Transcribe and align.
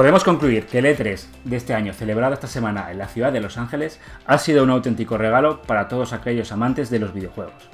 Podemos 0.00 0.24
concluir 0.24 0.64
que 0.64 0.78
el 0.78 0.86
E3 0.86 1.26
de 1.44 1.56
este 1.58 1.74
año, 1.74 1.92
celebrado 1.92 2.32
esta 2.32 2.46
semana 2.46 2.90
en 2.90 2.96
la 2.96 3.06
ciudad 3.06 3.34
de 3.34 3.40
Los 3.42 3.58
Ángeles, 3.58 4.00
ha 4.24 4.38
sido 4.38 4.64
un 4.64 4.70
auténtico 4.70 5.18
regalo 5.18 5.60
para 5.60 5.88
todos 5.88 6.14
aquellos 6.14 6.52
amantes 6.52 6.88
de 6.88 6.98
los 6.98 7.12
videojuegos. 7.12 7.68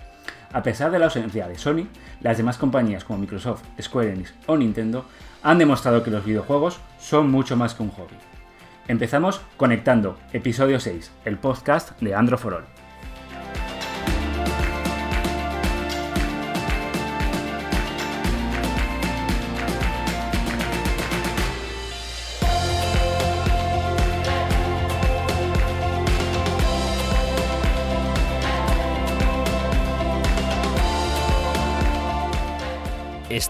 A 0.52 0.64
pesar 0.64 0.90
de 0.90 0.98
la 0.98 1.04
ausencia 1.04 1.46
de 1.46 1.56
Sony, 1.56 1.86
las 2.20 2.36
demás 2.36 2.58
compañías 2.58 3.04
como 3.04 3.20
Microsoft, 3.20 3.62
Square 3.80 4.10
Enix 4.10 4.34
o 4.46 4.56
Nintendo 4.56 5.04
han 5.44 5.58
demostrado 5.58 6.02
que 6.02 6.10
los 6.10 6.24
videojuegos 6.24 6.80
son 6.98 7.30
mucho 7.30 7.56
más 7.56 7.74
que 7.74 7.84
un 7.84 7.90
hobby. 7.90 8.16
Empezamos 8.88 9.40
conectando, 9.56 10.18
episodio 10.32 10.80
6, 10.80 11.12
el 11.26 11.38
podcast 11.38 11.96
de 12.00 12.16
Andro 12.16 12.38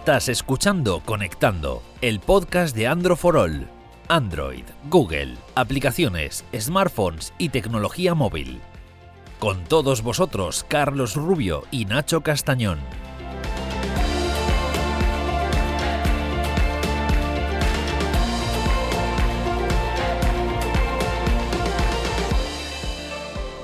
Estás 0.07 0.29
escuchando 0.29 1.03
Conectando, 1.05 1.83
el 2.01 2.21
podcast 2.21 2.77
de 2.77 2.87
Andro 2.87 3.17
for 3.17 3.37
All. 3.37 3.67
Android, 4.07 4.63
Google, 4.89 5.35
aplicaciones, 5.57 6.45
smartphones 6.57 7.35
y 7.39 7.49
tecnología 7.49 8.15
móvil. 8.15 8.61
Con 9.41 9.65
todos 9.65 10.03
vosotros, 10.03 10.65
Carlos 10.69 11.17
Rubio 11.17 11.65
y 11.73 11.87
Nacho 11.87 12.21
Castañón. 12.21 12.79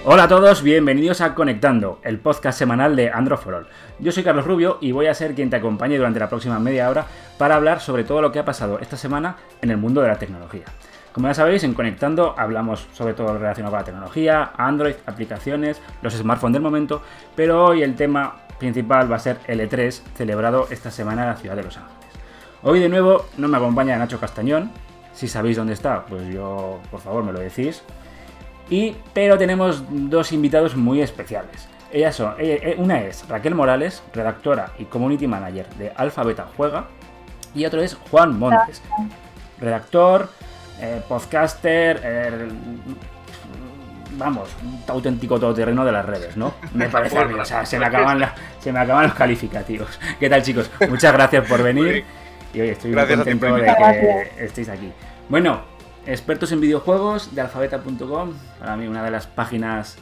Hola 0.05 0.25
a 0.25 0.29
todos, 0.29 0.65
bienvenidos 0.65 1.21
a 1.21 1.33
Conectando, 1.33 2.01
el 2.03 2.19
podcast 2.19 2.59
semanal 2.59 2.97
de 2.97 3.11
Android 3.11 3.39
for 3.39 3.55
All. 3.55 3.69
Yo 4.01 4.11
soy 4.11 4.25
Carlos 4.25 4.45
Rubio 4.45 4.79
y 4.81 4.91
voy 4.91 5.07
a 5.07 5.15
ser 5.15 5.33
quien 5.37 5.49
te 5.49 5.55
acompañe 5.55 5.97
durante 5.97 6.19
la 6.19 6.29
próxima 6.29 6.59
media 6.59 6.91
hora 6.91 7.07
para 7.39 7.55
hablar 7.55 7.79
sobre 7.79 8.03
todo 8.03 8.21
lo 8.21 8.33
que 8.33 8.41
ha 8.41 8.45
pasado 8.45 8.81
esta 8.81 8.97
semana 8.97 9.37
en 9.61 9.71
el 9.71 9.77
mundo 9.77 10.03
de 10.03 10.09
la 10.09 10.19
tecnología. 10.19 10.65
Como 11.13 11.29
ya 11.29 11.35
sabéis, 11.35 11.63
en 11.63 11.75
Conectando 11.75 12.35
hablamos 12.37 12.89
sobre 12.93 13.15
todo 13.15 13.39
relacionado 13.39 13.71
con 13.71 13.79
la 13.79 13.85
tecnología, 13.85 14.51
Android, 14.57 14.97
aplicaciones, 15.07 15.81
los 16.03 16.15
smartphones 16.15 16.55
del 16.55 16.63
momento, 16.63 17.01
pero 17.37 17.65
hoy 17.65 17.85
el 17.85 17.95
tema 17.95 18.39
principal 18.59 19.11
va 19.11 19.17
a 19.17 19.21
ser 19.21 19.39
el 19.47 19.61
E3 19.61 20.03
celebrado 20.17 20.67
esta 20.71 20.91
semana 20.91 21.23
en 21.23 21.29
la 21.29 21.37
ciudad 21.37 21.55
de 21.55 21.63
Los 21.63 21.77
Ángeles. 21.77 22.09
Hoy 22.65 22.81
de 22.81 22.89
nuevo 22.89 23.27
no 23.39 23.47
me 23.47 23.57
acompaña 23.57 23.97
Nacho 23.99 24.19
Castañón, 24.19 24.73
si 25.15 25.29
sabéis 25.29 25.59
dónde 25.59 25.75
está, 25.75 26.05
pues 26.07 26.27
yo 26.35 26.81
por 26.91 26.99
favor 26.99 27.23
me 27.23 27.33
lo 27.33 27.39
decís. 27.39 27.85
Y, 28.73 28.97
pero 29.13 29.37
tenemos 29.37 29.85
dos 29.91 30.33
invitados 30.33 30.75
muy 30.75 31.03
especiales. 31.03 31.69
Ellas 31.93 32.17
son, 32.17 32.33
eh, 32.39 32.59
eh, 32.63 32.75
una 32.79 33.03
es 33.03 33.29
Raquel 33.29 33.55
Morales, 33.55 34.03
redactora 34.15 34.73
y 34.79 34.87
community 34.87 35.27
manager 35.27 35.69
de 35.75 35.93
Alfa 35.95 36.23
Beta 36.23 36.47
Juega, 36.57 36.87
y 37.55 37.67
otro 37.67 37.83
es 37.83 37.99
Juan 38.11 38.39
Montes, 38.39 38.81
redactor, 39.61 40.31
eh, 40.81 41.03
podcaster, 41.07 42.49
vamos, 44.13 44.49
un 44.65 44.83
auténtico 44.89 45.39
todoterreno 45.39 45.85
de 45.85 45.93
las 45.93 46.07
redes, 46.07 46.39
¿no? 46.39 46.55
Me 46.73 46.89
parece 46.89 47.19
a 47.19 47.27
mí, 47.27 47.35
o 47.39 47.45
sea, 47.45 47.67
se 47.67 47.79
me, 47.79 47.85
acaban 47.85 48.25
se 48.59 48.73
me 48.73 48.79
acaban 48.79 49.05
los 49.05 49.15
calificativos. 49.15 50.01
¿Qué 50.19 50.31
tal, 50.31 50.43
chicos? 50.43 50.71
Muchas 50.89 51.13
gracias 51.13 51.47
por 51.47 51.63
venir. 51.63 52.07
Y 52.55 52.61
hoy 52.63 52.71
estoy 52.71 52.93
muy 52.93 53.07
contento 53.07 53.55
de 53.55 53.65
que 53.65 54.45
estéis 54.47 54.71
aquí. 54.71 54.91
Bueno, 55.29 55.61
expertos 56.07 56.53
en 56.53 56.61
videojuegos 56.61 57.35
de 57.35 57.41
alfabeta.com, 57.41 58.33
para 58.59 58.77
mí 58.77 58.87
una 58.87 59.05
de 59.05 59.11
las 59.11 59.27
páginas 59.27 59.97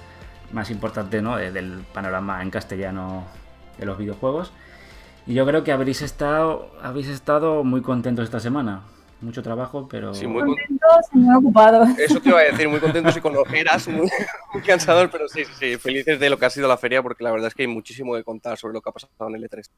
más 0.52 0.70
importantes 0.70 1.22
¿no? 1.22 1.36
del 1.36 1.84
panorama 1.92 2.42
en 2.42 2.50
castellano 2.50 3.24
de 3.78 3.86
los 3.86 3.98
videojuegos. 3.98 4.52
Y 5.26 5.34
yo 5.34 5.46
creo 5.46 5.62
que 5.64 5.72
habréis 5.72 6.02
estado, 6.02 6.70
habéis 6.82 7.08
estado 7.08 7.62
muy 7.64 7.82
contentos 7.82 8.24
esta 8.24 8.40
semana. 8.40 8.82
Mucho 9.20 9.42
trabajo, 9.42 9.86
pero. 9.86 10.14
Sí, 10.14 10.26
muy 10.26 10.40
contentos 10.40 11.06
y 11.12 11.18
muy 11.18 11.36
ocupados. 11.36 11.90
Eso 11.98 12.20
te 12.20 12.30
iba 12.30 12.38
a 12.38 12.44
decir, 12.44 12.68
muy 12.70 12.80
contentos 12.80 13.14
y 13.18 13.20
con 13.20 13.36
ojeras, 13.36 13.86
muy, 13.86 14.08
muy 14.54 14.62
cansados, 14.62 15.10
pero 15.12 15.28
sí, 15.28 15.44
sí, 15.44 15.52
sí, 15.58 15.76
felices 15.76 16.18
de 16.18 16.30
lo 16.30 16.38
que 16.38 16.46
ha 16.46 16.50
sido 16.50 16.66
la 16.66 16.78
feria, 16.78 17.02
porque 17.02 17.22
la 17.22 17.30
verdad 17.30 17.48
es 17.48 17.54
que 17.54 17.64
hay 17.64 17.68
muchísimo 17.68 18.14
que 18.14 18.24
contar 18.24 18.56
sobre 18.56 18.72
lo 18.72 18.80
que 18.80 18.88
ha 18.88 18.92
pasado 18.92 19.12
en 19.28 19.34
el 19.34 19.44
E3. 19.44 19.68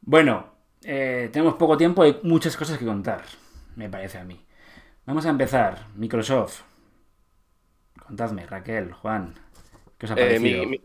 Bueno, 0.00 0.46
eh, 0.82 1.28
tenemos 1.30 1.54
poco 1.56 1.76
tiempo 1.76 2.06
y 2.06 2.16
muchas 2.22 2.56
cosas 2.56 2.78
que 2.78 2.86
contar, 2.86 3.20
me 3.76 3.90
parece 3.90 4.16
a 4.16 4.24
mí. 4.24 4.40
Vamos 5.10 5.26
a 5.26 5.30
empezar. 5.30 5.86
Microsoft. 5.96 6.60
Contadme, 8.06 8.46
Raquel, 8.46 8.92
Juan. 8.92 9.34
¿Qué 9.98 10.06
os 10.06 10.12
ha 10.12 10.14
Eh, 10.14 10.18
parecido? 10.18 10.62
mi- 10.66 10.78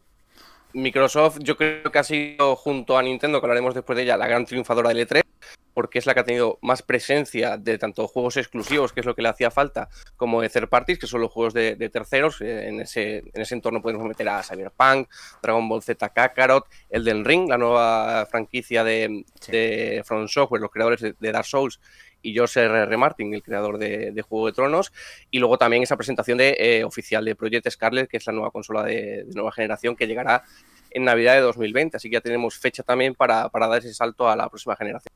mi- 0.73 0.81
Microsoft, 0.81 1.37
yo 1.41 1.55
creo 1.55 1.91
que 1.91 1.99
ha 1.99 2.03
sido 2.03 2.55
junto 2.55 2.97
a 2.97 3.03
Nintendo, 3.03 3.39
que 3.39 3.45
hablaremos 3.45 3.75
después 3.75 3.95
de 3.97 4.01
ella, 4.01 4.17
la 4.17 4.25
gran 4.27 4.47
triunfadora 4.47 4.89
del 4.89 5.07
E3, 5.07 5.21
porque 5.75 5.99
es 5.99 6.07
la 6.07 6.15
que 6.15 6.21
ha 6.21 6.23
tenido 6.23 6.57
más 6.63 6.81
presencia 6.81 7.57
de 7.57 7.77
tanto 7.77 8.07
juegos 8.07 8.35
exclusivos, 8.37 8.91
que 8.93 9.01
es 9.01 9.05
lo 9.05 9.13
que 9.13 9.21
le 9.21 9.29
hacía 9.29 9.51
falta, 9.51 9.89
como 10.17 10.41
de 10.41 10.49
third 10.49 10.69
parties, 10.69 10.97
que 10.97 11.05
son 11.05 11.21
los 11.21 11.31
juegos 11.31 11.53
de, 11.53 11.75
de 11.75 11.89
terceros. 11.89 12.41
Eh, 12.41 12.67
En 12.69 12.81
ese, 12.81 13.19
en 13.19 13.41
ese 13.43 13.53
entorno 13.53 13.79
podemos 13.79 14.07
meter 14.07 14.27
a 14.27 14.41
Cyberpunk, 14.41 15.07
Dragon 15.43 15.69
Ball 15.69 15.83
Z 15.83 16.09
Kakarot, 16.09 16.65
Elden 16.89 17.23
Ring, 17.25 17.47
la 17.47 17.59
nueva 17.59 18.25
franquicia 18.25 18.83
de, 18.83 19.23
Sí. 19.39 19.51
de 19.51 20.01
From 20.03 20.27
Software, 20.27 20.61
los 20.63 20.71
creadores 20.71 20.99
de, 20.99 21.13
de 21.19 21.31
Dark 21.31 21.45
Souls, 21.45 21.79
y 22.25 22.33
George 22.33 22.59
R. 22.59 22.83
R. 22.83 22.97
Martin, 22.97 23.33
el 23.33 23.43
creador 23.43 23.77
de, 23.77 24.11
de 24.11 24.21
Juego 24.21 24.47
de 24.47 24.53
Tronos, 24.53 24.91
y 25.29 25.39
luego 25.39 25.57
también 25.57 25.83
esa 25.83 25.95
presentación 25.95 26.37
de, 26.37 26.55
eh, 26.59 26.83
oficial 26.83 27.23
de 27.23 27.35
Project 27.35 27.69
Scarlet, 27.69 28.09
que 28.09 28.17
es 28.17 28.25
la 28.25 28.33
nueva 28.33 28.51
consola 28.51 28.83
de, 28.83 29.23
de 29.25 29.33
nueva 29.35 29.51
generación 29.51 29.95
que 29.95 30.07
llegará 30.07 30.43
en 30.89 31.03
Navidad 31.03 31.35
de 31.35 31.41
2020, 31.41 31.97
así 31.97 32.09
que 32.09 32.15
ya 32.15 32.21
tenemos 32.21 32.57
fecha 32.57 32.81
también 32.81 33.13
para, 33.13 33.49
para 33.49 33.67
dar 33.67 33.79
ese 33.79 33.93
salto 33.93 34.27
a 34.27 34.35
la 34.35 34.49
próxima 34.49 34.75
generación. 34.75 35.13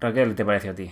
Raquel, 0.00 0.30
¿qué 0.30 0.34
te 0.34 0.44
parece 0.44 0.68
a 0.70 0.74
ti? 0.74 0.90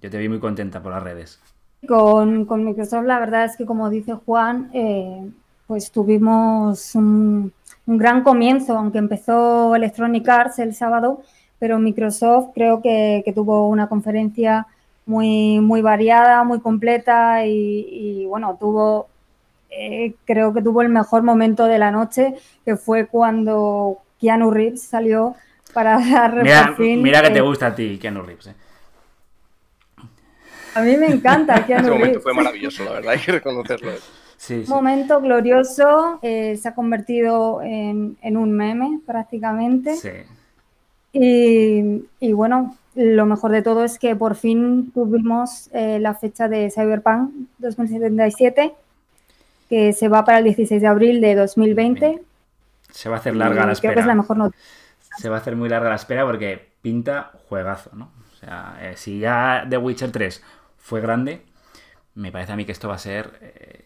Yo 0.00 0.10
te 0.10 0.18
vi 0.18 0.28
muy 0.28 0.38
contenta 0.38 0.82
por 0.82 0.92
las 0.92 1.02
redes. 1.02 1.40
Con, 1.86 2.44
con 2.46 2.64
Microsoft, 2.64 3.06
la 3.06 3.18
verdad 3.18 3.44
es 3.44 3.56
que, 3.56 3.66
como 3.66 3.90
dice 3.90 4.14
Juan, 4.14 4.70
eh, 4.72 5.30
pues 5.66 5.90
tuvimos 5.90 6.94
un, 6.94 7.52
un 7.86 7.98
gran 7.98 8.22
comienzo, 8.22 8.76
aunque 8.76 8.98
empezó 8.98 9.74
Electronic 9.74 10.28
Arts 10.28 10.58
el 10.58 10.74
sábado, 10.74 11.22
pero 11.62 11.78
Microsoft 11.78 12.48
creo 12.56 12.82
que, 12.82 13.22
que 13.24 13.32
tuvo 13.32 13.68
una 13.68 13.88
conferencia 13.88 14.66
muy, 15.06 15.60
muy 15.60 15.80
variada, 15.80 16.42
muy 16.42 16.58
completa 16.58 17.46
y, 17.46 17.86
y, 17.88 18.26
bueno, 18.26 18.56
tuvo, 18.58 19.06
eh, 19.70 20.12
creo 20.24 20.52
que 20.52 20.60
tuvo 20.60 20.82
el 20.82 20.88
mejor 20.88 21.22
momento 21.22 21.66
de 21.66 21.78
la 21.78 21.92
noche, 21.92 22.34
que 22.64 22.76
fue 22.76 23.06
cuando 23.06 23.98
Keanu 24.20 24.50
Reeves 24.50 24.82
salió 24.82 25.36
para 25.72 26.00
dar 26.10 26.42
Mira, 26.42 26.66
por 26.66 26.78
fin, 26.78 27.00
mira 27.00 27.22
que 27.22 27.30
te 27.30 27.40
gusta 27.40 27.68
a 27.68 27.74
ti, 27.76 27.96
Keanu 27.96 28.22
Reeves. 28.22 28.48
¿eh? 28.48 28.54
A 30.74 30.82
mí 30.82 30.96
me 30.96 31.06
encanta 31.06 31.64
Keanu 31.64 31.82
Ese 31.82 31.90
momento 31.92 32.06
Reeves. 32.06 32.22
fue 32.24 32.34
maravilloso, 32.34 32.84
la 32.84 32.92
verdad, 32.94 33.12
hay 33.12 33.20
que 33.20 33.30
reconocerlo. 33.30 33.92
Sí, 34.36 34.64
sí. 34.64 34.64
Un 34.66 34.68
momento 34.68 35.20
glorioso, 35.20 36.18
eh, 36.22 36.56
se 36.56 36.68
ha 36.68 36.74
convertido 36.74 37.62
en, 37.62 38.16
en 38.20 38.36
un 38.36 38.50
meme 38.50 38.98
prácticamente. 39.06 39.94
sí. 39.94 40.10
Y, 41.12 42.04
y 42.20 42.32
bueno, 42.32 42.76
lo 42.94 43.26
mejor 43.26 43.52
de 43.52 43.62
todo 43.62 43.84
es 43.84 43.98
que 43.98 44.14
por 44.16 44.34
fin 44.34 44.90
tuvimos 44.92 45.68
eh, 45.72 45.98
la 45.98 46.14
fecha 46.14 46.48
de 46.48 46.70
Cyberpunk 46.70 47.30
2077, 47.58 48.74
que 49.68 49.92
se 49.92 50.08
va 50.08 50.24
para 50.24 50.38
el 50.38 50.44
16 50.44 50.80
de 50.80 50.88
abril 50.88 51.20
de 51.20 51.34
2020. 51.34 52.22
Se 52.90 53.08
va 53.08 53.16
a 53.16 53.18
hacer 53.18 53.36
larga 53.36 53.66
la 53.66 53.74
Creo 53.74 53.94
que 53.94 54.00
es 54.00 54.06
la 54.06 54.12
espera. 54.12 54.14
mejor 54.14 54.36
noticia. 54.36 54.62
Se 55.18 55.28
va 55.28 55.36
a 55.36 55.40
hacer 55.40 55.56
muy 55.56 55.68
larga 55.68 55.88
la 55.88 55.96
espera 55.96 56.24
porque 56.24 56.72
pinta 56.82 57.32
juegazo, 57.48 57.90
¿no? 57.94 58.10
O 58.32 58.36
sea, 58.36 58.76
eh, 58.80 58.94
si 58.96 59.20
ya 59.20 59.66
The 59.68 59.78
Witcher 59.78 60.10
3 60.10 60.42
fue 60.78 61.00
grande, 61.00 61.42
me 62.14 62.32
parece 62.32 62.52
a 62.52 62.56
mí 62.56 62.64
que 62.64 62.72
esto 62.72 62.88
va 62.88 62.96
a 62.96 62.98
ser 62.98 63.38
eh, 63.40 63.84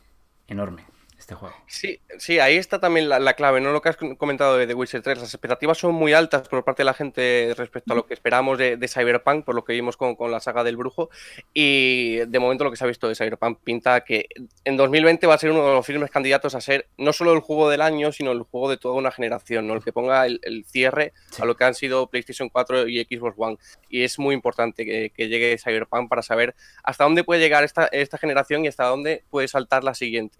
enorme, 0.48 0.84
este 1.26 1.34
juego. 1.34 1.56
Sí, 1.66 2.00
sí, 2.18 2.38
ahí 2.38 2.56
está 2.56 2.78
también 2.78 3.08
la, 3.08 3.18
la 3.18 3.34
clave, 3.34 3.60
¿no? 3.60 3.72
Lo 3.72 3.82
que 3.82 3.88
has 3.88 3.96
comentado 3.96 4.56
de 4.56 4.68
The 4.68 4.74
Witcher 4.74 5.02
3, 5.02 5.18
las 5.18 5.34
expectativas 5.34 5.76
son 5.76 5.92
muy 5.92 6.12
altas 6.12 6.48
por 6.48 6.62
parte 6.62 6.82
de 6.82 6.84
la 6.84 6.94
gente 6.94 7.52
respecto 7.56 7.92
a 7.92 7.96
lo 7.96 8.06
que 8.06 8.14
esperamos 8.14 8.58
de, 8.58 8.76
de 8.76 8.86
Cyberpunk, 8.86 9.44
por 9.44 9.56
lo 9.56 9.64
que 9.64 9.72
vimos 9.72 9.96
con, 9.96 10.14
con 10.14 10.30
la 10.30 10.38
saga 10.38 10.62
del 10.62 10.76
brujo, 10.76 11.10
y 11.52 12.18
de 12.26 12.38
momento 12.38 12.62
lo 12.62 12.70
que 12.70 12.76
se 12.76 12.84
ha 12.84 12.86
visto 12.86 13.08
de 13.08 13.16
Cyberpunk 13.16 13.58
pinta 13.64 14.02
que 14.02 14.28
en 14.64 14.76
2020 14.76 15.26
va 15.26 15.34
a 15.34 15.38
ser 15.38 15.50
uno 15.50 15.66
de 15.66 15.74
los 15.74 15.84
firmes 15.84 16.10
candidatos 16.12 16.54
a 16.54 16.60
ser 16.60 16.86
no 16.96 17.12
solo 17.12 17.32
el 17.32 17.40
juego 17.40 17.68
del 17.70 17.80
año, 17.80 18.12
sino 18.12 18.30
el 18.30 18.42
juego 18.42 18.70
de 18.70 18.76
toda 18.76 18.94
una 18.94 19.10
generación, 19.10 19.66
¿no? 19.66 19.74
El 19.74 19.82
que 19.82 19.92
ponga 19.92 20.26
el, 20.26 20.38
el 20.44 20.64
cierre 20.64 21.12
Sí. 21.30 21.42
a 21.42 21.44
lo 21.44 21.56
que 21.56 21.64
han 21.64 21.74
sido 21.74 22.06
PlayStation 22.08 22.48
4 22.48 22.86
y 22.86 23.02
Xbox 23.04 23.34
One. 23.36 23.56
Y 23.88 24.04
es 24.04 24.18
muy 24.20 24.32
importante 24.34 24.84
que, 24.84 25.10
que 25.10 25.28
llegue 25.28 25.58
Cyberpunk 25.58 26.08
para 26.08 26.22
saber 26.22 26.54
hasta 26.84 27.02
dónde 27.02 27.24
puede 27.24 27.40
llegar 27.40 27.64
esta, 27.64 27.86
esta 27.86 28.16
generación 28.16 28.64
y 28.64 28.68
hasta 28.68 28.84
dónde 28.84 29.24
puede 29.28 29.48
saltar 29.48 29.82
la 29.82 29.94
siguiente. 29.94 30.38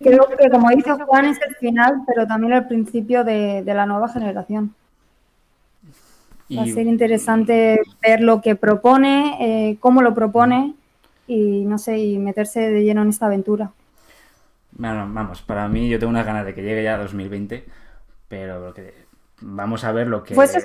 Creo 0.00 0.28
que, 0.38 0.50
como 0.50 0.70
dice 0.70 0.92
Juan, 0.92 1.26
es 1.26 1.38
el 1.46 1.56
final, 1.56 2.02
pero 2.06 2.26
también 2.26 2.52
el 2.52 2.66
principio 2.66 3.24
de, 3.24 3.62
de 3.64 3.74
la 3.74 3.86
nueva 3.86 4.08
generación. 4.08 4.74
Va 6.56 6.62
a 6.62 6.66
ser 6.66 6.86
interesante 6.86 7.80
ver 8.02 8.20
lo 8.20 8.40
que 8.40 8.56
propone, 8.56 9.36
eh, 9.40 9.76
cómo 9.80 10.00
lo 10.00 10.14
propone 10.14 10.74
y 11.26 11.64
no 11.66 11.76
sé, 11.76 11.98
y 11.98 12.18
meterse 12.18 12.60
de 12.70 12.84
lleno 12.84 13.02
en 13.02 13.10
esta 13.10 13.26
aventura. 13.26 13.70
Bueno, 14.72 15.08
vamos, 15.12 15.42
para 15.42 15.68
mí 15.68 15.88
yo 15.88 15.98
tengo 15.98 16.10
unas 16.10 16.24
ganas 16.24 16.46
de 16.46 16.54
que 16.54 16.62
llegue 16.62 16.84
ya 16.84 16.96
2020, 16.96 17.66
pero 18.28 18.72
vamos 19.40 19.84
a 19.84 19.92
ver 19.92 20.06
lo 20.06 20.22
que... 20.24 20.34
Pues 20.34 20.56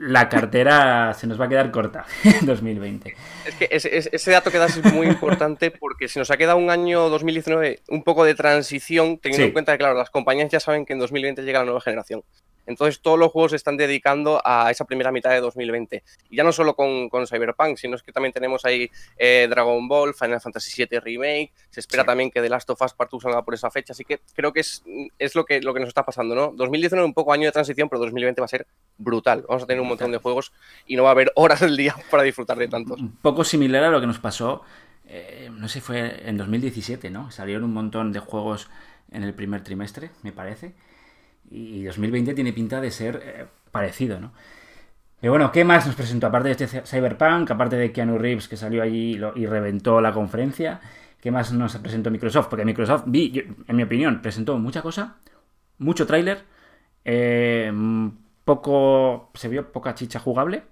la, 0.00 0.28
cartera 0.28 1.14
se 1.14 1.26
nos 1.26 1.40
va 1.40 1.46
a 1.46 1.48
quedar 1.48 1.70
corta 1.70 2.04
en 2.24 2.46
2020. 2.46 3.16
Es 3.46 3.54
que 3.54 3.68
ese, 3.70 4.30
dato 4.30 4.50
que 4.50 4.58
das 4.58 4.76
es 4.76 4.92
muy 4.92 5.06
importante 5.06 5.70
porque 5.70 6.08
si 6.08 6.18
nos 6.18 6.30
ha 6.30 6.36
quedado 6.36 6.58
un 6.58 6.70
año 6.70 7.08
2019 7.08 7.80
un 7.88 8.02
poco 8.02 8.24
de 8.24 8.34
transición, 8.34 9.18
teniendo 9.18 9.46
en 9.46 9.52
cuenta 9.52 9.72
que, 9.72 9.78
claro, 9.78 9.94
las 9.94 10.10
compañías 10.10 10.50
ya 10.50 10.60
saben 10.60 10.84
que 10.84 10.92
en 10.92 10.98
2020 10.98 11.42
llega 11.42 11.60
la 11.60 11.64
nueva 11.64 11.80
generación. 11.80 12.22
Entonces 12.66 13.00
todos 13.00 13.18
los 13.18 13.32
juegos 13.32 13.52
se 13.52 13.56
están 13.56 13.76
dedicando 13.76 14.40
a 14.44 14.70
esa 14.70 14.84
primera 14.84 15.12
mitad 15.12 15.30
de 15.30 15.40
2020. 15.40 16.02
Y 16.30 16.36
ya 16.36 16.44
no 16.44 16.52
solo 16.52 16.74
con, 16.74 17.08
Cyberpunk, 17.26 17.76
sino 17.76 17.96
es 17.96 18.02
que 18.02 18.12
también 18.12 18.32
tenemos 18.32 18.64
ahí 18.64 18.90
eh, 19.16 19.46
Dragon 19.48 19.88
Ball, 19.88 20.14
Final 20.14 20.40
Fantasy 20.40 20.84
VII 20.84 21.00
Remake, 21.00 21.52
se 21.70 21.80
espera 21.80 22.04
también 22.04 22.30
que 22.30 22.40
The 22.40 22.48
Last 22.48 22.68
of 22.70 22.80
Us 22.82 22.92
Part 22.92 23.10
2 23.10 23.22
salga 23.22 23.44
por 23.44 23.54
esa 23.54 23.70
fecha, 23.70 23.92
así 23.92 24.04
que 24.04 24.20
creo 24.34 24.52
que 24.52 24.60
es, 24.60 24.82
es 25.18 25.34
lo, 25.34 25.44
que, 25.44 25.60
lo 25.60 25.72
que 25.72 25.80
nos 25.80 25.88
está 25.88 26.04
pasando, 26.04 26.34
¿no? 26.34 26.52
2019 26.54 27.06
un 27.06 27.14
poco 27.14 27.32
año 27.32 27.46
de 27.46 27.52
transición, 27.52 27.88
pero 27.88 28.00
2020 28.00 28.40
va 28.40 28.44
a 28.44 28.48
ser 28.48 28.66
brutal. 28.98 29.44
Vamos 29.48 29.62
a 29.62 29.66
tener 29.66 29.80
un 29.80 29.88
montón 29.88 30.10
de 30.10 30.18
juegos 30.18 30.52
y 30.86 30.96
no 30.96 31.04
va 31.04 31.10
a 31.10 31.12
haber 31.12 31.32
horas 31.34 31.60
del 31.60 31.76
día 31.76 31.94
para 32.10 32.22
disfrutar 32.22 32.58
de 32.58 32.68
tantos. 32.68 33.00
Un 33.00 33.16
poco 33.16 33.44
similar 33.44 33.84
a 33.84 33.90
lo 33.90 34.00
que 34.00 34.06
nos 34.06 34.18
pasó, 34.18 34.62
eh, 35.06 35.50
no 35.52 35.68
sé, 35.68 35.80
fue 35.80 36.28
en 36.28 36.36
2017, 36.36 37.10
¿no? 37.10 37.30
Salieron 37.30 37.64
un 37.64 37.72
montón 37.72 38.12
de 38.12 38.20
juegos 38.20 38.68
en 39.10 39.22
el 39.22 39.34
primer 39.34 39.62
trimestre, 39.62 40.10
me 40.22 40.32
parece. 40.32 40.74
Y 41.50 41.84
2020 41.84 42.34
tiene 42.34 42.52
pinta 42.52 42.80
de 42.80 42.90
ser 42.90 43.22
eh, 43.24 43.46
parecido, 43.70 44.20
¿no? 44.20 44.32
Pero 45.20 45.32
bueno, 45.32 45.50
¿qué 45.50 45.64
más 45.64 45.86
nos 45.86 45.96
presentó? 45.96 46.26
Aparte 46.26 46.54
de 46.54 46.64
este 46.64 46.82
Cyberpunk, 46.82 47.50
aparte 47.50 47.76
de 47.76 47.90
Keanu 47.90 48.18
Reeves 48.18 48.48
que 48.48 48.56
salió 48.56 48.82
allí 48.82 49.18
y, 49.34 49.46
reventó 49.46 50.00
la 50.00 50.12
conferencia, 50.12 50.80
¿qué 51.20 51.30
más 51.30 51.52
nos 51.52 51.76
presentó 51.78 52.10
Microsoft? 52.10 52.48
Porque 52.48 52.64
Microsoft, 52.64 53.04
vi, 53.06 53.44
en 53.66 53.76
mi 53.76 53.82
opinión, 53.82 54.20
presentó 54.20 54.58
mucha 54.58 54.82
cosa, 54.82 55.16
mucho 55.78 56.06
tráiler, 56.06 56.44
eh, 57.04 57.72
poco, 58.44 59.30
se 59.34 59.48
vio 59.48 59.72
poca 59.72 59.94
chicha 59.94 60.20
jugable. 60.20 60.64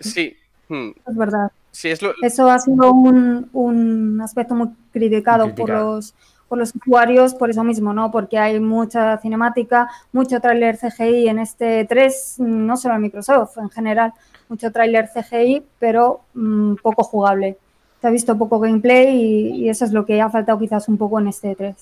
Sí. 0.00 0.36
Hmm. 0.68 0.90
Es 1.06 1.16
verdad. 1.16 1.52
Sí, 1.70 1.88
es 1.88 2.00
Eso 2.22 2.50
ha 2.50 2.58
sido 2.58 2.92
un, 2.92 3.48
un 3.52 4.20
aspecto 4.20 4.54
muy 4.54 4.68
criticado, 4.92 5.54
por 5.54 5.70
los 5.70 6.14
por 6.50 6.58
los 6.58 6.74
usuarios 6.74 7.34
por 7.34 7.48
eso 7.48 7.62
mismo, 7.62 7.94
¿no? 7.94 8.10
Porque 8.10 8.36
hay 8.36 8.58
mucha 8.58 9.16
cinemática, 9.18 9.88
mucho 10.10 10.40
tráiler 10.40 10.76
CGI 10.76 11.28
en 11.28 11.38
este 11.38 11.84
3, 11.84 12.40
no 12.40 12.76
solo 12.76 12.96
en 12.96 13.02
Microsoft, 13.02 13.56
en 13.58 13.70
general, 13.70 14.12
mucho 14.48 14.72
tráiler 14.72 15.08
CGI, 15.08 15.62
pero 15.78 16.22
mm, 16.34 16.74
poco 16.82 17.04
jugable. 17.04 17.56
Se 18.00 18.08
ha 18.08 18.10
visto 18.10 18.36
poco 18.36 18.58
gameplay 18.58 19.62
y, 19.62 19.68
eso 19.68 19.84
es 19.84 19.92
lo 19.92 20.04
que 20.04 20.20
ha 20.20 20.28
faltado 20.28 20.58
quizás 20.58 20.88
un 20.88 20.98
poco 20.98 21.20
en 21.20 21.28
este 21.28 21.54
3. 21.54 21.76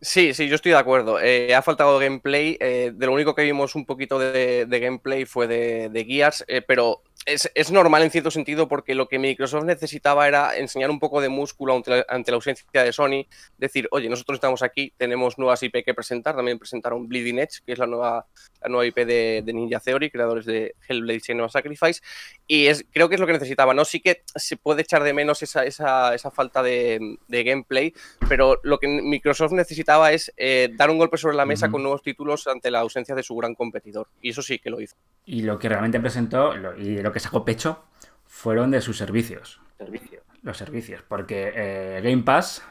Sí, 0.00 0.32
sí, 0.32 0.48
yo 0.48 0.54
estoy 0.54 0.72
de 0.72 0.78
acuerdo. 0.78 1.20
Eh, 1.20 1.54
ha 1.54 1.60
faltado 1.60 1.98
gameplay. 1.98 2.56
Eh, 2.58 2.92
de 2.94 3.06
lo 3.06 3.12
único 3.12 3.34
que 3.34 3.42
vimos 3.42 3.74
un 3.74 3.84
poquito 3.84 4.18
de, 4.18 4.66
gameplay 4.70 5.26
fue 5.26 5.46
de, 5.46 5.90
de 5.90 6.04
Gears, 6.06 6.46
eh, 6.48 6.62
pero 6.62 7.02
es, 7.26 7.72
normal 7.72 8.02
en 8.02 8.10
cierto 8.10 8.30
sentido 8.30 8.68
porque 8.68 8.94
lo 8.94 9.08
que 9.08 9.18
Microsoft 9.18 9.64
necesitaba 9.64 10.28
era 10.28 10.56
enseñar 10.56 10.90
un 10.90 11.00
poco 11.00 11.20
de 11.20 11.28
músculo 11.28 11.74
ante 11.74 12.30
la, 12.30 12.34
ausencia 12.36 12.66
de 12.72 12.92
Sony, 12.92 13.26
decir, 13.58 13.88
oye, 13.90 14.08
nosotros 14.08 14.36
estamos 14.36 14.62
aquí, 14.62 14.92
tenemos 14.96 15.36
nuevas 15.36 15.62
IP 15.62 15.84
que 15.84 15.92
presentar, 15.92 16.36
también 16.36 16.58
presentaron 16.58 17.08
Bleeding 17.08 17.40
Edge, 17.40 17.62
que 17.66 17.72
es 17.72 17.78
la 17.78 17.86
nueva, 17.86 18.26
la 18.62 18.68
nueva 18.68 18.86
IP 18.86 19.06
de, 19.06 19.42
Ninja 19.46 19.80
Theory, 19.80 20.10
creadores 20.10 20.46
de 20.46 20.74
Hellblade 20.88 21.22
y 21.28 21.34
Nueva 21.34 21.48
Sacrifice, 21.48 22.00
y 22.46 22.66
es, 22.66 22.86
creo 22.92 23.08
que 23.08 23.16
es 23.16 23.20
lo 23.20 23.26
que 23.26 23.32
necesitaba, 23.32 23.74
¿no? 23.74 23.84
Sí 23.84 24.00
que 24.00 24.22
se 24.34 24.56
puede 24.56 24.82
echar 24.82 25.02
de 25.02 25.12
menos 25.12 25.42
esa, 25.42 25.64
esa, 25.64 26.14
esa 26.14 26.30
falta 26.30 26.62
de, 26.62 27.18
gameplay, 27.28 27.92
pero 28.28 28.58
lo 28.62 28.78
que 28.78 28.88
Microsoft 28.88 29.52
necesitaba 29.52 30.12
es 30.12 30.32
eh, 30.36 30.70
dar 30.74 30.90
un 30.90 30.98
golpe 30.98 31.18
sobre 31.18 31.36
la 31.36 31.44
mesa 31.44 31.70
con 31.70 31.82
nuevos 31.82 32.02
títulos 32.02 32.46
ante 32.46 32.70
la 32.70 32.80
ausencia 32.80 33.14
de 33.14 33.22
su 33.22 33.34
gran 33.34 33.54
competidor, 33.54 34.08
y 34.22 34.30
eso 34.30 34.42
sí 34.42 34.58
que 34.58 34.70
lo 34.70 34.80
hizo. 34.80 34.96
Y 35.24 35.42
lo 35.42 35.58
que 35.58 35.68
realmente 35.68 35.98
presentó, 35.98 36.54
y 36.76 36.98
lo 37.00 37.12
que 37.12 37.15
sacó 37.20 37.44
pecho 37.44 37.84
fueron 38.26 38.70
de 38.70 38.80
sus 38.80 38.98
servicios. 38.98 39.60
Los 40.42 40.56
servicios, 40.56 41.02
porque 41.06 41.52
eh, 41.54 42.00
Game 42.02 42.22
Pass, 42.22 42.62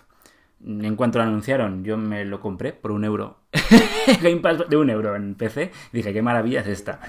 en 0.65 0.95
cuanto 0.95 1.19
lo 1.19 1.25
anunciaron, 1.25 1.83
yo 1.83 1.97
me 1.97 2.25
lo 2.25 2.39
compré 2.39 2.73
por 2.73 2.91
un 2.91 3.03
euro. 3.03 3.37
Game 4.21 4.37
Pass 4.37 4.69
de 4.69 4.77
un 4.77 4.89
euro 4.89 5.15
en 5.15 5.35
PC. 5.35 5.71
Dije, 5.91 6.13
qué 6.13 6.21
maravilla 6.21 6.61
es 6.61 6.67
esta. 6.67 6.99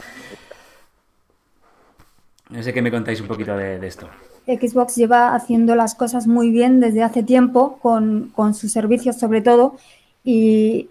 No 2.50 2.62
sé 2.62 2.72
qué 2.72 2.82
me 2.82 2.90
contáis 2.90 3.20
un 3.20 3.26
poquito 3.26 3.56
de, 3.56 3.84
esto. 3.86 4.08
Xbox 4.46 4.94
lleva 4.94 5.34
haciendo 5.34 5.74
las 5.74 5.94
cosas 5.94 6.26
muy 6.26 6.50
bien 6.50 6.78
desde 6.80 7.02
hace 7.02 7.22
tiempo, 7.22 7.78
con, 7.80 8.30
con 8.34 8.54
sus 8.54 8.72
servicios 8.72 9.18
sobre 9.18 9.40
todo, 9.40 9.76
y 10.22 10.88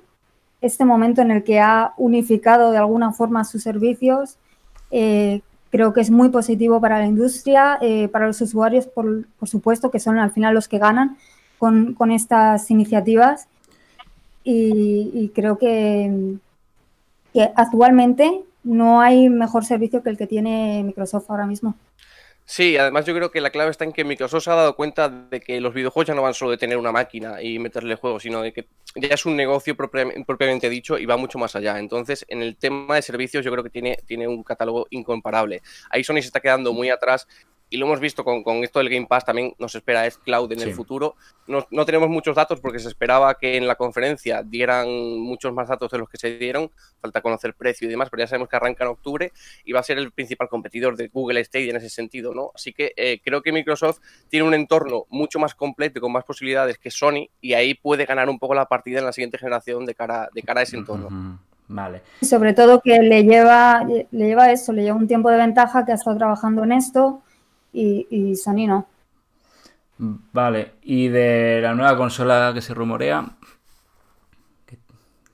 este 0.61 0.83
momento 0.83 1.21
en 1.21 1.31
el 1.31 1.43
que 1.43 1.59
ha 1.59 1.93
unificado 1.97 2.71
de 2.71 2.77
alguna 2.77 3.13
forma 3.13 3.43
sus 3.45 3.63
servicios, 3.63 4.37
eh, 4.91 5.41
Creo 5.69 5.93
que 5.93 6.01
es 6.01 6.09
muy 6.09 6.29
positivo 6.29 6.79
para 6.79 6.99
la 6.99 7.07
industria, 7.07 7.77
eh, 7.81 8.07
para 8.07 8.27
los 8.27 8.39
usuarios, 8.41 8.87
por, 8.87 9.25
supuesto, 9.43 9.91
que 9.91 9.99
son 9.99 10.17
al 10.19 10.31
final 10.31 10.53
los 10.53 10.67
que 10.67 10.79
ganan 10.79 11.17
con, 11.57 12.11
estas 12.11 12.69
iniciativas. 12.71 13.47
Y, 14.43 15.31
creo 15.33 15.57
que, 15.57 16.37
que 17.33 17.51
actualmente 17.55 18.43
no 18.63 19.01
hay 19.01 19.29
mejor 19.29 19.65
servicio 19.65 20.03
que 20.03 20.09
el 20.09 20.17
que 20.17 20.27
tiene 20.27 20.83
Microsoft 20.83 21.29
ahora 21.29 21.45
mismo. 21.45 21.75
Sí, 22.47 22.77
además 22.77 23.05
yo 23.05 23.15
creo 23.15 23.31
que 23.31 23.41
la 23.41 23.49
clave 23.49 23.71
está 23.71 23.85
en 23.85 23.91
que 23.91 24.03
Microsoft 24.03 24.43
se 24.43 24.51
ha 24.51 24.55
dado 24.55 24.75
cuenta 24.75 25.09
de 25.09 25.41
que 25.41 25.59
los 25.59 25.73
videojuegos 25.73 26.07
ya 26.07 26.13
no 26.13 26.21
van 26.21 26.35
solo 26.35 26.51
de 26.51 26.57
tener 26.57 26.77
una 26.77 26.91
máquina 26.91 27.41
y 27.41 27.57
meterle 27.57 27.95
juegos, 27.95 28.21
sino 28.21 28.43
de 28.43 28.53
que 28.53 28.67
ya 28.95 29.07
es 29.07 29.25
un 29.25 29.35
negocio 29.35 29.75
propiamente 29.75 30.69
dicho 30.69 30.99
y 30.99 31.07
va 31.07 31.17
mucho 31.17 31.39
más 31.39 31.55
allá. 31.55 31.79
Entonces, 31.79 32.23
en 32.27 32.43
el 32.43 32.55
tema 32.55 32.95
de 32.95 33.01
servicios 33.01 33.43
yo 33.43 33.51
creo 33.51 33.63
que 33.63 33.71
tiene, 33.71 33.97
tiene 34.05 34.27
un 34.27 34.43
catálogo 34.43 34.85
incomparable. 34.91 35.63
Ahí 35.89 36.03
Sony 36.03 36.15
se 36.15 36.27
está 36.27 36.39
quedando 36.39 36.71
muy 36.71 36.91
atrás 36.91 37.27
y 37.69 37.77
lo 37.77 37.87
hemos 37.87 37.99
visto 37.99 38.23
con, 38.23 38.43
esto 38.63 38.79
del 38.79 38.89
Game 38.89 39.07
Pass, 39.07 39.25
también 39.25 39.53
nos 39.57 39.73
espera 39.73 40.05
es 40.05 40.17
Cloud 40.17 40.51
en 40.51 40.61
el 40.61 40.73
futuro. 40.73 41.15
No, 41.47 41.65
no, 41.71 41.85
tenemos 41.85 42.09
muchos 42.09 42.35
datos 42.35 42.59
porque 42.59 42.79
se 42.79 42.87
esperaba 42.87 43.33
que 43.35 43.57
en 43.57 43.67
la 43.67 43.75
conferencia 43.75 44.43
dieran 44.43 44.87
muchos 45.19 45.51
más 45.53 45.67
datos 45.67 45.91
de 45.91 45.97
los 45.97 46.09
que 46.09 46.17
se 46.17 46.37
dieron, 46.37 46.71
falta 47.01 47.21
conocer 47.21 47.53
precio 47.55 47.87
y 47.87 47.91
demás, 47.91 48.09
pero 48.09 48.23
ya 48.23 48.27
sabemos 48.27 48.49
que 48.49 48.55
arranca 48.55 48.83
en 48.83 48.91
octubre 48.91 49.31
y 49.63 49.71
va 49.71 49.79
a 49.79 49.83
ser 49.83 49.97
el 49.97 50.11
principal 50.11 50.47
competidor 50.47 50.95
de 50.95 51.07
Google 51.07 51.43
Stadia 51.43 51.71
en 51.71 51.77
ese 51.77 51.89
sentido, 51.89 52.33
¿no? 52.33 52.51
Así 52.53 52.71
que 52.71 52.93
eh, 52.95 53.19
creo 53.23 53.41
que 53.41 53.51
Microsoft 53.51 53.99
tiene 54.29 54.47
un 54.47 54.53
entorno 54.53 55.05
mucho 55.09 55.39
más 55.39 55.55
completo 55.55 55.99
y 55.99 56.01
con 56.01 56.11
más 56.11 56.23
posibilidades 56.23 56.77
que 56.77 56.91
Sony 56.91 57.29
y 57.41 57.53
ahí 57.53 57.73
puede 57.73 58.05
ganar 58.05 58.29
un 58.29 58.39
poco 58.39 58.53
la 58.53 58.65
partida 58.65 58.99
en 58.99 59.05
la 59.05 59.13
siguiente 59.13 59.37
generación 59.37 59.85
de 59.85 59.95
cara, 59.95 60.29
de 60.33 60.41
cara 60.43 60.61
a 60.61 60.63
ese 60.63 60.77
entorno. 60.77 61.39
Vale. 61.67 62.03
Sobre 62.21 62.53
todo 62.53 62.79
que 62.79 62.99
le 62.99 63.23
lleva, 63.23 63.83
le 63.83 64.07
lleva 64.11 64.51
eso, 64.51 64.71
le 64.71 64.83
lleva 64.83 64.97
un 64.97 65.07
tiempo 65.07 65.31
de 65.31 65.37
ventaja 65.37 65.83
que 65.83 65.91
ha 65.91 65.95
estado 65.95 66.17
trabajando 66.17 66.63
en 66.63 66.71
esto 66.71 67.23
y, 67.75 68.07
y 68.09 68.35
Sony 68.35 68.67
no. 68.67 68.87
Vale, 69.97 70.73
y 70.81 71.07
de 71.07 71.59
la 71.61 71.73
nueva 71.73 71.95
consola 71.95 72.51
que 72.53 72.61
se 72.61 72.73
rumorea, 72.73 73.25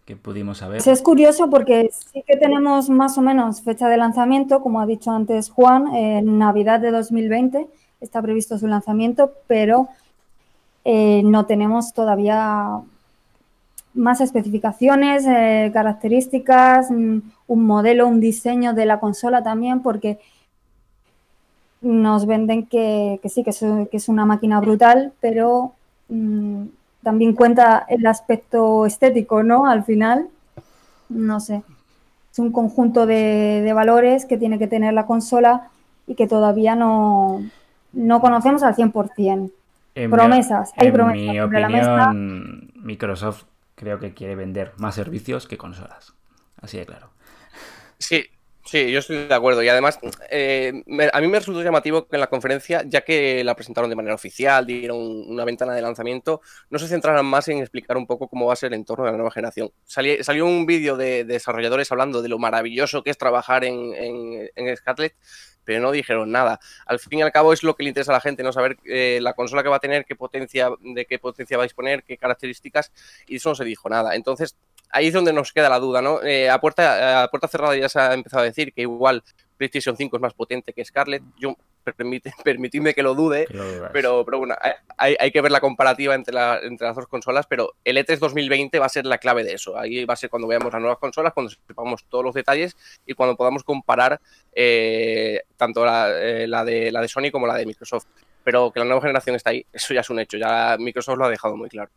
¿qué, 0.06 0.16
pudimos 0.16 0.60
saber? 0.60 0.82
Es 0.86 1.02
curioso 1.02 1.50
porque 1.50 1.90
sí 1.92 2.24
que 2.28 2.38
tenemos 2.38 2.90
más 2.90 3.18
o 3.18 3.22
menos 3.22 3.62
fecha 3.62 3.88
de 3.88 3.98
lanzamiento, 3.98 4.62
como 4.62 4.80
ha 4.80 4.86
dicho 4.86 5.12
antes 5.12 5.50
Juan, 5.50 5.96
en 5.96 6.38
Navidad 6.38 6.80
de 6.80 6.92
2020 6.92 7.68
está 8.02 8.22
previsto 8.22 8.58
su 8.58 8.68
lanzamiento, 8.68 9.32
pero 9.48 9.88
eh, 10.84 11.22
no 11.24 11.46
tenemos 11.46 11.94
todavía 11.94 12.82
más 13.94 14.22
especificaciones, 14.22 15.26
eh, 15.28 15.72
características, 15.74 16.90
un 16.90 17.34
modelo, 17.48 18.08
un 18.08 18.20
diseño 18.20 18.74
de 18.74 18.86
la 18.86 19.00
consola 19.00 19.44
también, 19.44 19.82
porque 19.82 20.20
nos 21.82 22.26
venden 22.26 22.66
que, 22.68 23.20
sí, 23.26 23.44
que 23.44 23.50
es, 23.50 24.10
una 24.10 24.26
máquina 24.26 24.60
brutal, 24.60 25.14
pero 25.20 25.74
mm, 26.10 26.66
también 27.04 27.34
cuenta 27.34 27.86
el 27.90 28.06
aspecto 28.06 28.86
estético, 28.86 29.44
¿no? 29.44 29.66
Al 29.66 29.84
final, 29.84 30.28
no 31.10 31.40
sé. 31.40 31.64
Es 32.32 32.40
un 32.40 32.52
conjunto 32.52 33.06
de, 33.06 33.70
valores 33.74 34.26
que 34.26 34.38
tiene 34.38 34.60
que 34.60 34.68
tener 34.68 34.94
la 34.94 35.06
consola 35.06 35.70
y 36.08 36.16
que 36.16 36.28
todavía 36.28 36.76
no, 36.76 37.44
no 37.94 38.22
conocemos 38.22 38.64
al 38.64 38.76
100%. 38.76 39.52
promesas, 40.10 40.72
hay 40.78 40.92
promesas. 40.92 41.34
Mi 41.34 41.40
opinión, 41.40 42.72
Microsoft 42.76 43.44
creo 43.76 44.00
que 44.00 44.14
quiere 44.14 44.36
vender 44.36 44.74
más 44.78 44.96
servicios 44.96 45.48
que 45.48 45.58
consolas. 45.58 46.14
Así 46.62 46.78
de 46.78 46.86
claro. 46.86 47.10
Sí, 47.98 48.26
Sí, 48.64 48.92
yo 48.92 49.00
estoy 49.00 49.28
de 49.28 49.34
acuerdo. 49.34 49.64
Y 49.64 49.70
además, 49.70 50.00
eh, 50.30 50.84
a 51.12 51.22
mí 51.22 51.28
me 51.28 51.40
resultó 51.40 51.64
llamativo 51.64 52.08
que 52.08 52.16
en 52.16 52.20
la 52.20 52.28
conferencia, 52.28 52.84
ya 52.86 53.02
que 53.02 53.44
la 53.44 53.56
presentaron 53.56 53.90
de 53.90 53.96
manera 53.96 54.16
oficial, 54.16 54.66
dieron 54.66 54.98
una 55.00 55.46
ventana 55.46 55.74
de 55.74 55.82
lanzamiento, 55.82 56.42
no 56.70 56.80
se 56.80 56.88
centraran 56.88 57.26
más 57.26 57.48
en 57.48 57.58
explicar 57.58 57.98
un 57.98 58.06
poco 58.06 58.28
cómo 58.28 58.46
va 58.46 58.54
a 58.54 58.56
ser 58.56 58.68
el 58.68 58.80
entorno 58.80 59.06
de 59.06 59.12
la 59.12 59.18
nueva 59.18 59.32
generación. 59.32 59.72
salió 59.86 60.46
un 60.46 60.66
vídeo 60.66 60.96
de, 60.96 61.24
desarrolladores 61.26 61.92
hablando 61.92 62.22
de 62.22 62.30
lo 62.30 62.38
maravilloso 62.38 63.04
que 63.04 63.10
es 63.10 63.18
trabajar 63.18 63.64
en, 63.64 63.94
en, 63.96 64.78
Scarlett, 64.78 65.16
pero 65.64 65.82
no 65.82 65.92
dijeron 65.92 66.32
nada. 66.32 66.60
Al 66.86 67.00
fin 67.00 67.20
y 67.20 67.22
al 67.24 67.32
cabo 67.32 67.54
es 67.54 67.64
lo 67.64 67.76
que 67.76 67.84
le 67.84 67.90
interesa 67.90 68.12
a 68.12 68.16
la 68.16 68.22
gente, 68.22 68.44
no 68.44 68.54
saber 68.54 68.78
eh, 68.86 69.20
la 69.22 69.34
consola 69.34 69.64
que 69.64 69.70
va 69.70 69.78
a 69.78 69.80
tener, 69.80 70.06
qué 70.06 70.16
potencia, 70.16 70.70
de 70.80 71.06
qué 71.06 71.20
potencia 71.20 71.58
va 71.58 71.64
a 71.64 71.66
disponer, 71.66 72.04
qué 72.04 72.18
características, 72.18 72.92
y 73.28 73.38
eso 73.38 73.50
no 73.50 73.56
se 73.56 73.66
dijo 73.66 73.90
nada. 73.90 74.16
Entonces, 74.16 74.58
ahí 74.92 75.08
es 75.08 75.14
donde 75.14 75.34
nos 75.34 75.52
queda 75.52 75.70
la 75.70 75.80
duda, 75.80 76.02
¿no? 76.02 76.22
Eh, 76.24 76.50
a, 76.50 76.60
puerta, 76.60 77.24
a 77.24 77.28
puerta 77.30 77.48
cerrada 77.48 77.76
ya 77.76 77.90
se 77.90 78.00
ha 78.00 78.14
empezado 78.14 78.44
a 78.44 78.46
decir 78.46 78.74
que 78.74 78.82
igual 78.82 79.24
PlayStation 79.58 79.96
5 79.96 80.16
es 80.16 80.22
más 80.22 80.34
potente 80.34 80.74
que 80.74 80.84
Scarlett. 80.84 81.24
Yo 81.38 81.56
permite, 81.84 82.34
permitidme 82.44 82.94
que 82.94 83.04
lo 83.04 83.16
dude, 83.16 83.48
pero, 83.94 84.26
pero 84.26 84.40
bueno, 84.40 84.56
hay, 84.98 85.16
hay, 85.20 85.32
que 85.32 85.42
ver 85.42 85.52
la 85.52 85.60
comparativa 85.60 86.16
entre, 86.16 86.34
la, 86.34 86.60
entre 86.62 86.88
las 86.88 86.96
dos 86.96 87.08
consolas, 87.08 87.46
pero 87.48 87.74
el 87.84 87.98
E3 87.98 88.18
2020 88.18 88.80
va 88.80 88.86
a 88.86 88.90
ser 88.90 89.06
la 89.06 89.18
clave 89.18 89.44
de 89.44 89.54
eso. 89.54 89.78
Ahí 89.78 90.06
va 90.06 90.14
a 90.14 90.18
ser 90.18 90.30
cuando 90.30 90.48
veamos 90.48 90.72
las 90.72 90.82
nuevas 90.82 91.00
consolas, 91.00 91.34
cuando 91.34 91.52
sepamos 91.52 92.06
todos 92.10 92.24
los 92.24 92.34
detalles 92.34 92.76
y 93.06 93.14
cuando 93.14 93.36
podamos 93.36 93.64
comparar 93.64 94.20
eh, 94.54 95.42
tanto 95.58 95.86
la, 95.86 96.10
eh, 96.20 96.48
la, 96.48 96.64
de, 96.66 96.92
la 96.92 97.02
de 97.02 97.08
Sony 97.08 97.32
como 97.32 97.48
la 97.48 97.56
de 97.56 97.66
Microsoft. 97.66 98.06
Pero 98.44 98.72
que 98.72 98.80
la 98.80 98.86
nueva 98.86 99.02
generación 99.02 99.36
está 99.36 99.52
ahí, 99.52 99.64
eso 99.72 99.94
ya 99.94 100.02
es 100.02 100.10
un 100.10 100.20
hecho, 100.20 100.38
ya 100.38 100.76
Microsoft 100.80 101.18
lo 101.18 101.26
ha 101.26 101.30
dejado 101.30 101.56
muy 101.56 101.70
claro. 101.70 101.92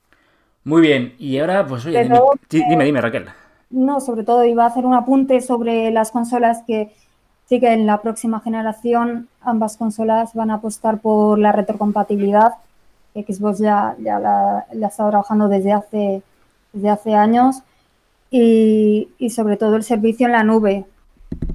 Muy 0.65 0.81
bien, 0.81 1.15
y 1.19 1.39
ahora, 1.39 1.67
pues 1.67 1.85
oye, 1.85 2.11
dime, 2.51 2.85
dime, 2.85 3.01
Raquel. 3.01 3.27
No, 3.71 4.01
sobre 4.01 4.25
todo 4.25 4.45
iba 4.45 4.65
a 4.65 4.69
hacer 4.69 4.87
un 4.87 4.95
apunte 4.95 5.41
sobre 5.41 5.91
las 5.91 6.11
consolas 6.11 6.63
que 6.67 6.95
sí 7.47 7.61
que 7.61 7.73
en 7.73 7.87
la 7.87 8.01
próxima 8.01 8.41
generación 8.41 9.29
ambas 9.43 9.77
consolas 9.77 10.33
van 10.35 10.51
a 10.51 10.55
apostar 10.55 11.01
por 11.01 11.39
la 11.39 11.53
retrocompatibilidad. 11.53 12.55
Xbox 13.15 13.59
ya, 13.59 13.95
ya 14.01 14.19
la, 14.19 14.67
la 14.73 14.87
está 14.89 15.09
trabajando 15.09 15.49
desde 15.49 15.73
hace, 15.73 16.23
desde 16.73 16.91
hace 16.91 17.15
años 17.15 17.63
y, 18.31 19.09
y, 19.19 19.31
sobre 19.31 19.57
todo 19.57 19.77
el 19.77 19.85
servicio 19.85 20.27
en 20.27 20.33
la 20.33 20.43
nube, 20.43 20.85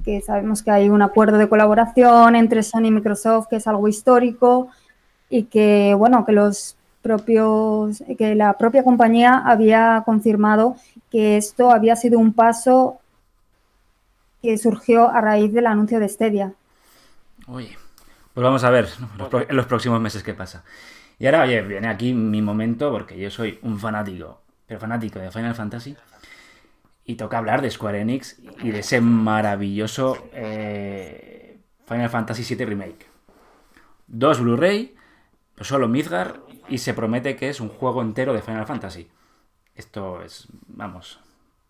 que 0.04 0.20
sabemos 0.22 0.62
que 0.62 0.70
hay 0.70 0.88
un 0.88 1.02
acuerdo 1.02 1.36
de 1.36 1.48
colaboración 1.48 2.36
entre 2.36 2.62
Sony 2.62 2.86
y 2.86 2.90
Microsoft, 2.92 3.48
que 3.48 3.56
es 3.56 3.66
algo 3.66 3.88
histórico 3.88 4.68
y 5.28 5.44
que, 5.44 5.94
bueno, 5.98 6.24
que 6.24 6.32
los 6.32 6.76
propios, 7.02 8.02
que 8.18 8.34
la 8.34 8.56
propia 8.58 8.84
compañía 8.84 9.42
había 9.44 10.02
confirmado 10.04 10.76
que 11.10 11.36
esto 11.36 11.70
había 11.70 11.96
sido 11.96 12.18
un 12.18 12.32
paso 12.32 13.00
que 14.42 14.56
surgió 14.58 15.10
a 15.10 15.20
raíz 15.20 15.52
del 15.52 15.66
anuncio 15.66 16.00
de 16.00 16.08
Stadia. 16.08 16.52
Oye, 17.46 17.76
pues 18.32 18.44
vamos 18.44 18.64
a 18.64 18.70
ver 18.70 18.88
en 19.48 19.56
los 19.56 19.66
próximos 19.66 20.00
meses 20.00 20.22
qué 20.22 20.34
pasa. 20.34 20.64
Y 21.18 21.26
ahora, 21.26 21.42
oye, 21.42 21.60
viene 21.62 21.88
aquí 21.88 22.14
mi 22.14 22.40
momento 22.40 22.90
porque 22.90 23.18
yo 23.18 23.30
soy 23.30 23.58
un 23.62 23.78
fanático, 23.78 24.40
pero 24.66 24.80
fanático 24.80 25.18
de 25.18 25.30
Final 25.30 25.54
Fantasy. 25.54 25.96
Y 27.04 27.16
toca 27.16 27.38
hablar 27.38 27.60
de 27.60 27.70
Square 27.70 28.00
Enix 28.00 28.38
y 28.62 28.70
de 28.70 28.80
ese 28.80 29.00
maravilloso 29.00 30.28
eh, 30.32 31.58
Final 31.86 32.08
Fantasy 32.08 32.54
VII 32.54 32.64
Remake. 32.64 33.06
Dos 34.06 34.40
Blu-ray, 34.40 34.94
solo 35.60 35.88
Midgar 35.88 36.40
y 36.70 36.78
se 36.78 36.94
promete 36.94 37.36
que 37.36 37.50
es 37.50 37.60
un 37.60 37.68
juego 37.68 38.00
entero 38.00 38.32
de 38.32 38.42
Final 38.42 38.66
Fantasy. 38.66 39.10
Esto 39.74 40.22
es, 40.22 40.46
vamos, 40.68 41.20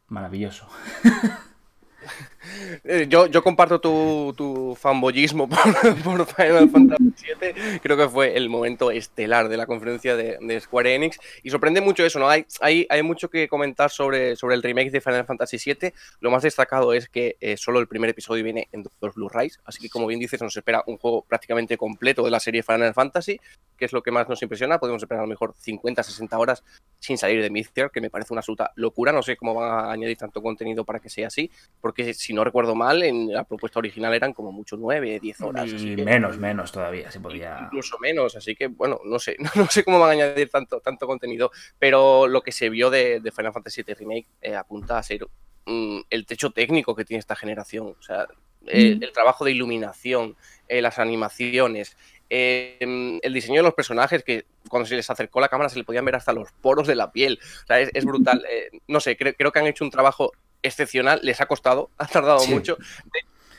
maravilloso. 0.08 0.68
Eh, 2.84 3.06
yo, 3.08 3.26
yo 3.26 3.42
comparto 3.42 3.80
tu, 3.80 4.32
tu 4.36 4.74
fanboyismo 4.74 5.48
por, 5.48 6.26
Final 6.34 6.70
Fantasy 6.70 7.04
VII. 7.40 7.80
Creo 7.80 7.96
que 7.96 8.08
fue 8.08 8.36
el 8.36 8.48
momento 8.48 8.90
estelar 8.90 9.48
de 9.48 9.56
la 9.56 9.66
conferencia 9.66 10.16
de, 10.16 10.60
Square 10.60 10.94
Enix. 10.94 11.18
Y 11.42 11.50
sorprende 11.50 11.80
mucho 11.80 12.04
eso, 12.04 12.18
¿no? 12.18 12.28
Hay, 12.28 12.46
hay, 12.60 12.86
hay, 12.88 13.02
mucho 13.02 13.28
que 13.28 13.48
comentar 13.48 13.90
sobre, 13.90 14.36
sobre 14.36 14.54
el 14.54 14.62
remake 14.62 14.90
de 14.90 15.00
Final 15.00 15.26
Fantasy 15.26 15.58
VII. 15.64 15.92
Lo 16.20 16.30
más 16.30 16.42
destacado 16.42 16.92
es 16.92 17.08
que 17.08 17.36
eh, 17.40 17.56
solo 17.56 17.78
el 17.80 17.88
primer 17.88 18.10
episodio 18.10 18.42
viene 18.42 18.68
en 18.72 18.82
dos 18.82 19.14
Blu-rays. 19.14 19.60
Así 19.64 19.80
que, 19.80 19.88
como 19.88 20.06
bien 20.06 20.20
dices, 20.20 20.40
nos 20.40 20.56
espera 20.56 20.82
un 20.86 20.96
juego 20.96 21.22
prácticamente 21.22 21.76
completo 21.76 22.22
de 22.22 22.30
la 22.30 22.40
serie 22.40 22.62
Final 22.62 22.94
Fantasy, 22.94 23.40
que 23.76 23.84
es 23.84 23.92
lo 23.92 24.02
que 24.02 24.10
más 24.10 24.28
nos 24.28 24.42
impresiona. 24.42 24.78
Podemos 24.78 25.02
esperar 25.02 25.20
a 25.20 25.26
lo 25.26 25.28
mejor 25.28 25.54
50, 25.58 26.02
60 26.02 26.38
horas 26.38 26.64
sin 26.98 27.18
salir 27.18 27.42
de 27.42 27.50
Mythier, 27.50 27.90
que 27.90 28.00
me 28.00 28.10
parece 28.10 28.32
una 28.32 28.40
absoluta 28.40 28.72
locura. 28.76 29.12
No 29.12 29.22
sé 29.22 29.36
cómo 29.36 29.54
van 29.54 29.70
a 29.70 29.92
añadir 29.92 30.16
tanto 30.16 30.42
contenido 30.42 30.84
para 30.84 31.00
que 31.00 31.08
sea 31.08 31.28
así, 31.28 31.50
porque 31.80 32.14
si 32.14 32.29
no 32.32 32.44
recuerdo 32.44 32.74
mal, 32.74 33.02
en 33.02 33.32
la 33.32 33.44
propuesta 33.44 33.78
original 33.78 34.14
eran 34.14 34.32
como 34.32 34.52
mucho 34.52 34.76
9, 34.76 35.20
10 35.20 35.40
horas. 35.40 35.72
Y 35.72 35.96
menos, 35.96 36.38
menos 36.38 36.72
todavía 36.72 37.10
se 37.10 37.20
podía. 37.20 37.58
Incluso 37.64 37.98
menos, 37.98 38.36
así 38.36 38.54
que 38.54 38.68
bueno, 38.68 39.00
no 39.04 39.18
sé, 39.18 39.36
no 39.56 39.66
sé 39.66 39.84
cómo 39.84 39.98
van 39.98 40.10
a 40.10 40.12
añadir 40.12 40.48
tanto, 40.48 40.80
tanto 40.80 41.06
contenido, 41.06 41.50
pero 41.78 42.26
lo 42.26 42.42
que 42.42 42.52
se 42.52 42.68
vio 42.68 42.90
de, 42.90 43.20
Final 43.34 43.52
Fantasy 43.52 43.82
VII 43.82 43.94
Remake 43.94 44.26
eh, 44.42 44.54
apunta 44.54 44.98
a 44.98 45.02
ser 45.02 45.26
mm, 45.66 46.00
el 46.10 46.26
techo 46.26 46.50
técnico 46.50 46.94
que 46.94 47.04
tiene 47.04 47.20
esta 47.20 47.36
generación. 47.36 47.94
O 47.98 48.02
sea, 48.02 48.26
el, 48.66 48.96
mm. 48.96 49.12
trabajo 49.12 49.44
de 49.44 49.52
iluminación, 49.52 50.36
eh, 50.68 50.82
las 50.82 50.98
animaciones, 50.98 51.96
el 52.28 53.32
diseño 53.32 53.56
de 53.56 53.64
los 53.64 53.74
personajes, 53.74 54.22
que 54.22 54.46
cuando 54.68 54.86
se 54.86 54.94
les 54.94 55.10
acercó 55.10 55.40
la 55.40 55.48
cámara 55.48 55.68
se 55.68 55.78
le 55.78 55.84
podían 55.84 56.04
ver 56.04 56.14
hasta 56.14 56.32
los 56.32 56.52
poros 56.52 56.86
de 56.86 56.94
la 56.94 57.10
piel. 57.10 57.38
O 57.64 57.66
sea, 57.66 57.80
es, 57.80 58.04
brutal. 58.04 58.44
Eh, 58.50 58.70
no 58.88 59.00
sé, 59.00 59.16
creo 59.16 59.52
que 59.52 59.58
han 59.58 59.66
hecho 59.66 59.84
un 59.84 59.90
trabajo 59.90 60.32
excepcional, 60.62 61.20
les 61.22 61.40
ha 61.40 61.46
costado, 61.46 61.90
ha 61.98 62.06
tardado 62.06 62.46
mucho. 62.46 62.76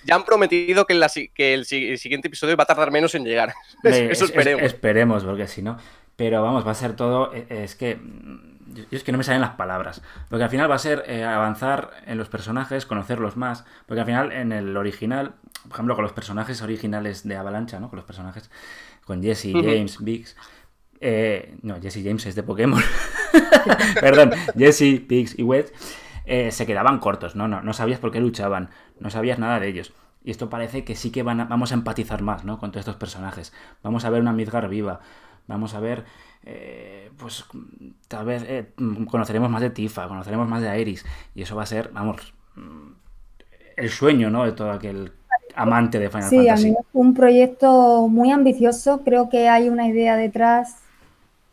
Ya 0.03 0.15
han 0.15 0.25
prometido 0.25 0.85
que, 0.85 0.99
que, 1.33 1.53
el, 1.53 1.65
siguiente 1.65 2.27
episodio 2.27 2.57
va 2.57 2.63
a 2.63 2.67
tardar 2.67 2.91
menos 2.91 3.13
en 3.15 3.23
llegar. 3.23 3.53
Eso 3.83 4.25
esperemos. 4.25 4.63
esperemos, 4.63 5.23
porque 5.23 5.47
si 5.47 5.61
no. 5.61 5.77
Pero 6.15 6.41
vamos, 6.41 6.65
va 6.65 6.71
a 6.71 6.75
ser 6.75 6.95
todo. 6.95 7.33
E, 7.33 7.45
es 7.49 7.75
que. 7.75 7.99
Yo 8.73 8.85
es 8.91 9.03
que 9.03 9.11
no 9.11 9.17
me 9.17 9.23
salen 9.23 9.41
las 9.41 9.51
palabras. 9.51 10.01
Porque 10.29 10.45
al 10.45 10.49
final 10.49 10.71
va 10.71 10.75
a 10.75 10.79
ser 10.79 11.03
eh, 11.05 11.23
avanzar 11.23 11.91
en 12.05 12.17
los 12.17 12.29
personajes, 12.29 12.85
conocerlos 12.85 13.35
más. 13.35 13.65
Porque 13.85 13.99
al 13.99 14.05
final, 14.05 14.31
en 14.31 14.53
el 14.53 14.77
original, 14.77 15.33
por 15.63 15.73
ejemplo, 15.73 15.95
con 15.95 16.03
los 16.03 16.13
personajes 16.13 16.61
originales 16.61 17.27
de 17.27 17.35
Avalancha, 17.35 17.79
¿no? 17.79 17.89
Con 17.89 17.97
los 17.97 18.05
personajes. 18.05 18.49
Con 19.05 19.21
Jesse, 19.21 19.51
James, 19.53 19.97
Biggs. 19.99 20.37
Eh, 21.01 21.57
no, 21.63 21.81
Jesse 21.81 22.01
James 22.03 22.25
es 22.25 22.35
de 22.35 22.43
Pokémon. 22.43 22.81
Perdón, 23.99 24.31
Jesse, 24.57 25.05
Biggs 25.05 25.37
y 25.37 25.43
Wedge 25.43 25.73
eh, 26.31 26.49
se 26.51 26.65
quedaban 26.65 26.99
cortos, 26.99 27.35
¿no? 27.35 27.49
¿no? 27.49 27.61
No 27.61 27.73
sabías 27.73 27.99
por 27.99 28.09
qué 28.09 28.21
luchaban, 28.21 28.69
no 29.01 29.09
sabías 29.09 29.37
nada 29.37 29.59
de 29.59 29.67
ellos. 29.67 29.91
Y 30.23 30.31
esto 30.31 30.49
parece 30.49 30.85
que 30.85 30.95
sí 30.95 31.11
que 31.11 31.23
van 31.23 31.49
vamos 31.49 31.73
a 31.73 31.75
empatizar 31.75 32.21
más, 32.21 32.45
¿no? 32.45 32.57
Con 32.57 32.71
todos 32.71 32.83
estos 32.83 32.95
personajes. 32.95 33.51
Vamos 33.83 34.05
a 34.05 34.09
ver 34.09 34.21
una 34.21 34.31
Midgar 34.31 34.69
viva. 34.69 35.01
Vamos 35.47 35.73
a 35.73 35.81
ver, 35.81 36.05
eh, 36.45 37.11
pues 37.17 37.43
tal 38.07 38.25
vez 38.25 38.45
eh, 38.47 38.69
conoceremos 39.09 39.49
más 39.49 39.61
de 39.61 39.71
Tifa, 39.71 40.07
conoceremos 40.07 40.47
más 40.47 40.61
de 40.61 40.79
Iris. 40.79 41.05
Y 41.35 41.41
eso 41.41 41.57
va 41.57 41.63
a 41.63 41.65
ser, 41.65 41.91
vamos, 41.91 42.33
el 43.75 43.89
sueño, 43.89 44.29
¿no? 44.29 44.45
De 44.45 44.53
todo 44.53 44.71
aquel 44.71 45.11
amante 45.53 45.99
de 45.99 46.09
Final 46.09 46.29
Fantasy. 46.29 46.69
Sí, 46.69 46.75
un 46.93 47.13
proyecto 47.13 48.07
muy 48.07 48.31
ambicioso. 48.31 49.01
Creo 49.03 49.27
que 49.27 49.49
hay 49.49 49.67
una 49.67 49.85
idea 49.85 50.15
detrás 50.15 50.77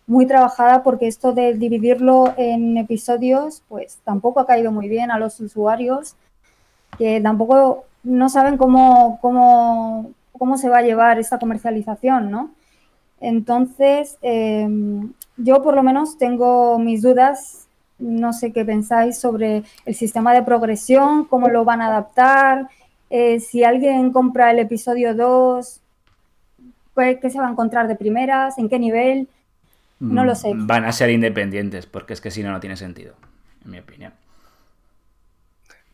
muy 0.09 0.27
trabajada 0.27 0.83
porque 0.83 1.07
esto 1.07 1.33
de 1.33 1.55
dividirlo 1.55 2.35
en 2.37 2.77
episodios 2.79 3.63
pues 3.69 3.99
tampoco 4.05 4.41
ha 4.41 4.47
caído 4.47 4.73
muy 4.73 4.89
bien 4.89 5.13
a 5.13 5.19
los 5.19 5.39
usuarios 5.39 6.17
que 6.97 7.21
tampoco 7.21 7.85
no 8.03 8.29
saben 8.29 8.57
cómo, 8.57 9.19
cómo, 9.21 10.11
cómo 10.33 10.57
se 10.57 10.69
va 10.69 10.79
a 10.79 10.83
llevar 10.83 11.19
esta 11.19 11.39
comercialización, 11.39 12.31
¿no? 12.31 12.51
Entonces, 13.21 14.19
em, 14.23 15.13
yo 15.37 15.63
por 15.63 15.75
lo 15.75 15.83
menos 15.83 16.17
tengo 16.19 16.79
mis 16.79 17.03
dudas, 17.03 17.69
no 17.99 18.33
sé 18.33 18.53
qué 18.53 18.65
pensáis 18.65 19.19
sobre 19.19 19.65
el 19.85 19.95
sistema 19.95 20.33
de 20.33 20.43
progresión, 20.43 21.25
cómo 21.27 21.49
lo 21.49 21.65
van 21.65 21.83
a 21.83 21.89
adaptar, 21.89 22.69
eh, 23.11 23.41
si 23.41 23.65
alguien 23.65 24.13
compra 24.13 24.51
el 24.51 24.59
episodio 24.59 25.15
2, 25.15 25.81
¿qué 27.21 27.31
se 27.31 27.39
va 27.39 27.49
a 27.49 27.51
encontrar 27.51 27.89
de 27.89 27.97
primeras? 27.97 28.59
¿En 28.59 28.69
qué 28.69 28.79
nivel? 28.79 29.29
No 30.01 30.25
lo 30.25 30.35
sé. 30.35 30.53
Van 30.55 30.85
a 30.85 30.93
ser 30.93 31.11
independientes, 31.11 31.87
porque 31.87 32.13
es 32.13 32.21
que 32.21 32.31
si 32.31 32.43
no, 32.43 32.53
no 32.53 32.61
tiene 32.61 32.77
sentido, 32.77 33.15
en 33.65 33.71
mi 33.71 33.79
opinión. 33.79 34.13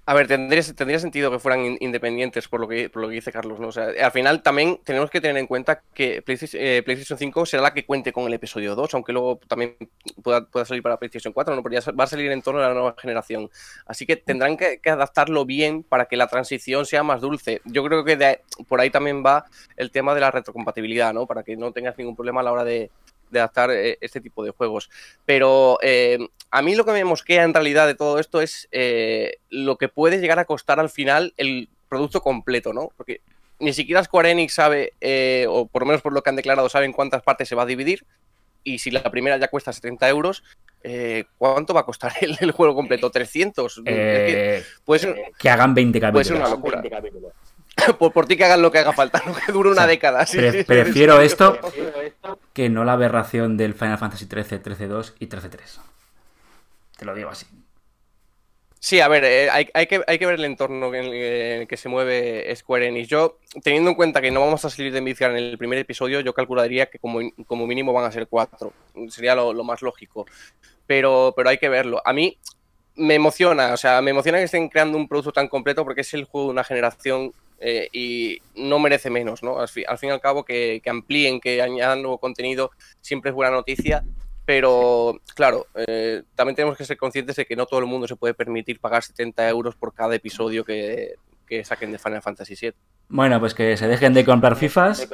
A 0.07 0.13
ver, 0.13 0.27
tendría, 0.27 0.63
tendría 0.63 0.99
sentido 0.99 1.31
que 1.31 1.39
fueran 1.39 1.79
independientes 1.81 2.47
por 2.47 2.61
lo 2.61 2.69
que, 2.69 2.91
por 2.91 3.01
lo 3.01 3.09
que 3.09 3.15
dice 3.15 3.33
Carlos, 3.33 3.59
¿no? 3.59 3.69
O 3.69 3.73
sea, 3.73 3.89
al 4.03 4.13
final 4.13 4.43
también 4.43 4.79
tenemos 4.85 5.09
que 5.09 5.19
tener 5.19 5.39
en 5.39 5.47
cuenta 5.47 5.81
que 5.95 6.21
PlayStation, 6.21 7.19
5 7.19 7.43
eh, 7.43 7.47
será 7.47 7.63
la 7.63 7.73
que 7.73 7.87
cuente 7.87 8.13
con 8.13 8.27
el 8.27 8.35
episodio 8.35 8.75
2, 8.75 8.93
aunque 8.93 9.15
luego 9.15 9.41
también 9.49 9.77
pueda, 10.23 10.45
pueda 10.45 10.67
salir 10.67 10.83
para 10.83 10.99
PlayStation 10.99 11.33
4, 11.33 11.57
¿no? 11.57 11.63
Porque 11.63 11.81
ya 11.81 11.93
va 11.93 12.05
a 12.05 12.07
salir 12.07 12.31
en 12.31 12.43
torno 12.43 12.61
a 12.61 12.69
la 12.69 12.75
nueva 12.75 12.95
generación. 12.99 13.49
Así 13.87 14.05
que 14.05 14.17
tendrán 14.17 14.59
que, 14.59 14.79
adaptarlo 14.85 15.47
bien 15.47 15.83
para 15.83 16.05
que 16.05 16.19
la 16.19 16.27
transición 16.27 16.85
sea 16.85 17.03
más 17.03 17.23
dulce. 17.23 17.63
Yo 17.65 17.83
creo 17.83 18.05
que 18.05 18.41
por 18.69 18.83
ahí 18.83 18.91
también 18.91 19.25
va 19.25 19.47
el 19.79 19.91
tema 19.91 20.15
de 20.15 20.21
la 20.21 20.31
retrocompatibilidad, 20.31 21.15
¿no? 21.15 21.27
Para 21.27 21.45
que 21.45 21.57
no 21.57 21.73
tengas 21.73 21.97
ningún 21.97 22.15
problema 22.15 22.43
a 22.43 22.45
la 22.45 22.53
hora 22.53 22.65
de, 22.65 22.91
de 23.35 23.41
adaptar 23.41 23.71
eh, 23.71 23.99
este 24.01 24.23
tipo 24.23 24.43
de 24.43 24.53
juegos. 24.53 24.89
Pero 25.27 25.79
eh, 25.83 26.19
a 26.51 26.63
mí 26.63 26.75
lo 26.75 26.87
que 26.87 26.93
me 26.93 27.05
mosquea 27.05 27.43
en 27.43 27.53
realidad 27.53 27.87
de 27.87 27.95
todo 27.95 28.19
esto 28.19 28.41
es 28.41 28.69
eh, 28.73 29.37
lo 29.51 29.77
que 29.77 29.89
puede 29.89 30.19
llegar 30.19 30.39
a 30.39 30.47
costar 30.47 30.81
al 30.81 30.89
final 30.89 31.35
el 31.37 31.69
producto 31.89 32.23
completo, 32.23 32.73
¿no? 32.73 32.91
Porque 32.97 33.21
ni 33.59 33.73
siquiera 33.73 34.05
Square 34.05 34.31
Enix 34.31 34.55
sabe, 34.55 34.93
eh, 35.01 35.47
o 35.49 35.67
por 35.67 35.83
lo 35.83 35.87
menos 35.87 36.03
por 36.03 36.13
lo 36.13 36.23
que 36.23 36.31
han 36.31 36.37
declarado, 36.37 36.69
saben 36.69 36.93
cuántas 36.93 37.23
partes 37.23 37.49
se 37.49 37.55
va 37.55 37.63
a 37.63 37.67
dividir. 37.67 38.05
Y 38.63 38.79
si 38.79 38.91
la 38.91 39.03
primera 39.03 39.37
ya 39.37 39.49
cuesta 39.49 39.73
70 39.73 40.09
euros, 40.09 40.43
eh, 40.83 41.25
¿cuánto 41.39 41.75
va 41.75 41.81
a 41.81 41.85
costar 41.85 42.13
el, 42.41 42.51
juego 42.53 42.75
completo? 42.75 43.11
¿300? 43.11 43.83
Eh, 43.87 44.63
que, 45.39 45.51
hagan 45.51 45.75
20 45.75 46.01
capítulos. 46.01 46.29
Puede 46.29 46.41
ser 46.41 46.47
una 46.47 46.49
locura. 46.49 46.83
por, 47.99 48.27
ti 48.27 48.37
que 48.37 48.45
hagan 48.45 48.63
lo 48.63 48.71
que 48.71 48.79
haga 48.79 48.93
falta, 48.93 49.23
no 49.27 49.35
que 49.47 49.53
dure 49.53 49.71
una 49.71 49.87
década. 49.87 50.27
prefiero 50.67 51.21
esto 51.21 51.59
que 52.53 52.69
no 52.69 52.85
la 52.85 52.93
aberración 52.93 53.57
del 53.57 53.75
Final 53.75 53.99
Fantasy 53.99 54.27
XIII, 54.27 54.63
13.2 54.63 55.15
y 55.19 55.27
13.3. 55.27 55.81
Te 56.97 57.05
lo 57.05 57.15
digo 57.15 57.31
así. 57.31 57.47
Sí, 58.85 59.01
a 59.01 59.09
ver, 59.09 59.25
eh, 59.25 59.49
hay, 59.51 59.65
que, 59.87 60.03
hay, 60.07 60.19
que, 60.19 60.27
ver 60.27 60.39
el 60.39 60.45
entorno 60.45 60.95
en 60.95 61.07
el, 61.07 61.67
que 61.67 61.77
se 61.79 61.89
mueve 61.89 62.55
Square 62.55 62.89
Enix. 62.89 63.09
Yo, 63.09 63.39
teniendo 63.63 63.89
en 63.89 63.97
cuenta 63.97 64.21
que 64.21 64.31
no 64.31 64.41
vamos 64.41 64.63
a 64.63 64.69
salir 64.69 64.93
de 64.93 65.01
Midgar 65.01 65.31
en 65.31 65.39
el 65.39 65.57
primer 65.57 65.79
episodio, 65.79 66.21
yo 66.21 66.35
calcularía 66.35 66.85
que 66.85 66.99
como, 66.99 67.21
como 67.47 67.67
mínimo 67.67 67.95
van 67.95 68.05
a 68.05 68.13
ser 68.13 68.27
cuatro. 68.27 68.75
Sería 69.09 69.35
lo, 69.35 69.55
más 69.65 69.81
lógico. 69.81 70.27
Pero, 70.87 71.33
pero 71.35 71.49
hay 71.49 71.57
que 71.57 71.71
verlo. 71.71 72.03
A 72.05 72.13
mí 72.13 72.37
me 72.97 73.15
emociona, 73.15 73.73
o 73.73 73.79
sea, 73.79 74.03
me 74.03 74.11
emociona 74.11 74.37
que 74.37 74.45
estén 74.45 74.69
creando 74.69 74.99
un 74.99 75.09
producto 75.09 75.33
tan 75.33 75.49
completo 75.49 75.83
porque 75.83 76.03
es 76.03 76.13
el 76.13 76.25
juego 76.25 76.49
de 76.49 76.53
una 76.53 76.65
generación 76.65 77.33
eh, 77.61 77.89
y 77.93 78.39
no 78.55 78.79
merece 78.79 79.11
menos, 79.11 79.43
¿no? 79.43 79.59
Al 79.59 79.69
fin, 79.69 79.85
y 80.03 80.09
al 80.09 80.21
cabo, 80.21 80.45
que, 80.45 80.81
que 80.83 80.91
amplíen, 80.91 81.41
que 81.41 81.63
añadan 81.63 82.03
nuevo 82.03 82.19
contenido, 82.19 82.71
siempre 83.01 83.31
es 83.31 83.35
buena 83.35 83.53
noticia 83.53 84.05
pero, 84.45 85.21
claro, 85.35 85.67
eh, 85.75 86.23
también 86.35 86.57
tenemos 86.57 86.77
que 86.77 86.85
ser 86.85 86.99
conscientes 86.99 87.37
de 87.37 87.47
que 87.47 87.57
no 87.57 87.67
todo 87.67 87.81
el 87.81 87.87
mundo 87.87 88.07
se 88.07 88.17
puede 88.17 88.35
permitir 88.35 88.79
pagar 88.79 89.03
70 89.03 89.49
euros 89.49 89.75
por 89.75 89.95
cada 89.95 90.15
episodio 90.15 90.65
que, 90.65 91.15
saquen 91.63 91.93
de 91.93 91.99
Final 91.99 92.21
Fantasy 92.21 92.55
VII. 92.61 92.75
Bueno, 93.09 93.39
pues 93.39 93.55
que 93.55 93.77
se 93.77 93.87
dejen 93.87 94.13
de 94.13 94.25
comprar 94.25 94.57
FIFAs. 94.57 95.09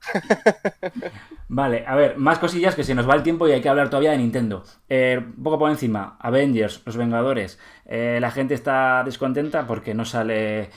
vale, 1.48 1.84
a 1.86 1.94
ver, 1.94 2.16
más 2.16 2.38
cosillas 2.38 2.74
que 2.74 2.84
se 2.84 2.94
nos 2.94 3.08
va 3.08 3.14
el 3.14 3.22
tiempo 3.22 3.46
y 3.46 3.52
hay 3.52 3.60
que 3.60 3.68
hablar 3.68 3.90
todavía 3.90 4.12
de 4.12 4.18
Nintendo. 4.18 4.64
Eh, 4.88 5.18
un 5.18 5.42
poco 5.42 5.58
por 5.58 5.70
encima, 5.70 6.16
Avengers, 6.20 6.82
Los 6.86 6.96
Vengadores. 6.96 7.58
Eh, 7.84 8.18
la 8.20 8.30
gente 8.30 8.54
está 8.54 9.02
descontenta 9.04 9.66
porque 9.66 9.94
no 9.94 10.04
sale 10.04 10.70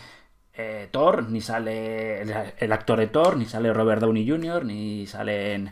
Thor, 0.91 1.29
ni 1.29 1.41
sale 1.41 2.21
el, 2.21 2.71
actor 2.71 2.99
de 2.99 3.07
Thor, 3.07 3.37
ni 3.37 3.45
sale 3.45 3.73
Robert 3.73 4.01
Downey 4.01 4.27
Jr., 4.27 4.65
ni 4.65 5.07
salen 5.07 5.71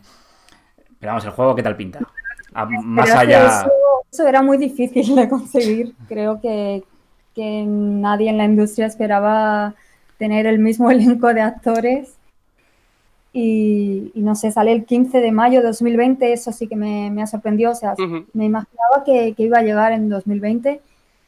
pero 1.00 1.12
vamos, 1.12 1.26
el 1.26 1.32
juego, 1.32 1.56
¿qué 1.56 1.64
tal 1.64 1.76
pinta? 1.76 2.00
más 2.84 3.12
allá. 3.12 3.68
Eso, 4.12 4.28
era 4.28 4.42
muy 4.42 4.58
difícil 4.58 5.16
de 5.16 5.30
conseguir. 5.30 5.94
Creo 6.08 6.42
que, 6.42 6.84
nadie 7.38 8.30
en 8.30 8.38
la 8.38 8.46
industria 8.46 8.88
esperaba 8.88 9.76
tener 10.18 10.48
el 10.48 10.58
mismo 10.58 10.90
elenco 10.92 11.34
de 11.34 11.42
actores. 11.42 12.14
Y, 13.34 14.12
no 14.16 14.34
sé, 14.34 14.52
sale 14.52 14.72
el 14.72 14.86
15 14.86 15.20
de 15.20 15.32
mayo 15.32 15.60
de 15.60 15.68
2020, 15.68 16.34
eso 16.34 16.52
sí 16.52 16.68
que 16.68 16.76
me, 16.76 17.22
ha 17.22 17.28
sorprendido. 17.28 17.72
O 17.72 17.76
sea, 17.76 17.94
me 18.34 18.46
imaginaba 18.46 19.04
que, 19.06 19.36
iba 19.38 19.60
a 19.60 19.64
llegar 19.64 19.92
en 19.92 20.10
2020, 20.10 20.82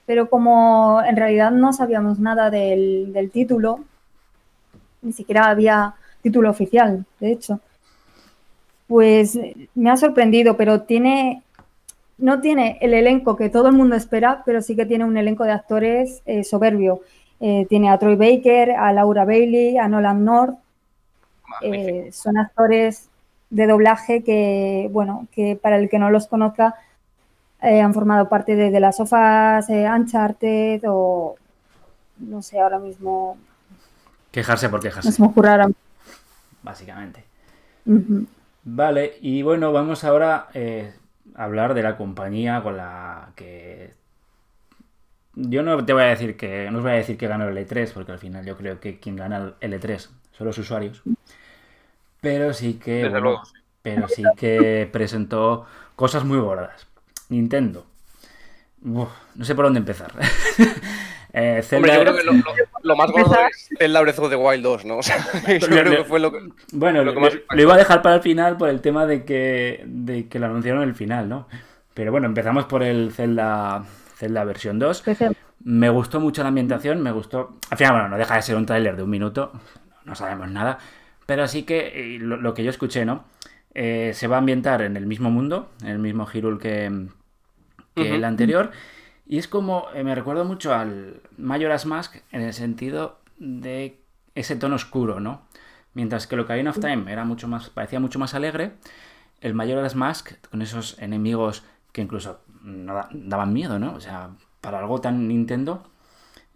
pero 0.10 0.28
como 0.28 1.04
en 1.06 1.16
realidad 1.16 1.52
no 1.52 1.72
sabíamos 1.72 2.18
nada 2.18 2.50
del, 2.50 3.14
del 3.14 3.30
título, 3.30 3.82
ni 5.04 5.14
siquiera 5.14 5.52
había 5.52 5.94
título 6.24 6.50
oficial, 6.50 7.06
de 7.20 7.32
hecho 7.32 7.60
pues 8.88 9.38
me 9.76 9.92
ha 9.92 9.98
sorprendido, 9.98 10.58
pero 10.58 10.82
tiene, 10.82 11.44
no 12.18 12.42
tiene 12.42 12.80
el 12.82 12.96
elenco 12.96 13.36
que 13.36 13.52
todo 13.52 13.68
el 13.68 13.76
mundo 13.76 13.96
espera, 13.96 14.42
pero 14.48 14.64
sí 14.64 14.76
que 14.76 14.88
tiene 14.88 15.06
un 15.06 15.16
elenco 15.16 15.44
de 15.44 15.52
actores 15.52 16.24
eh, 16.26 16.44
soberbio. 16.44 17.02
Eh, 17.40 17.68
tiene 17.70 17.92
a 17.92 18.00
Troy 18.00 18.16
Baker, 18.16 18.72
a 18.72 18.92
Laura 18.92 19.26
Bailey, 19.26 19.78
a 19.78 19.88
Nolan 19.88 20.26
North. 20.26 20.58
Eh, 21.62 22.10
son 22.12 22.40
actores 22.40 23.10
de 23.52 23.68
doblaje 23.68 24.24
que, 24.24 24.90
bueno, 24.92 25.28
que 25.32 25.56
para 25.56 25.78
el 25.78 25.88
que 25.88 26.00
no 26.00 26.10
los 26.10 26.26
conozca, 26.26 26.74
han 27.62 27.94
formado 27.94 28.30
parte 28.30 28.56
de, 28.56 28.80
las 28.80 28.98
sofas 28.98 29.68
Uncharted 29.70 30.82
o 30.88 31.36
no 32.20 32.42
sé, 32.42 32.60
ahora 32.60 32.80
mismo. 32.80 33.38
Quejarse 34.32 34.70
por 34.70 34.82
quejarse. 34.82 35.10
Básicamente. 36.62 37.24
Vale, 38.64 39.18
y 39.22 39.42
bueno, 39.42 39.72
vamos 39.72 40.04
ahora 40.04 40.50
eh, 40.54 40.94
a 41.36 41.44
hablar 41.46 41.74
de 41.74 41.84
la 41.84 41.98
compañía 41.98 42.62
con 42.62 42.78
la 42.78 43.30
que 43.36 43.94
yo 45.36 45.64
no 45.64 45.84
te 45.86 45.94
voy 45.94 46.04
a 46.04 46.08
decir 46.08 46.36
que 46.36 46.70
no 46.70 46.80
os 46.80 46.84
voy 46.84 46.94
a 46.94 46.96
decir 46.96 47.18
que 47.18 47.28
ganó 47.28 47.48
el 47.48 47.58
E3 47.58 47.92
porque 47.94 48.12
al 48.12 48.20
final 48.20 48.46
yo 48.46 48.58
creo 48.58 48.80
que 48.80 49.00
quien 49.00 49.16
gana 49.16 49.54
el 49.62 49.74
E3 49.74 50.10
son 50.32 50.48
los 50.48 50.58
usuarios. 50.58 51.02
Pero 52.22 52.54
sí 52.54 52.76
que 52.76 53.10
pero 53.82 54.08
sí 54.10 54.24
que 54.36 54.90
presentó 54.92 55.66
cosas 55.96 56.26
muy 56.26 56.38
gordas. 56.38 56.86
Nintendo. 57.30 57.86
no 58.82 59.10
sé 59.42 59.56
por 59.56 59.66
dónde 59.66 59.80
empezar. 59.80 60.14
Eh, 61.32 61.64
Hombre, 61.74 61.94
yo 61.94 62.02
creo 62.02 62.16
que 62.16 62.24
lo, 62.82 62.96
más 62.96 63.12
gordo 63.12 63.38
es 63.52 63.70
el 63.80 63.94
Breath 63.94 64.20
of 64.20 64.30
the 64.30 64.36
Wild 64.36 64.64
2, 64.64 64.86
¿no? 64.86 64.98
O 65.00 65.04
sea, 65.04 65.18
yo 65.60 65.68
creo 65.68 65.98
que 65.98 66.04
fue 66.04 66.20
lo, 66.20 66.32
que, 66.32 66.40
bueno, 66.72 67.04
lo, 67.04 67.14
iba 67.62 67.74
a 67.76 67.78
dejar 67.78 68.02
para 68.02 68.16
el 68.16 68.22
final 68.22 68.58
por 68.58 68.70
el 68.70 68.82
tema 68.82 69.06
de 69.06 69.26
que, 69.26 69.84
de 69.86 70.28
que 70.28 70.40
lo 70.40 70.48
anunciaron 70.48 70.82
en 70.84 70.90
el 70.90 70.96
final, 70.96 71.30
¿no? 71.30 71.48
Pero 71.94 72.12
bueno, 72.12 72.26
empezamos 72.26 72.66
por 72.66 72.82
el 72.82 73.12
Zelda, 73.12 73.84
Zelda 74.16 74.44
versión 74.44 74.80
2. 74.80 75.04
Me 75.66 75.90
gustó 75.90 76.20
mucho 76.20 76.42
la 76.42 76.50
ambientación, 76.50 77.02
me 77.02 77.12
gustó... 77.12 77.60
Al 77.70 77.78
final, 77.78 77.94
bueno, 77.94 78.10
no 78.10 78.18
deja 78.18 78.36
de 78.36 78.42
ser 78.42 78.56
un 78.56 78.66
tráiler 78.66 78.96
de 78.96 79.04
un 79.04 79.10
minuto, 79.10 79.52
no 80.06 80.16
sabemos 80.16 80.50
nada, 80.50 80.80
pero 81.26 81.48
sí 81.48 81.64
que 81.64 82.18
lo, 82.20 82.54
que 82.54 82.64
yo 82.64 82.70
escuché, 82.70 83.06
¿no? 83.06 83.26
Eh, 83.76 84.14
se 84.16 84.28
va 84.28 84.38
a 84.38 84.40
ambientar 84.40 84.82
en 84.82 84.98
el 84.98 85.06
mismo 85.06 85.30
mundo, 85.30 85.70
en 85.82 85.90
el 85.90 86.00
mismo 86.00 86.26
Hyrule 86.26 86.58
que, 86.58 87.08
el 88.08 88.24
anterior. 88.24 88.72
Y 89.26 89.38
es 89.38 89.48
como, 89.48 89.88
eh, 89.94 90.04
me 90.04 90.16
recuerdo 90.16 90.46
mucho 90.46 90.74
al 90.74 91.22
Majora's 91.38 91.86
Mask 91.86 92.18
en 92.32 92.42
el 92.42 92.54
sentido 92.54 93.20
de 93.38 94.00
ese 94.36 94.56
tono 94.56 94.76
oscuro, 94.76 95.20
¿no? 95.20 95.44
Mientras 95.94 96.28
que 96.28 96.36
lo 96.36 96.44
Ocarina 96.44 96.72
of 96.72 96.80
Time 96.80 97.12
era 97.12 97.26
mucho 97.26 97.48
más, 97.48 97.70
parecía 97.70 98.00
mucho 98.00 98.20
más 98.20 98.34
alegre, 98.34 98.74
el 99.42 99.54
Majora's 99.54 99.96
Mask, 99.96 100.34
con 100.50 100.62
esos 100.62 101.00
enemigos 101.00 101.64
que 101.92 102.02
incluso 102.02 102.42
daban 103.12 103.54
miedo, 103.54 103.80
¿no? 103.80 103.94
O 103.94 104.00
sea, 104.00 104.32
para 104.62 104.80
algo 104.80 105.00
tan 105.02 105.28
Nintendo, 105.28 105.84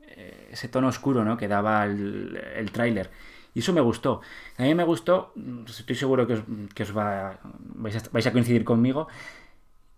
eh, 0.01 0.49
ese 0.51 0.67
tono 0.67 0.87
oscuro, 0.87 1.23
¿no? 1.23 1.37
Que 1.37 1.47
daba 1.47 1.85
el, 1.85 2.39
el 2.55 2.71
tráiler. 2.71 3.09
Y 3.55 3.59
eso 3.59 3.73
me 3.73 3.81
gustó. 3.81 4.21
A 4.57 4.63
mí 4.63 4.73
me 4.73 4.83
gustó, 4.83 5.33
estoy 5.67 5.95
seguro 5.95 6.25
que 6.27 6.33
os, 6.83 6.97
va, 6.97 7.39
vais, 7.43 8.27
a, 8.27 8.31
coincidir 8.31 8.63
conmigo, 8.63 9.07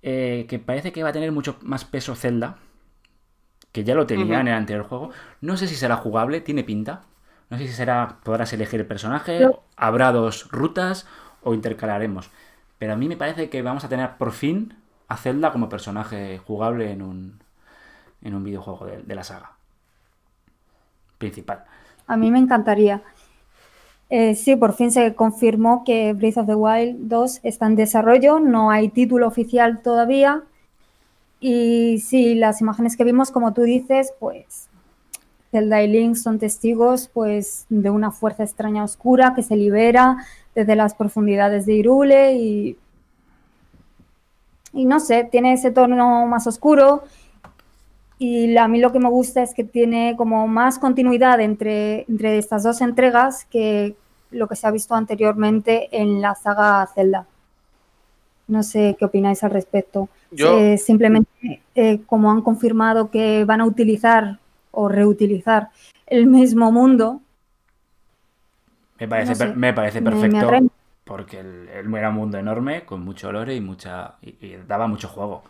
eh, 0.07 0.45
que 0.47 0.59
parece 0.59 0.91
que 0.91 1.01
va 1.01 1.09
a 1.09 1.13
tener 1.13 1.31
mucho 1.31 1.57
más 1.63 1.83
peso 1.83 2.13
Zelda 2.13 2.57
que 3.71 3.83
ya 3.83 3.95
lo 3.95 4.05
tenía 4.05 4.39
en 4.39 4.47
el 4.47 4.53
anterior 4.53 4.85
juego. 4.87 5.09
No 5.41 5.57
sé 5.57 5.67
si 5.67 5.75
será 5.75 5.97
jugable, 5.97 6.41
tiene 6.41 6.63
pinta. 6.63 7.01
No 7.49 7.57
sé 7.57 7.65
si 7.65 7.73
será, 7.73 8.19
podrás 8.23 8.53
elegir 8.53 8.79
el 8.79 8.85
personaje, 8.85 9.49
habrá 9.75 10.11
dos 10.11 10.49
rutas 10.51 11.07
o 11.41 11.55
intercalaremos. 11.55 12.29
Pero 12.77 12.93
a 12.93 12.95
mí 12.95 13.09
me 13.09 13.17
parece 13.17 13.49
que 13.49 13.63
vamos 13.63 13.83
a 13.83 13.89
tener 13.89 14.15
por 14.17 14.31
fin 14.31 14.77
a 15.07 15.17
Zelda 15.17 15.51
como 15.51 15.69
personaje 15.69 16.37
jugable 16.37 16.91
en 16.91 17.01
un, 17.01 17.39
en 18.21 18.35
un 18.35 18.43
videojuego 18.43 18.85
de, 18.85 19.15
la 19.15 19.23
saga 19.23 19.53
principal. 21.17 21.65
A 22.05 22.15
mí 22.15 22.29
me 22.29 22.37
encantaría. 22.37 23.01
Eh, 24.09 24.35
sí, 24.35 24.55
por 24.55 24.73
fin 24.73 24.91
se 24.91 25.15
confirmó 25.15 25.83
que 25.83 26.13
Breath 26.13 26.37
of 26.37 26.45
the 26.47 26.55
Wild 26.55 27.07
2 27.07 27.39
está 27.43 27.65
en 27.65 27.75
desarrollo, 27.75 28.39
no 28.39 28.69
hay 28.69 28.89
título 28.89 29.27
oficial 29.27 29.81
todavía, 29.81 30.43
y 31.39 31.99
sí, 31.99 32.35
las 32.35 32.61
imágenes 32.61 32.95
que 32.97 33.03
vimos, 33.03 33.31
como 33.31 33.53
tú 33.53 33.63
dices, 33.63 34.13
pues 34.19 34.67
Zelda 35.51 35.81
y 35.83 35.87
Link 35.87 36.15
son 36.15 36.39
testigos 36.39 37.09
pues 37.13 37.65
de 37.69 37.89
una 37.89 38.11
fuerza 38.11 38.43
extraña 38.43 38.83
oscura 38.83 39.33
que 39.35 39.43
se 39.43 39.55
libera 39.55 40.17
desde 40.53 40.75
las 40.75 40.95
profundidades 40.95 41.65
de 41.65 41.73
Irule 41.73 42.33
y, 42.33 42.77
y 44.73 44.85
no 44.85 44.99
sé, 44.99 45.23
tiene 45.23 45.53
ese 45.53 45.71
tono 45.71 46.25
más 46.27 46.47
oscuro 46.47 47.03
y 48.17 48.55
a 48.57 48.67
mí 48.67 48.79
lo 48.79 48.91
que 48.91 48.99
me 48.99 49.09
gusta 49.09 49.43
es 49.43 49.53
que 49.53 49.63
tiene 49.63 50.15
como 50.17 50.47
más 50.47 50.79
continuidad 50.79 51.39
entre, 51.41 52.05
entre 52.07 52.37
estas 52.37 52.63
dos 52.63 52.81
entregas 52.81 53.45
que 53.45 53.95
lo 54.31 54.47
que 54.47 54.55
se 54.55 54.67
ha 54.67 54.71
visto 54.71 54.95
anteriormente 54.95 55.89
en 55.91 56.21
la 56.21 56.35
saga 56.35 56.87
Zelda. 56.93 57.25
No 58.47 58.63
sé 58.63 58.95
qué 58.97 59.05
opináis 59.05 59.43
al 59.43 59.51
respecto. 59.51 60.07
Eh, 60.31 60.77
simplemente, 60.77 61.61
eh, 61.73 62.01
como 62.05 62.31
han 62.31 62.41
confirmado 62.41 63.09
que 63.09 63.43
van 63.45 63.61
a 63.61 63.65
utilizar 63.65 64.39
o 64.71 64.87
reutilizar 64.87 65.69
el 66.05 66.27
mismo 66.27 66.71
mundo. 66.71 67.21
Me 68.99 69.07
parece, 69.07 69.47
me 69.55 69.73
parece 69.73 70.01
perfecto 70.01 70.69
porque 71.05 71.39
el, 71.39 71.69
era 71.69 72.09
un 72.09 72.15
mundo 72.15 72.37
enorme 72.37 72.83
con 72.83 73.01
mucho 73.01 73.29
olor 73.29 73.49
y 73.51 73.61
mucha 73.61 74.15
y, 74.21 74.55
daba 74.67 74.87
mucho 74.87 75.07
juego. 75.07 75.43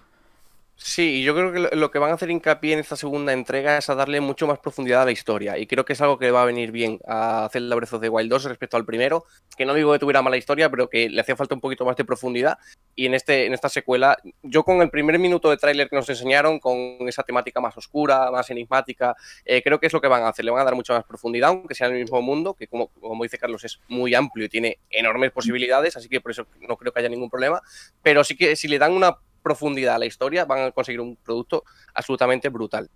Sí, 0.77 1.23
yo 1.23 1.33
creo 1.33 1.53
que 1.53 1.75
lo 1.75 1.89
que 1.89 1.99
van 1.99 2.11
a 2.11 2.15
hacer 2.15 2.29
hincapié 2.29 2.73
en 2.73 2.79
esta 2.79 2.97
segunda 2.97 3.31
entrega 3.31 3.77
es 3.77 3.89
a 3.89 3.95
darle 3.95 4.19
mucho 4.19 4.45
más 4.45 4.59
profundidad 4.59 5.03
a 5.03 5.05
la 5.05 5.13
historia. 5.13 5.57
Y 5.57 5.67
creo 5.67 5.85
que 5.85 5.93
es 5.93 6.01
algo 6.01 6.19
que 6.19 6.31
va 6.31 6.41
a 6.41 6.45
venir 6.45 6.71
bien 6.71 6.99
a 7.07 7.47
Zelda 7.49 7.75
Breath 7.75 7.93
of 7.93 8.01
the 8.01 8.09
Wild 8.09 8.29
2 8.29 8.43
respecto 8.43 8.75
al 8.75 8.85
primero. 8.85 9.23
Que 9.57 9.65
no 9.65 9.73
digo 9.73 9.93
que 9.93 9.99
tuviera 9.99 10.21
mala 10.21 10.35
historia, 10.35 10.69
pero 10.69 10.89
que 10.89 11.09
le 11.09 11.21
hacía 11.21 11.37
falta 11.37 11.55
un 11.55 11.61
poquito 11.61 11.85
más 11.85 11.95
de 11.95 12.03
profundidad. 12.03 12.57
Y 12.93 13.05
en, 13.05 13.13
este, 13.13 13.45
en 13.45 13.53
esta 13.53 13.69
secuela, 13.69 14.17
yo 14.43 14.63
con 14.63 14.81
el 14.81 14.89
primer 14.89 15.17
minuto 15.17 15.49
de 15.49 15.55
tráiler 15.55 15.89
que 15.89 15.95
nos 15.95 16.09
enseñaron, 16.09 16.59
con 16.59 16.97
esa 17.07 17.23
temática 17.23 17.61
más 17.61 17.77
oscura, 17.77 18.29
más 18.29 18.49
enigmática, 18.49 19.15
eh, 19.45 19.61
creo 19.63 19.79
que 19.79 19.87
es 19.87 19.93
lo 19.93 20.01
que 20.01 20.09
van 20.09 20.23
a 20.23 20.27
hacer. 20.27 20.43
Le 20.43 20.51
van 20.51 20.61
a 20.61 20.65
dar 20.65 20.75
mucha 20.75 20.93
más 20.93 21.05
profundidad, 21.05 21.51
aunque 21.51 21.73
sea 21.73 21.87
en 21.87 21.93
el 21.93 22.01
mismo 22.01 22.21
mundo, 22.21 22.53
que 22.53 22.67
como, 22.67 22.87
como 22.87 23.23
dice 23.23 23.37
Carlos, 23.37 23.63
es 23.63 23.79
muy 23.87 24.13
amplio 24.13 24.45
y 24.45 24.49
tiene 24.49 24.79
enormes 24.89 25.31
posibilidades. 25.31 25.95
Así 25.95 26.09
que 26.09 26.19
por 26.19 26.31
eso 26.31 26.45
no 26.59 26.75
creo 26.75 26.91
que 26.91 26.99
haya 26.99 27.09
ningún 27.09 27.29
problema. 27.29 27.61
Pero 28.03 28.25
sí 28.25 28.35
que 28.35 28.57
si 28.57 28.67
le 28.67 28.77
dan 28.77 28.91
una 28.91 29.17
profundidad 29.45 29.95
a 29.95 29.99
la 29.99 30.07
historia, 30.07 30.43
van 30.45 30.63
a 30.63 30.71
conseguir 30.71 30.99
un 30.99 31.15
producto 31.17 31.63
absolutamente 31.93 32.49
brutal. 32.49 32.89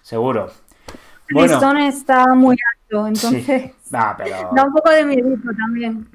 Seguro. 0.00 0.48
Bueno, 1.32 1.78
está 1.80 2.24
muy 2.36 2.56
alto, 2.72 3.08
entonces 3.08 3.72
da 3.90 4.64
un 4.64 4.72
poco 4.72 4.90
de 4.90 5.04
miedo 5.04 5.28
también. 5.58 6.08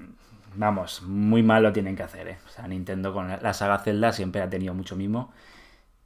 Vamos, 0.56 1.02
muy 1.04 1.44
mal 1.44 1.64
lo 1.64 1.74
tienen 1.74 1.98
que 1.98 2.04
hacer, 2.04 2.30
¿eh? 2.30 2.38
O 2.46 2.50
sea, 2.50 2.66
Nintendo 2.68 3.14
con 3.14 3.28
la 3.28 3.54
saga 3.54 3.80
Zelda 3.80 4.14
siempre 4.14 4.42
ha 4.42 4.50
tenido 4.50 4.74
mucho 4.74 4.96
mimo 4.96 5.34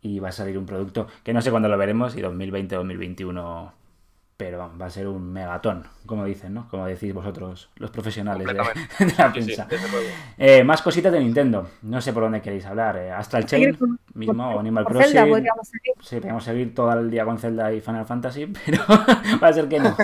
y 0.01 0.19
va 0.19 0.29
a 0.29 0.31
salir 0.31 0.57
un 0.57 0.65
producto 0.65 1.07
que 1.23 1.33
no 1.33 1.41
sé 1.41 1.51
cuándo 1.51 1.69
lo 1.69 1.77
veremos 1.77 2.15
y 2.15 2.21
2020 2.21 2.75
2021 2.75 3.73
pero 4.37 4.69
va 4.79 4.87
a 4.87 4.89
ser 4.89 5.07
un 5.07 5.31
megatón, 5.31 5.83
como 6.05 6.25
dicen, 6.25 6.53
¿no? 6.53 6.67
Como 6.67 6.85
decís 6.85 7.13
vosotros, 7.13 7.69
los 7.77 7.89
profesionales 7.89 8.45
de, 8.45 8.53
la 9.17 9.31
prensa. 9.31 9.67
Eh, 10.37 10.63
más 10.63 10.81
cositas 10.81 11.11
de 11.13 11.21
Nintendo. 11.21 11.69
No 11.83 12.01
sé 12.01 12.11
por 12.11 12.23
dónde 12.23 12.41
queréis 12.41 12.65
hablar. 12.65 12.97
Eh, 12.97 13.11
Astral 13.11 13.45
Chain, 13.45 13.77
mismo, 14.13 14.55
o 14.55 14.59
Animal 14.59 14.83
Crossing. 14.85 15.13
Zelda 15.13 15.27
podríamos 15.27 15.67
seguir. 15.67 15.93
Sí, 16.01 16.15
podríamos 16.15 16.43
seguir 16.43 16.75
todo 16.75 16.91
el 16.93 17.09
día 17.09 17.23
con 17.23 17.39
Zelda 17.39 17.71
y 17.71 17.79
Final 17.79 18.05
Fantasy, 18.05 18.47
pero 18.65 18.83
va 19.41 19.47
a 19.47 19.53
ser 19.53 19.69
que 19.69 19.79
no. 19.79 19.95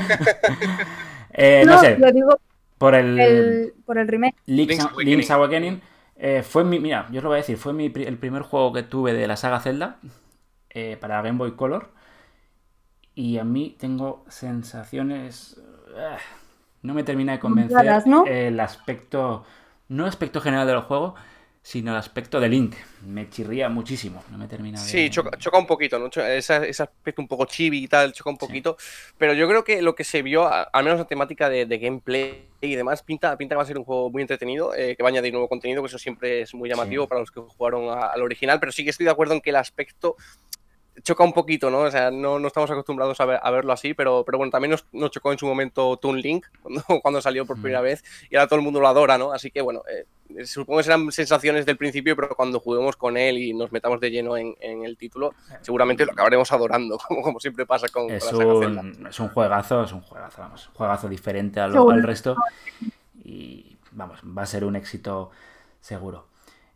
eh, 1.34 1.63
no, 1.65 1.80
sé. 1.80 1.98
Lo 1.98 2.12
digo 2.12 2.39
por 2.78 2.96
el, 2.96 3.74
por 3.86 3.98
el 3.98 4.08
remake. 4.08 4.36
Link's, 4.46 5.30
Awakening. 5.30 5.82
Eh, 6.15 6.44
fue 6.44 6.63
mi, 6.63 6.80
mira, 6.80 7.08
yo 7.12 7.17
os 7.17 7.24
lo 7.24 7.30
voy 7.30 7.38
a 7.38 7.41
decir, 7.41 7.58
fue 7.58 7.74
mi, 7.74 7.88
el 7.88 8.17
primer 8.17 8.44
juego 8.44 8.72
que 8.72 8.84
tuve 8.84 9.12
de 9.12 9.28
la 9.28 9.36
saga 9.36 9.60
Zelda 9.60 9.98
para 11.02 11.22
Game 11.22 11.38
Boy 11.38 11.52
Color 11.58 11.89
y 13.21 13.38
a 13.38 13.43
mí 13.43 13.75
tengo 13.77 14.25
sensaciones... 14.27 15.55
Eh, 15.95 16.17
no 16.81 16.95
me 16.95 17.03
termina 17.03 17.34
de 17.34 17.39
convencer 17.39 17.86
el 18.25 18.60
aspecto, 18.60 19.45
no 19.89 20.03
el 20.03 20.10
aspecto 20.10 20.41
general 20.41 20.65
del 20.65 20.79
juego, 20.79 21.13
sino 21.62 21.91
el 21.91 21.97
aspecto 21.97 22.39
de 22.39 22.49
Link. 22.49 22.73
Me 23.05 23.29
chirría 23.29 23.69
muchísimo, 23.69 24.23
no 24.31 24.39
me 24.39 24.47
termina 24.47 24.81
de... 24.81 24.88
Sí, 24.88 25.12
choca, 25.12 25.60
un 25.60 25.67
poquito, 25.67 25.99
¿no? 25.99 26.07
Ese, 26.07 26.53
aspecto 26.81 27.21
un 27.21 27.27
poco 27.27 27.45
chibi 27.45 27.84
y 27.84 27.88
tal, 27.88 28.12
choca 28.12 28.31
un 28.31 28.38
poquito. 28.38 28.75
Pero 29.19 29.36
yo 29.36 29.47
creo 29.47 29.63
que 29.63 29.84
lo 29.84 29.93
que 29.93 30.03
se 30.03 30.23
vio, 30.23 30.51
al 30.51 30.84
menos 30.84 30.97
la 30.97 31.05
temática 31.05 31.47
de, 31.47 31.65
gameplay 31.77 32.47
y 32.60 32.73
demás, 32.73 33.03
pinta, 33.03 33.38
pinta 33.38 33.53
que 33.53 33.57
va 33.57 33.63
a 33.63 33.67
ser 33.67 33.77
un 33.77 33.86
juego 33.86 34.10
muy 34.10 34.23
entretenido, 34.23 34.73
eh, 34.73 34.95
que 34.95 35.03
va 35.03 35.10
a 35.10 35.12
añadir 35.12 35.31
nuevo 35.31 35.47
contenido, 35.47 35.84
que 35.84 35.88
eso 35.89 35.99
siempre 35.99 36.41
es 36.41 36.55
muy 36.55 36.67
llamativo 36.67 37.07
para 37.07 37.21
los 37.21 37.29
que 37.29 37.39
jugaron 37.39 37.95
al 37.95 38.23
original, 38.23 38.60
pero 38.60 38.71
sí 38.71 38.84
que 38.84 38.89
estoy 38.89 39.03
de 39.03 39.12
acuerdo 39.12 39.36
en 39.36 39.41
que 39.41 39.51
el 39.51 39.57
aspecto 39.57 40.15
choca 41.03 41.23
un 41.23 41.33
poquito, 41.33 41.69
¿no? 41.69 41.79
O 41.79 41.91
sea, 41.91 42.11
no, 42.11 42.39
no 42.39 42.47
estamos 42.47 42.69
acostumbrados 42.69 43.19
a, 43.19 43.23
a, 43.23 43.51
verlo 43.51 43.73
así, 43.73 43.93
pero, 43.93 44.23
pero 44.25 44.37
bueno, 44.37 44.51
también 44.51 44.71
nos, 44.71 44.85
nos, 44.91 45.11
chocó 45.11 45.31
en 45.31 45.37
su 45.37 45.45
momento 45.45 45.97
Toon 45.97 46.19
Link, 46.19 46.45
cuando, 46.61 46.83
cuando 47.01 47.21
salió 47.21 47.45
por 47.45 47.57
mm. 47.57 47.61
primera 47.61 47.81
vez, 47.81 48.03
y 48.29 48.35
ahora 48.35 48.47
todo 48.47 48.59
el 48.59 48.65
mundo 48.65 48.79
lo 48.79 48.87
adora, 48.87 49.17
¿no? 49.17 49.31
Así 49.31 49.51
que 49.51 49.61
bueno, 49.61 49.83
eh, 49.89 50.45
supongo 50.45 50.79
que 50.79 50.83
serán 50.83 51.11
sensaciones 51.11 51.65
del 51.65 51.77
principio, 51.77 52.15
pero 52.15 52.35
cuando 52.35 52.59
juguemos 52.59 52.95
con 52.95 53.17
él 53.17 53.37
y 53.37 53.53
nos 53.53 53.71
metamos 53.71 53.99
de 53.99 54.11
lleno 54.11 54.37
en, 54.37 54.55
en 54.59 54.83
el 54.85 54.97
título, 54.97 55.33
seguramente 55.61 56.05
lo 56.05 56.11
acabaremos 56.11 56.51
adorando, 56.51 56.97
como, 57.07 57.21
como 57.21 57.39
siempre 57.39 57.65
pasa 57.65 57.87
con, 57.89 58.09
es 58.09 58.31
la 58.31 58.45
un, 58.45 59.07
Es 59.07 59.19
un 59.19 59.29
juegazo, 59.29 59.83
es 59.83 59.91
un 59.91 60.01
juegazo, 60.01 60.41
vamos, 60.41 60.67
un 60.67 60.73
juegazo 60.75 61.09
diferente 61.09 61.59
al, 61.59 61.75
al 61.75 62.03
resto, 62.03 62.35
y 63.23 63.77
vamos, 63.91 64.19
va 64.25 64.43
a 64.43 64.45
ser 64.45 64.65
un 64.65 64.75
éxito 64.75 65.31
seguro. 65.79 66.27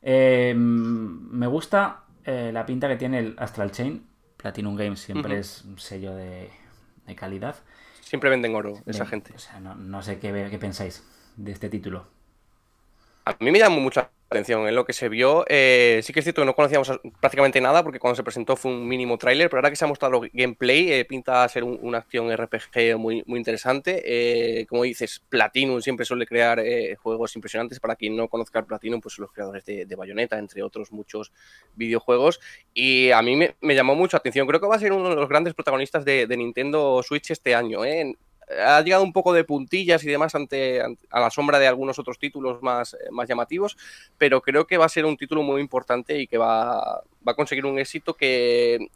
Eh, 0.01 0.53
me 0.55 1.47
gusta 1.47 2.03
eh, 2.23 2.51
la 2.53 2.65
pinta 2.65 2.87
que 2.87 2.95
tiene 2.95 3.19
el 3.19 3.35
Astral 3.37 3.71
Chain, 3.71 4.05
Platinum 4.45 4.75
Games 4.75 4.99
siempre 4.99 5.39
es 5.39 5.63
un 5.63 5.79
sello 5.79 6.13
de, 6.13 6.51
calidad. 7.15 7.55
Siempre 8.01 8.29
venden 8.29 8.53
oro 8.53 8.79
esa 8.85 9.07
gente. 9.07 9.33
O 9.33 9.39
sea, 9.39 9.59
no, 9.59 10.03
sé 10.03 10.19
qué, 10.19 10.47
qué 10.51 10.59
pensáis 10.59 11.03
de 11.35 11.51
este 11.51 11.67
título. 11.67 12.05
A 13.25 13.35
mí 13.39 13.49
me 13.49 13.57
llama 13.57 13.77
mucho 13.77 14.07
atención 14.35 14.67
en 14.67 14.75
lo 14.75 14.85
que 14.85 14.93
se 14.93 15.09
vio. 15.09 15.45
Eh, 15.47 16.01
sí 16.03 16.13
que 16.13 16.19
es 16.19 16.25
cierto 16.25 16.41
que 16.41 16.45
no 16.45 16.55
conocíamos 16.55 16.91
prácticamente 17.19 17.61
nada 17.61 17.83
porque 17.83 17.99
cuando 17.99 18.15
se 18.15 18.23
presentó 18.23 18.55
fue 18.55 18.71
un 18.71 18.87
mínimo 18.87 19.17
tráiler, 19.17 19.49
pero 19.49 19.59
ahora 19.59 19.69
que 19.69 19.75
se 19.75 19.85
ha 19.85 19.87
mostrado 19.87 20.21
gameplay, 20.33 20.91
eh, 20.91 21.05
pinta 21.05 21.43
a 21.43 21.49
ser 21.49 21.63
una 21.63 21.99
acción 21.99 22.35
RPG 22.35 22.97
muy, 22.97 23.23
muy 23.25 23.39
interesante. 23.39 24.03
Eh, 24.05 24.65
como 24.67 24.83
dices, 24.83 25.21
Platinum 25.29 25.81
siempre 25.81 26.05
suele 26.05 26.25
crear 26.25 26.61
juegos 27.01 27.35
impresionantes. 27.35 27.79
Para 27.79 27.95
quien 27.95 28.15
no 28.15 28.27
conozca 28.27 28.63
Platinum, 28.63 29.01
pues 29.01 29.15
son 29.15 29.23
los 29.23 29.31
creadores 29.31 29.65
de, 29.65 29.95
Bayonetta, 29.95 30.37
entre 30.37 30.61
otros 30.61 30.91
muchos 30.91 31.31
videojuegos. 31.75 32.41
Y 32.73 33.11
a 33.11 33.21
mí 33.21 33.35
me, 33.35 33.75
llamó 33.75 33.95
mucho 33.95 34.17
atención. 34.17 34.47
Creo 34.47 34.59
que 34.59 34.67
va 34.67 34.75
a 34.75 34.79
ser 34.79 34.91
uno 34.91 35.09
de 35.09 35.15
los 35.15 35.29
grandes 35.29 35.53
protagonistas 35.53 36.03
de, 36.03 36.27
de 36.27 36.37
Nintendo 36.37 37.01
Switch 37.03 37.31
este 37.31 37.55
año 37.55 37.83
ha 38.65 38.81
llegado 38.81 39.03
un 39.03 39.13
poco 39.13 39.33
de 39.33 39.43
puntillas 39.43 40.03
y 40.03 40.07
demás 40.07 40.35
ante, 40.35 40.81
a 40.81 41.19
la 41.19 41.29
sombra 41.29 41.59
de 41.59 41.67
algunos 41.67 41.97
otros 41.99 42.19
títulos 42.19 42.61
más, 42.61 42.93
eh, 42.93 43.11
más 43.11 43.27
llamativos, 43.27 43.77
pero 44.17 44.41
creo 44.41 44.67
que 44.67 44.77
va 44.77 44.85
a 44.85 44.89
ser 44.89 45.05
un 45.05 45.17
título 45.17 45.43
muy 45.43 45.61
importante 45.61 46.19
y 46.19 46.27
que 46.27 46.37
va, 46.37 47.01
va 47.27 47.31
a 47.31 47.35
conseguir 47.35 47.65
un 47.65 47.79
éxito 47.79 48.13
que 48.13 48.89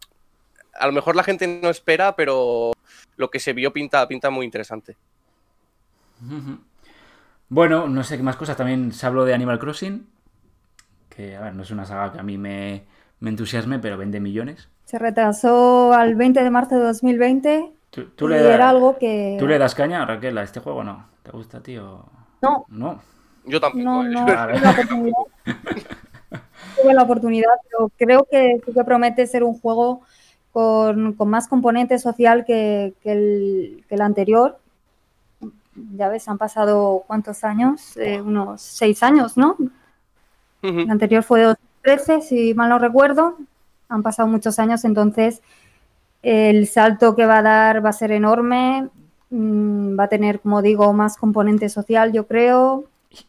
a 0.74 0.88
lo 0.88 0.94
mejor 0.94 1.16
la 1.16 1.24
gente 1.24 1.48
no 1.48 1.70
espera, 1.70 2.16
pero 2.16 2.72
lo 3.18 3.30
que 3.30 3.40
se 3.40 3.54
vio 3.54 3.74
pinta, 3.74 4.08
pinta 4.08 4.30
muy 4.30 4.46
interesante. 4.46 4.96
Bueno, 7.50 7.88
no 7.88 8.04
sé 8.04 8.18
qué 8.18 8.24
más 8.24 8.36
cosas. 8.36 8.56
También 8.56 8.92
se 8.94 9.06
habló 9.06 9.26
de 9.26 9.34
Animal 9.34 9.60
Crossing, 9.60 10.08
que 11.10 11.36
a 11.36 11.42
ver, 11.42 11.56
no 11.56 11.64
es 11.64 11.72
una 11.72 11.86
saga 11.86 12.14
que 12.14 12.20
a 12.20 12.24
mí 12.24 12.38
me, 12.38 12.86
me 13.20 13.30
entusiasme, 13.30 13.80
pero 13.80 13.98
vende 13.98 14.20
millones. 14.20 14.70
Se 14.86 15.00
retrasó 15.00 15.94
al 15.94 16.16
20 16.16 16.44
de 16.44 16.50
marzo 16.50 16.76
de 16.76 16.86
2020 16.86 17.79
¿Tú, 17.90 18.28
le 18.28 18.42
das, 18.42 18.62
algo 18.62 18.98
que... 18.98 19.38
¿Tú 19.40 19.48
le 19.48 19.58
das 19.58 19.74
caña, 19.74 20.06
Raquel, 20.06 20.38
a 20.38 20.44
este 20.44 20.60
juego 20.60 20.84
no? 20.84 21.08
¿Te 21.24 21.32
gusta, 21.32 21.62
tío? 21.62 22.06
No. 22.42 22.66
No. 22.70 23.00
Yo 23.46 23.60
tampoco. 23.60 23.84
No, 23.84 24.04
no, 24.04 24.26
tuve 24.26 24.60
la 26.94 27.04
oportunidad. 27.04 27.50
pero 27.70 27.92
creo 27.98 28.28
que 28.30 28.62
sí 28.66 28.74
que 28.74 28.84
promete 28.84 29.28
ser 29.28 29.44
un 29.44 29.60
juego 29.60 30.02
con, 30.52 31.16
más 31.28 31.48
componente 31.48 32.00
social 32.00 32.46
que, 32.46 32.94
el, 33.04 34.02
anterior. 34.02 34.60
Ya 35.96 36.10
ves, 36.10 36.28
han 36.28 36.38
pasado 36.38 37.04
cuántos 37.08 37.44
años, 37.44 37.96
eh, 37.98 38.22
unos 38.22 38.62
seis 38.62 39.02
años, 39.02 39.38
¿no? 39.38 39.58
El 40.62 40.92
anterior 40.92 41.24
fue 41.24 41.40
de 41.40 41.46
2013, 41.46 42.22
si 42.22 42.54
mal 42.54 42.70
no 42.70 42.80
recuerdo. 42.80 43.38
Han 43.88 44.04
pasado 44.04 44.28
muchos 44.28 44.60
años, 44.60 44.84
entonces 44.84 45.42
el 46.22 46.68
salto 46.68 47.16
que 47.16 47.26
va 47.26 47.40
a 47.40 47.42
dar 47.42 47.86
va 47.86 47.90
a 47.90 47.94
ser 47.94 48.12
enorme, 48.12 48.90
mm, 49.30 49.98
va 49.98 50.06
a 50.06 50.10
tener, 50.10 50.40
como 50.40 50.62
digo, 50.62 50.92
más 50.94 51.18
componente 51.18 51.70
social, 51.70 52.12
yo 52.12 52.28
creo. 52.28 52.86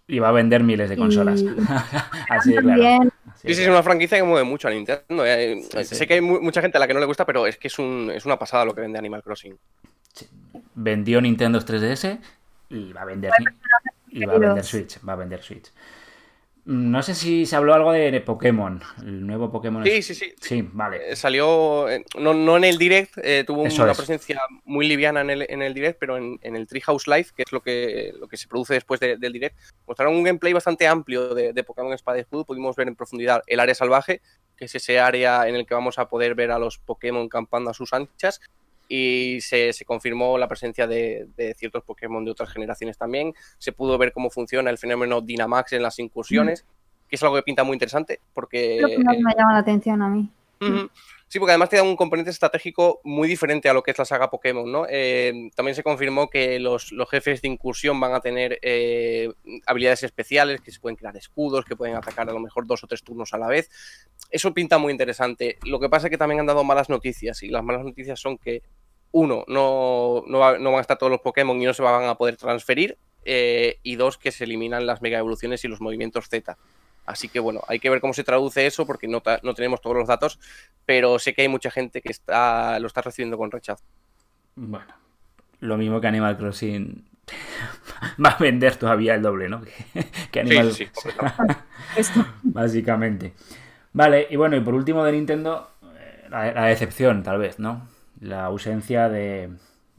Y 0.06 0.18
va 0.18 0.28
a 0.28 0.32
vender 0.32 0.62
miles 0.62 0.90
de 0.90 0.96
consolas. 0.96 1.42
Así 2.28 2.52
de 2.52 2.62
claro. 2.62 3.10
Sí, 3.36 3.54
sí, 3.54 3.62
es 3.62 3.68
una 3.68 3.82
franquicia 3.82 4.18
que 4.18 4.24
mueve 4.24 4.44
mucho 4.44 4.68
a 4.68 4.70
Nintendo. 4.70 5.24
Eh. 5.24 5.62
Sé 5.84 6.06
que 6.06 6.14
hay 6.14 6.20
mucha 6.20 6.60
gente 6.60 6.76
a 6.76 6.80
la 6.80 6.86
que 6.86 6.92
no 6.92 7.00
le 7.00 7.06
gusta, 7.06 7.24
pero 7.24 7.46
es 7.46 7.56
que 7.56 7.68
es, 7.68 7.78
un, 7.78 8.10
es 8.14 8.26
una 8.26 8.38
pasada 8.38 8.66
lo 8.66 8.74
que 8.74 8.82
vende 8.82 8.98
Animal 8.98 9.22
Crossing. 9.22 9.56
Vendió 10.74 11.20
Nintendo 11.22 11.58
3DS 11.58 12.18
y 12.68 12.92
va 12.92 13.02
a 13.02 13.04
vender, 13.06 13.32
y 14.10 14.24
va 14.26 14.34
a 14.34 14.38
vender 14.38 14.64
Switch. 14.64 14.98
Va 15.06 15.14
a 15.14 15.16
vender 15.16 15.42
Switch. 15.42 15.70
No 16.64 17.02
sé 17.02 17.14
si 17.14 17.46
se 17.46 17.56
habló 17.56 17.74
algo 17.74 17.92
de 17.92 18.20
Pokémon, 18.20 18.82
el 19.00 19.26
nuevo 19.26 19.50
Pokémon. 19.50 19.82
Sí, 19.84 20.02
sí, 20.02 20.14
sí. 20.14 20.34
Sí, 20.40 20.68
vale. 20.72 21.12
Eh, 21.12 21.16
salió, 21.16 21.88
eh, 21.88 22.04
no, 22.18 22.56
en 22.56 22.64
el 22.64 22.76
direct, 22.76 23.16
eh, 23.22 23.44
tuvo 23.46 23.62
una 23.62 23.94
presencia 23.94 24.40
muy 24.64 24.86
liviana 24.86 25.22
en 25.22 25.30
el, 25.30 25.46
en 25.48 25.62
el 25.62 25.72
direct, 25.72 25.98
pero 25.98 26.18
en, 26.18 26.38
el 26.42 26.66
Treehouse 26.66 27.06
Live, 27.06 27.28
que 27.34 27.42
es 27.42 27.52
lo 27.52 27.62
que, 27.62 28.12
lo 28.18 28.28
que 28.28 28.36
se 28.36 28.46
produce 28.46 28.74
después 28.74 29.00
del 29.00 29.32
direct, 29.32 29.56
mostraron 29.86 30.14
un 30.14 30.22
gameplay 30.22 30.52
bastante 30.52 30.86
amplio 30.86 31.34
de, 31.34 31.52
de 31.52 31.64
Pokémon 31.64 31.92
Espada 31.92 32.18
y 32.18 32.20
Escudo. 32.20 32.44
Pudimos 32.44 32.76
ver 32.76 32.88
en 32.88 32.96
profundidad 32.96 33.42
el 33.46 33.58
área 33.58 33.74
salvaje, 33.74 34.20
que 34.56 34.66
es 34.66 34.74
ese 34.74 35.00
área 35.00 35.48
en 35.48 35.56
el 35.56 35.66
que 35.66 35.74
vamos 35.74 35.98
a 35.98 36.08
poder 36.08 36.34
ver 36.34 36.50
a 36.50 36.58
los 36.58 36.78
Pokémon 36.78 37.28
campando 37.28 37.70
a 37.70 37.74
sus 37.74 37.92
anchas 37.94 38.40
y 38.92 39.40
se, 39.40 39.72
confirmó 39.86 40.36
la 40.36 40.48
presencia 40.48 40.88
de, 40.88 41.54
ciertos 41.56 41.84
Pokémon 41.84 42.24
de 42.24 42.32
otras 42.32 42.50
generaciones 42.52 42.98
también. 42.98 43.32
Se 43.56 43.70
pudo 43.70 43.96
ver 43.96 44.12
cómo 44.12 44.30
funciona 44.30 44.68
el 44.68 44.78
fenómeno 44.78 45.20
Dynamax 45.20 45.74
en 45.74 45.82
las 45.82 46.00
incursiones, 46.00 46.64
mm. 46.64 47.08
que 47.08 47.16
es 47.16 47.22
algo 47.22 47.36
que 47.36 47.42
pinta 47.42 47.62
muy 47.62 47.74
interesante 47.74 48.20
porque... 48.34 48.78
Lo 48.80 48.88
que 48.88 48.98
más 48.98 49.16
me 49.16 49.32
llama 49.36 49.52
la 49.52 49.60
atención 49.60 50.02
a 50.02 50.08
mí. 50.08 50.28
Sí, 51.28 51.38
porque 51.38 51.52
además 51.52 51.68
te 51.70 51.76
da 51.76 51.84
un 51.84 51.96
componente 51.96 52.30
estratégico 52.30 53.00
muy 53.04 53.28
diferente 53.28 53.68
a 53.68 53.72
lo 53.72 53.84
que 53.84 53.92
es 53.92 53.98
la 53.98 54.04
saga 54.04 54.28
Pokémon, 54.28 54.70
¿no? 54.70 54.84
Eh, 54.90 55.50
también 55.54 55.76
se 55.76 55.84
confirmó 55.84 56.28
que 56.28 56.58
los, 56.58 56.92
jefes 57.08 57.40
de 57.40 57.48
incursión 57.48 58.00
van 58.00 58.12
a 58.14 58.20
tener 58.20 58.58
eh, 58.60 59.32
habilidades 59.64 60.02
especiales, 60.02 60.60
que 60.60 60.72
se 60.72 60.80
pueden 60.80 60.96
crear 60.96 61.16
escudos, 61.16 61.64
que 61.64 61.76
pueden 61.76 61.94
atacar 61.94 62.28
a 62.28 62.32
lo 62.32 62.40
mejor 62.40 62.66
dos 62.66 62.82
o 62.82 62.88
tres 62.88 63.04
turnos 63.04 63.32
a 63.32 63.38
la 63.38 63.46
vez. 63.46 63.70
eso 64.30 64.52
pinta 64.52 64.78
muy 64.78 64.90
interesante. 64.90 65.56
Lo 65.64 65.78
que 65.78 65.88
pasa 65.88 66.08
es 66.08 66.10
que 66.10 66.18
también 66.18 66.40
han 66.40 66.46
dado 66.46 66.64
malas 66.64 66.90
noticias 66.90 67.44
y 67.44 67.48
las 67.48 67.62
malas 67.62 67.84
noticias 67.84 68.18
son 68.18 68.36
que, 68.36 68.62
uno, 69.12 69.44
no, 69.48 70.24
no, 70.26 70.38
van 70.38 70.66
a 70.66 70.80
estar 70.80 70.98
todos 70.98 71.10
los 71.10 71.20
Pokémon 71.20 71.60
y 71.60 71.64
no 71.64 71.74
se 71.74 71.82
van 71.82 72.04
a 72.04 72.14
poder 72.16 72.36
transferir. 72.36 72.98
Eh, 73.24 73.78
y 73.82 73.96
dos, 73.96 74.16
que 74.16 74.32
se 74.32 74.44
eliminan 74.44 74.86
las 74.86 75.02
mega 75.02 75.18
evoluciones 75.18 75.64
y 75.64 75.68
los 75.68 75.80
movimientos 75.80 76.28
Z. 76.28 76.56
Así 77.04 77.28
que 77.28 77.40
bueno, 77.40 77.62
hay 77.66 77.80
que 77.80 77.90
ver 77.90 78.00
cómo 78.00 78.14
se 78.14 78.24
traduce 78.24 78.66
eso 78.66 78.86
porque 78.86 79.08
no, 79.08 79.22
no 79.42 79.54
tenemos 79.54 79.80
todos 79.80 79.96
los 79.96 80.08
datos, 80.08 80.38
pero 80.86 81.18
sé 81.18 81.34
que 81.34 81.42
hay 81.42 81.48
mucha 81.48 81.70
gente 81.70 82.00
que 82.00 82.12
está, 82.12 82.78
lo 82.78 82.86
está 82.86 83.02
recibiendo 83.02 83.36
con 83.36 83.50
rechazo. 83.50 83.84
Bueno, 84.54 84.94
lo 85.60 85.76
mismo 85.76 86.00
que 86.00 86.06
Animal 86.06 86.36
Crossing 86.36 87.04
va 88.24 88.30
a 88.30 88.38
vender 88.38 88.76
todavía 88.76 89.14
el 89.14 89.22
doble, 89.22 89.48
¿no? 89.48 89.62
que 90.30 90.40
Animal 90.40 90.72
sí, 90.72 90.88
sí, 90.92 92.12
Básicamente. 92.42 93.34
Vale, 93.92 94.26
y 94.30 94.36
bueno, 94.36 94.56
y 94.56 94.60
por 94.60 94.74
último 94.74 95.04
de 95.04 95.12
Nintendo, 95.12 95.70
eh, 95.96 96.26
la, 96.28 96.66
decepción, 96.66 97.22
tal 97.22 97.38
vez, 97.38 97.58
¿no? 97.58 97.88
La 98.20 98.44
ausencia 98.44 99.08
de, 99.08 99.50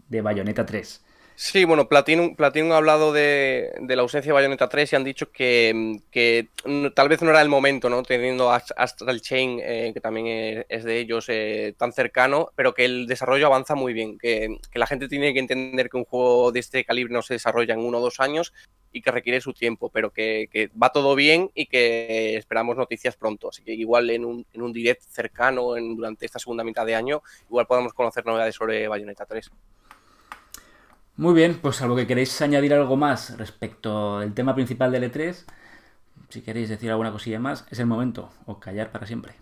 de 0.09 0.21
Bayonetta 0.21 0.65
3. 0.65 1.03
Sí, 1.43 1.65
bueno, 1.65 1.89
Platinum, 1.89 2.35
Platinum 2.35 2.71
ha 2.71 2.77
hablado 2.77 3.11
de, 3.11 3.73
la 3.79 4.03
ausencia 4.03 4.29
de 4.29 4.33
Bayonetta 4.33 4.69
3 4.69 4.93
y 4.93 4.95
han 4.95 5.03
dicho 5.03 5.31
que, 5.31 6.47
tal 6.93 7.09
vez 7.09 7.23
no 7.23 7.31
era 7.31 7.41
el 7.41 7.49
momento, 7.49 7.89
¿no? 7.89 8.03
Teniendo 8.03 8.51
Astral 8.51 9.21
Chain, 9.21 9.59
eh, 9.59 9.89
que 9.91 9.99
también 9.99 10.63
es 10.69 10.83
de 10.83 10.99
ellos, 10.99 11.25
eh, 11.29 11.73
tan 11.79 11.93
cercano, 11.93 12.51
pero 12.55 12.75
que 12.75 12.85
el 12.85 13.07
desarrollo 13.07 13.47
avanza 13.47 13.73
muy 13.73 13.91
bien, 13.91 14.19
que, 14.19 14.59
la 14.75 14.85
gente 14.85 15.07
tiene 15.07 15.33
que 15.33 15.39
entender 15.39 15.89
que 15.89 15.97
un 15.97 16.05
juego 16.05 16.51
de 16.51 16.59
este 16.59 16.85
calibre 16.85 17.11
no 17.11 17.23
se 17.23 17.33
desarrolla 17.33 17.73
en 17.73 17.79
uno 17.79 17.97
o 17.97 18.01
dos 18.01 18.19
años 18.19 18.53
y 18.91 19.01
que 19.01 19.09
requiere 19.09 19.41
su 19.41 19.51
tiempo, 19.51 19.89
pero 19.89 20.11
que, 20.11 20.69
va 20.81 20.91
todo 20.91 21.15
bien 21.15 21.49
y 21.55 21.65
que 21.65 22.35
esperamos 22.35 22.77
noticias 22.77 23.15
pronto. 23.15 23.49
Así 23.49 23.63
que 23.63 23.73
igual 23.73 24.11
en 24.11 24.25
un, 24.25 24.45
en 24.53 24.61
un 24.61 24.71
direct 24.71 25.01
cercano 25.09 25.75
en, 25.75 25.95
durante 25.95 26.23
esta 26.27 26.37
segunda 26.37 26.63
mitad 26.63 26.85
de 26.85 26.93
año, 26.93 27.23
igual 27.49 27.65
podamos 27.65 27.93
conocer 27.93 28.23
novedades 28.27 28.53
sobre 28.53 28.87
Bayonetta 28.87 29.25
3. 29.25 29.49
Muy 31.21 31.35
bien, 31.35 31.59
pues 31.61 31.79
algo 31.83 31.95
que 31.95 32.07
queréis 32.07 32.41
añadir 32.41 32.73
algo 32.73 32.97
más 32.97 33.37
respecto 33.37 34.21
del 34.21 34.33
tema 34.33 34.55
principal 34.55 34.91
del 34.91 35.03
E3, 35.03 35.45
si 36.29 36.41
queréis 36.41 36.67
decir 36.67 36.89
alguna 36.89 37.11
cosilla 37.11 37.39
más, 37.39 37.63
es 37.69 37.77
el 37.77 37.85
momento, 37.85 38.31
o 38.47 38.59
callar 38.59 38.91
para 38.91 39.05
siempre. 39.05 39.35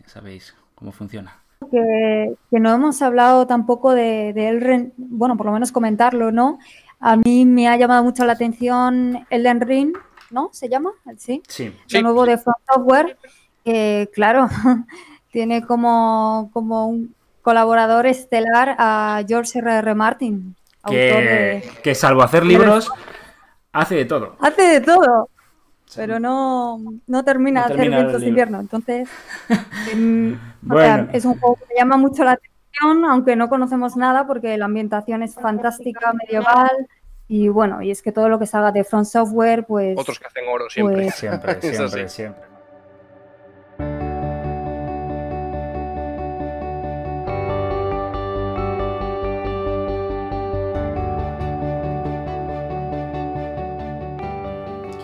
Ya 0.00 0.08
sabéis 0.08 0.54
cómo 0.76 0.92
funciona. 0.92 1.42
Que, 1.68 2.36
no 2.52 2.72
hemos 2.72 3.02
hablado 3.02 3.44
tampoco 3.48 3.92
de, 3.92 4.28
Elden, 4.28 4.92
bueno, 4.96 5.36
por 5.36 5.46
lo 5.46 5.52
menos 5.52 5.72
comentarlo, 5.72 6.30
¿no? 6.30 6.60
A 7.00 7.16
mí 7.16 7.44
me 7.44 7.66
ha 7.66 7.76
llamado 7.76 8.04
mucho 8.04 8.24
la 8.24 8.34
atención 8.34 9.26
Elden 9.30 9.62
Ring, 9.62 9.96
¿no? 10.30 10.50
¿Se 10.52 10.68
llama? 10.68 10.92
Sí. 11.16 11.42
Sí. 11.48 11.72
Lo 11.90 12.02
nuevo 12.02 12.24
de 12.24 12.38
Front 12.38 12.58
Software, 12.72 13.18
que 13.64 14.08
claro, 14.14 14.46
tiene 15.32 15.66
como, 15.66 16.50
como 16.52 16.86
un 16.86 17.16
colaborador 17.42 18.06
estelar 18.06 18.76
a 18.78 19.24
George 19.26 19.58
R. 19.58 19.72
R. 19.78 19.94
Martin, 19.96 20.54
que, 20.86 21.94
salvo 21.94 22.22
hacer 22.22 22.44
libros, 22.44 22.90
hace 23.72 23.94
de 23.94 24.04
todo. 24.04 24.36
Hace 24.40 24.62
de 24.62 24.80
todo, 24.80 25.28
pero 25.94 26.18
no, 26.20 26.78
no 27.06 27.24
termina 27.24 27.66
de 27.66 27.74
hacer 27.74 27.88
vientos 27.88 28.20
de 28.20 28.28
invierno. 28.28 28.60
Entonces, 28.60 29.08
em, 29.92 30.38
es 31.12 31.24
un 31.24 31.38
juego 31.38 31.56
que 31.56 31.74
me 31.74 31.80
llama 31.80 31.96
mucho 31.96 32.24
la 32.24 32.32
atención, 32.32 33.04
aunque 33.04 33.36
no 33.36 33.48
conocemos 33.48 33.96
nada, 33.96 34.26
porque 34.26 34.56
la 34.56 34.66
ambientación 34.66 35.22
es 35.22 35.34
fantástica, 35.34 36.12
medieval. 36.12 36.88
Y 37.26 37.48
bueno, 37.48 37.82
y 37.82 37.90
es 37.90 38.02
que 38.02 38.12
todo 38.12 38.28
lo 38.28 38.38
que 38.38 38.46
salga 38.46 38.70
de 38.70 38.84
Front 38.84 39.06
Software, 39.06 39.64
pues. 39.66 39.98
Otros 39.98 40.18
que 40.18 40.26
hacen 40.26 40.44
oro 40.48 40.68
siempre. 40.68 41.04
Pues 41.04 41.14
siempre, 41.14 41.60
siempre, 41.60 42.08
siempre. 42.08 42.53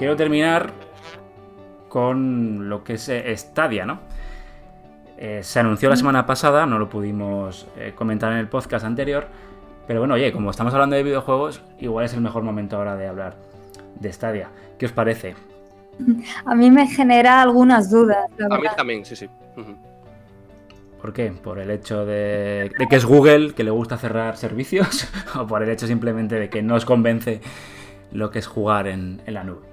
Quiero 0.01 0.17
terminar 0.17 0.73
con 1.91 2.71
lo 2.71 2.83
que 2.83 2.95
es 2.95 3.07
eh, 3.11 3.37
Stadia, 3.37 3.85
¿no? 3.85 4.01
Eh, 5.19 5.41
se 5.43 5.61
anunció 5.61 5.91
la 5.91 5.97
semana 5.97 6.25
pasada, 6.25 6.65
no 6.65 6.79
lo 6.79 6.89
pudimos 6.89 7.69
eh, 7.77 7.93
comentar 7.95 8.33
en 8.33 8.39
el 8.39 8.49
podcast 8.49 8.87
anterior, 8.87 9.29
pero 9.87 10.01
bueno, 10.01 10.15
oye, 10.15 10.33
como 10.33 10.53
estamos 10.53 10.73
hablando 10.73 10.97
de 10.97 11.03
videojuegos, 11.03 11.63
igual 11.81 12.07
es 12.07 12.15
el 12.15 12.23
mejor 12.23 12.43
momento 12.43 12.79
ahora 12.79 12.97
de 12.97 13.09
hablar 13.09 13.37
de 13.97 14.11
Stadia. 14.11 14.49
¿Qué 14.79 14.87
os 14.87 14.93
parece? 14.93 15.35
A 16.47 16.55
mí 16.55 16.71
me 16.71 16.87
genera 16.87 17.43
algunas 17.43 17.91
dudas. 17.91 18.25
A 18.51 18.57
mí 18.57 18.69
también, 18.75 19.05
sí, 19.05 19.15
sí. 19.15 19.29
¿Por 21.03 21.13
qué? 21.13 21.31
¿Por 21.31 21.59
el 21.59 21.71
hecho 21.71 22.07
de, 22.07 22.73
de, 22.79 22.87
que 22.89 22.97
es 22.97 23.05
Google, 23.05 23.53
que 23.53 23.65
le 23.65 23.71
gusta 23.71 23.99
cerrar 23.99 24.39
servicios? 24.39 25.07
¿O 25.39 25.47
por 25.47 25.63
el 25.63 25.69
hecho 25.69 25.87
simplemente 25.87 26.37
de 26.37 26.49
que 26.49 26.63
no 26.63 26.77
os 26.77 26.87
convence 26.87 27.43
lo 28.13 28.31
que 28.31 28.39
es 28.39 28.47
jugar 28.47 28.87
en 28.87 29.21
la 29.27 29.45
nube? 29.45 29.70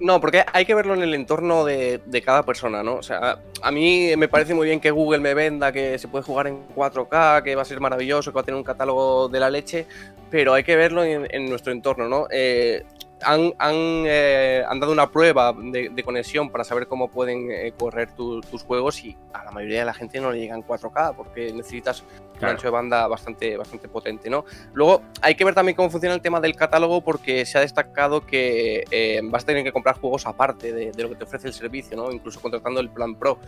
No, 0.00 0.20
porque 0.20 0.44
hay 0.52 0.64
que 0.64 0.74
verlo 0.74 0.94
en 0.94 1.02
el 1.02 1.14
entorno 1.14 1.64
de, 1.64 2.00
cada 2.24 2.44
persona, 2.44 2.82
¿no? 2.82 2.96
O 2.96 3.02
sea, 3.02 3.38
a 3.62 3.70
mí 3.70 4.12
me 4.16 4.28
parece 4.28 4.54
muy 4.54 4.66
bien 4.66 4.80
que 4.80 4.90
Google 4.90 5.18
me 5.18 5.34
venda 5.34 5.72
que 5.72 5.98
se 5.98 6.08
puede 6.08 6.24
jugar 6.24 6.46
en 6.46 6.68
4K, 6.68 7.42
que 7.42 7.56
va 7.56 7.62
a 7.62 7.64
ser 7.64 7.80
maravilloso, 7.80 8.30
que 8.30 8.36
va 8.36 8.42
a 8.42 8.44
tener 8.44 8.58
un 8.58 8.64
catálogo 8.64 9.28
de 9.28 9.40
la 9.40 9.50
leche, 9.50 9.86
pero 10.30 10.54
hay 10.54 10.62
que 10.62 10.76
verlo 10.76 11.02
en, 11.02 11.48
nuestro 11.48 11.72
entorno, 11.72 12.08
¿no? 12.08 12.28
Eh, 12.30 12.84
han, 13.22 13.52
eh, 13.58 14.64
han, 14.68 14.80
dado 14.80 14.92
una 14.92 15.10
prueba 15.10 15.52
de, 15.52 16.02
conexión 16.04 16.50
para 16.50 16.64
saber 16.64 16.86
cómo 16.86 17.08
pueden 17.08 17.50
eh, 17.50 17.72
correr 17.78 18.10
tus 18.12 18.62
juegos 18.62 19.04
y 19.04 19.16
a 19.32 19.44
la 19.44 19.50
mayoría 19.50 19.80
de 19.80 19.84
la 19.84 19.94
gente 19.94 20.20
no 20.20 20.30
le 20.30 20.38
llegan 20.38 20.62
4K 20.62 21.14
porque 21.14 21.52
necesitas 21.52 22.04
un 22.40 22.48
ancho 22.48 22.68
de 22.68 22.70
banda 22.70 23.06
bastante, 23.08 23.56
bastante 23.56 23.88
potente, 23.88 24.30
¿no? 24.30 24.44
Luego 24.72 25.02
hay 25.20 25.34
que 25.34 25.44
ver 25.44 25.54
también 25.54 25.74
cómo 25.74 25.90
funciona 25.90 26.14
el 26.14 26.20
tema 26.20 26.40
del 26.40 26.54
catálogo 26.54 27.00
porque 27.00 27.44
se 27.44 27.58
ha 27.58 27.62
destacado 27.62 28.24
que 28.24 28.84
eh, 28.90 29.20
vas 29.24 29.42
a 29.42 29.46
tener 29.46 29.64
que 29.64 29.72
comprar 29.72 29.96
juegos 29.98 30.26
aparte 30.26 30.72
de, 30.72 30.92
lo 31.02 31.08
que 31.08 31.16
te 31.16 31.24
ofrece 31.24 31.48
el 31.48 31.54
servicio, 31.54 31.96
¿no? 31.96 32.12
Incluso 32.12 32.40
contratando 32.40 32.80
el 32.80 32.90
plan 32.90 33.16
Pro. 33.16 33.38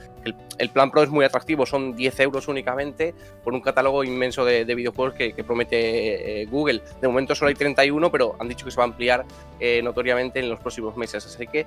El, 0.58 0.70
plan 0.70 0.90
Pro 0.90 1.02
es 1.02 1.08
muy 1.08 1.24
atractivo, 1.24 1.66
son 1.66 1.94
10 1.94 2.20
euros 2.20 2.48
únicamente 2.48 3.14
por 3.44 3.54
un 3.54 3.60
catálogo 3.60 4.02
inmenso 4.04 4.44
de, 4.44 4.64
videojuegos 4.64 5.14
que, 5.14 5.32
que 5.32 5.44
promete 5.44 6.46
Google. 6.50 6.82
De 7.00 7.08
momento 7.08 7.34
solo 7.34 7.48
hay 7.48 7.54
31, 7.54 8.10
pero 8.10 8.36
han 8.38 8.48
dicho 8.48 8.64
que 8.64 8.70
se 8.70 8.76
va 8.76 8.84
a 8.84 8.86
ampliar 8.86 9.24
eh, 9.62 9.82
notoriamente 9.82 10.40
en 10.40 10.48
los 10.48 10.58
próximos 10.58 10.96
meses. 10.96 11.26
Así 11.26 11.46
que 11.46 11.66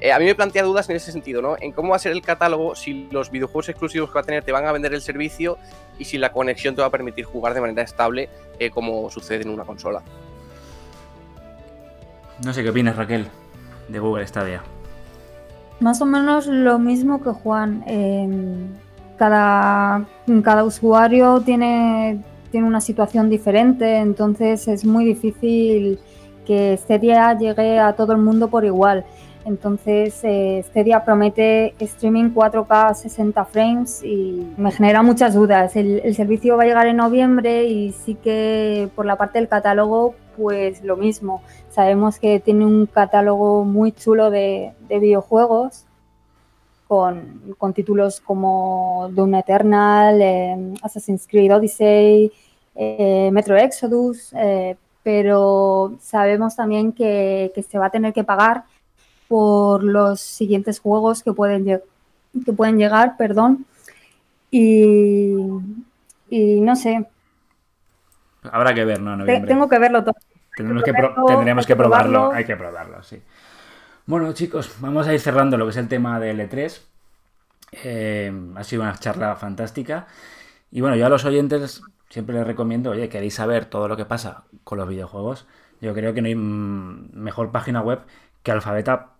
eh, 0.00 0.12
a 0.12 0.18
mí 0.18 0.26
me 0.26 0.34
plantea 0.34 0.62
dudas 0.62 0.88
en 0.90 0.96
ese 0.96 1.10
sentido, 1.10 1.40
¿no? 1.40 1.56
En 1.58 1.72
cómo 1.72 1.90
va 1.90 1.96
a 1.96 1.98
ser 1.98 2.12
el 2.12 2.20
catálogo, 2.20 2.74
si 2.74 3.08
los 3.10 3.30
videojuegos 3.30 3.70
exclusivos 3.70 4.10
que 4.10 4.14
va 4.14 4.20
a 4.20 4.24
tener 4.24 4.44
te 4.44 4.52
van 4.52 4.66
a 4.66 4.72
vender 4.72 4.92
el 4.92 5.00
servicio 5.00 5.56
y 5.98 6.04
si 6.04 6.18
la 6.18 6.30
conexión 6.30 6.74
te 6.74 6.82
va 6.82 6.88
a 6.88 6.90
permitir 6.90 7.24
jugar 7.24 7.54
de 7.54 7.62
manera 7.62 7.80
estable 7.82 8.28
eh, 8.58 8.68
como 8.68 9.08
sucede 9.08 9.44
en 9.44 9.48
una 9.48 9.64
consola. 9.64 10.02
No 12.44 12.52
sé 12.52 12.62
qué 12.62 12.68
opinas, 12.68 12.96
Raquel, 12.96 13.26
de 13.88 13.98
Google 13.98 14.26
Stadia. 14.26 14.62
Más 15.80 16.02
o 16.02 16.04
menos 16.04 16.46
lo 16.46 16.78
mismo 16.78 17.22
que 17.22 17.30
Juan. 17.30 17.82
cada, 19.16 20.04
cada 20.44 20.64
usuario 20.64 21.40
tiene, 21.40 22.20
tiene 22.50 22.66
una 22.66 22.82
situación 22.82 23.30
diferente, 23.30 23.96
entonces 23.96 24.68
es 24.68 24.84
muy 24.84 25.06
difícil 25.06 25.98
que 26.52 26.76
Stadia 26.76 27.32
llegue 27.38 27.78
a 27.78 27.94
todo 27.94 28.12
el 28.12 28.18
mundo 28.18 28.48
por 28.48 28.64
igual. 28.66 29.04
Entonces, 29.46 30.20
eh, 30.22 30.62
Stadia 30.68 31.02
promete 31.02 31.74
streaming 31.78 32.30
4K 32.30 32.94
60 32.94 33.44
frames 33.46 34.04
y 34.04 34.46
me 34.58 34.70
genera 34.70 35.02
muchas 35.02 35.34
dudas. 35.34 35.74
El, 35.76 36.14
servicio 36.14 36.56
va 36.58 36.64
a 36.64 36.66
llegar 36.66 36.86
en 36.86 36.98
noviembre 36.98 37.64
y 37.64 37.92
sí 37.92 38.14
que 38.16 38.88
por 38.94 39.06
la 39.06 39.16
parte 39.16 39.38
del 39.38 39.48
catálogo, 39.48 40.14
pues 40.36 40.84
lo 40.84 40.96
mismo. 40.96 41.42
Sabemos 41.70 42.18
que 42.18 42.38
tiene 42.38 42.66
un 42.66 42.84
catálogo 42.86 43.64
muy 43.64 43.92
chulo 43.92 44.30
de, 44.30 44.74
videojuegos 44.88 45.86
con, 46.86 47.74
títulos 47.74 48.20
como 48.20 49.08
Doom 49.12 49.36
Eternal, 49.36 50.20
eh, 50.20 50.74
Assassin's 50.82 51.26
Creed 51.26 51.56
Odyssey, 51.56 52.30
eh, 52.74 53.30
Metro 53.32 53.56
Exodus, 53.56 54.34
pero 55.02 55.96
sabemos 56.00 56.56
también 56.56 56.92
que, 56.92 57.52
se 57.68 57.78
va 57.78 57.86
a 57.86 57.90
tener 57.90 58.12
que 58.12 58.24
pagar 58.24 58.64
por 59.28 59.82
los 59.82 60.20
siguientes 60.20 60.80
juegos 60.80 61.22
que 61.22 61.32
pueden, 61.32 61.64
que 61.64 62.52
pueden 62.52 62.78
llegar, 62.78 63.16
perdón. 63.16 63.66
Y, 64.50 65.34
no 66.30 66.76
sé. 66.76 67.06
Habrá 68.42 68.74
que 68.74 68.84
ver, 68.84 69.00
¿no? 69.00 69.24
Tengo 69.24 69.68
que 69.68 69.78
verlo 69.78 70.04
todo. 70.04 70.14
Tendremos 70.56 70.84
que, 70.84 70.92
tendremos 71.26 71.66
que 71.66 71.76
probarlo. 71.76 72.30
hay 72.30 72.44
que 72.44 72.56
probarlo, 72.56 73.02
sí. 73.02 73.20
Bueno, 74.04 74.32
chicos, 74.32 74.76
vamos 74.80 75.06
a 75.06 75.14
ir 75.14 75.20
cerrando 75.20 75.56
lo 75.56 75.64
que 75.64 75.70
es 75.70 75.76
el 75.76 75.88
tema 75.88 76.20
del 76.20 76.40
E3. 76.40 76.80
Eh, 77.72 78.32
ha 78.56 78.64
sido 78.64 78.82
una 78.82 78.98
charla 78.98 79.36
fantástica. 79.36 80.06
Y 80.70 80.80
bueno, 80.80 80.96
yo 80.96 81.06
a 81.06 81.08
los 81.08 81.24
oyentes 81.24 81.82
siempre 82.12 82.34
les 82.34 82.46
recomiendo, 82.46 82.90
oye, 82.90 83.08
queréis 83.08 83.34
saber 83.34 83.64
todo 83.64 83.88
lo 83.88 83.96
que 83.96 84.04
pasa 84.04 84.44
con 84.64 84.76
los 84.76 84.86
videojuegos. 84.86 85.46
Yo 85.80 85.94
creo 85.94 86.12
que 86.12 86.20
no 86.20 86.28
hay 86.28 86.34
mejor 86.34 87.50
página 87.52 87.80
web 87.80 88.00
que 88.42 88.52
Alfabeta, 88.52 89.12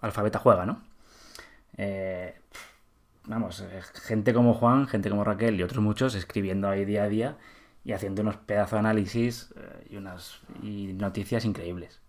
Alfabeta 0.00 0.38
Juega, 0.38 0.64
¿no? 0.64 0.80
Eh, 1.76 2.34
vamos, 3.26 3.60
eh, 3.60 3.82
gente 4.02 4.32
como 4.32 4.54
Juan, 4.54 4.88
gente 4.88 5.10
como 5.10 5.24
Raquel 5.24 5.60
y 5.60 5.62
otros 5.62 5.84
muchos 5.84 6.14
escribiendo 6.14 6.70
ahí 6.70 6.86
día 6.86 7.02
a 7.02 7.08
día 7.10 7.36
y 7.84 7.92
haciendo 7.92 8.22
unos 8.22 8.36
pedazos 8.36 8.72
de 8.72 8.78
análisis 8.78 9.52
eh, 9.54 9.88
y 9.90 9.96
unas 9.96 10.40
y 10.62 10.94
noticias 10.94 11.44
increíbles. 11.44 12.00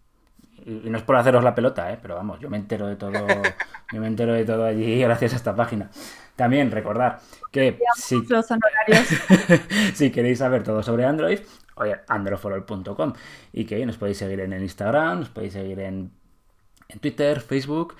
Y, 0.65 0.89
no 0.89 0.97
es 0.97 1.03
por 1.03 1.17
haceros 1.17 1.43
la 1.43 1.53
pelota, 1.53 1.91
¿eh? 1.91 1.99
pero 2.01 2.15
vamos, 2.15 2.39
yo 2.39 2.49
me 2.49 2.55
entero 2.55 2.87
de 2.87 2.95
todo, 2.95 3.11
yo 3.93 3.99
me 3.99 4.07
entero 4.07 4.33
de 4.33 4.45
todo 4.45 4.63
allí 4.63 5.01
gracias 5.01 5.33
a 5.33 5.35
esta 5.35 5.53
página. 5.53 5.91
También 6.39 6.71
recordar 6.71 7.19
que 7.51 7.77
si, 7.97 8.15
si 9.93 10.09
queréis 10.09 10.39
saber 10.39 10.63
todo 10.63 10.81
sobre 10.81 11.03
Android, 11.03 11.39
oye, 11.75 11.97
androforol.com 12.07 13.11
y 13.51 13.65
que 13.65 13.85
nos 13.85 13.97
podéis 13.97 14.19
seguir 14.19 14.39
en 14.39 14.53
el 14.53 14.61
Instagram, 14.61 15.19
nos 15.19 15.29
podéis 15.29 15.51
seguir 15.51 15.81
en, 15.81 16.13
en 16.87 16.99
Twitter, 16.99 17.41
Facebook 17.41 17.97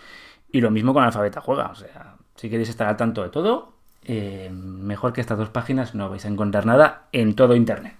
y 0.53 0.61
lo 0.61 0.71
mismo 0.71 0.93
con 0.93 1.03
Alfabeta 1.03 1.41
Juega. 1.41 1.67
O 1.67 1.75
sea, 1.75 2.15
si 2.37 2.49
queréis 2.49 2.69
estar 2.69 2.87
al 2.87 2.95
tanto 2.95 3.23
de 3.23 3.29
todo, 3.29 3.73
eh, 4.05 4.49
mejor 4.53 5.11
que 5.11 5.19
estas 5.19 5.37
dos 5.37 5.49
páginas 5.49 5.93
no 5.93 6.09
vais 6.09 6.23
a 6.23 6.29
encontrar 6.29 6.65
nada 6.65 7.09
en 7.11 7.35
todo 7.35 7.57
Internet. 7.57 7.95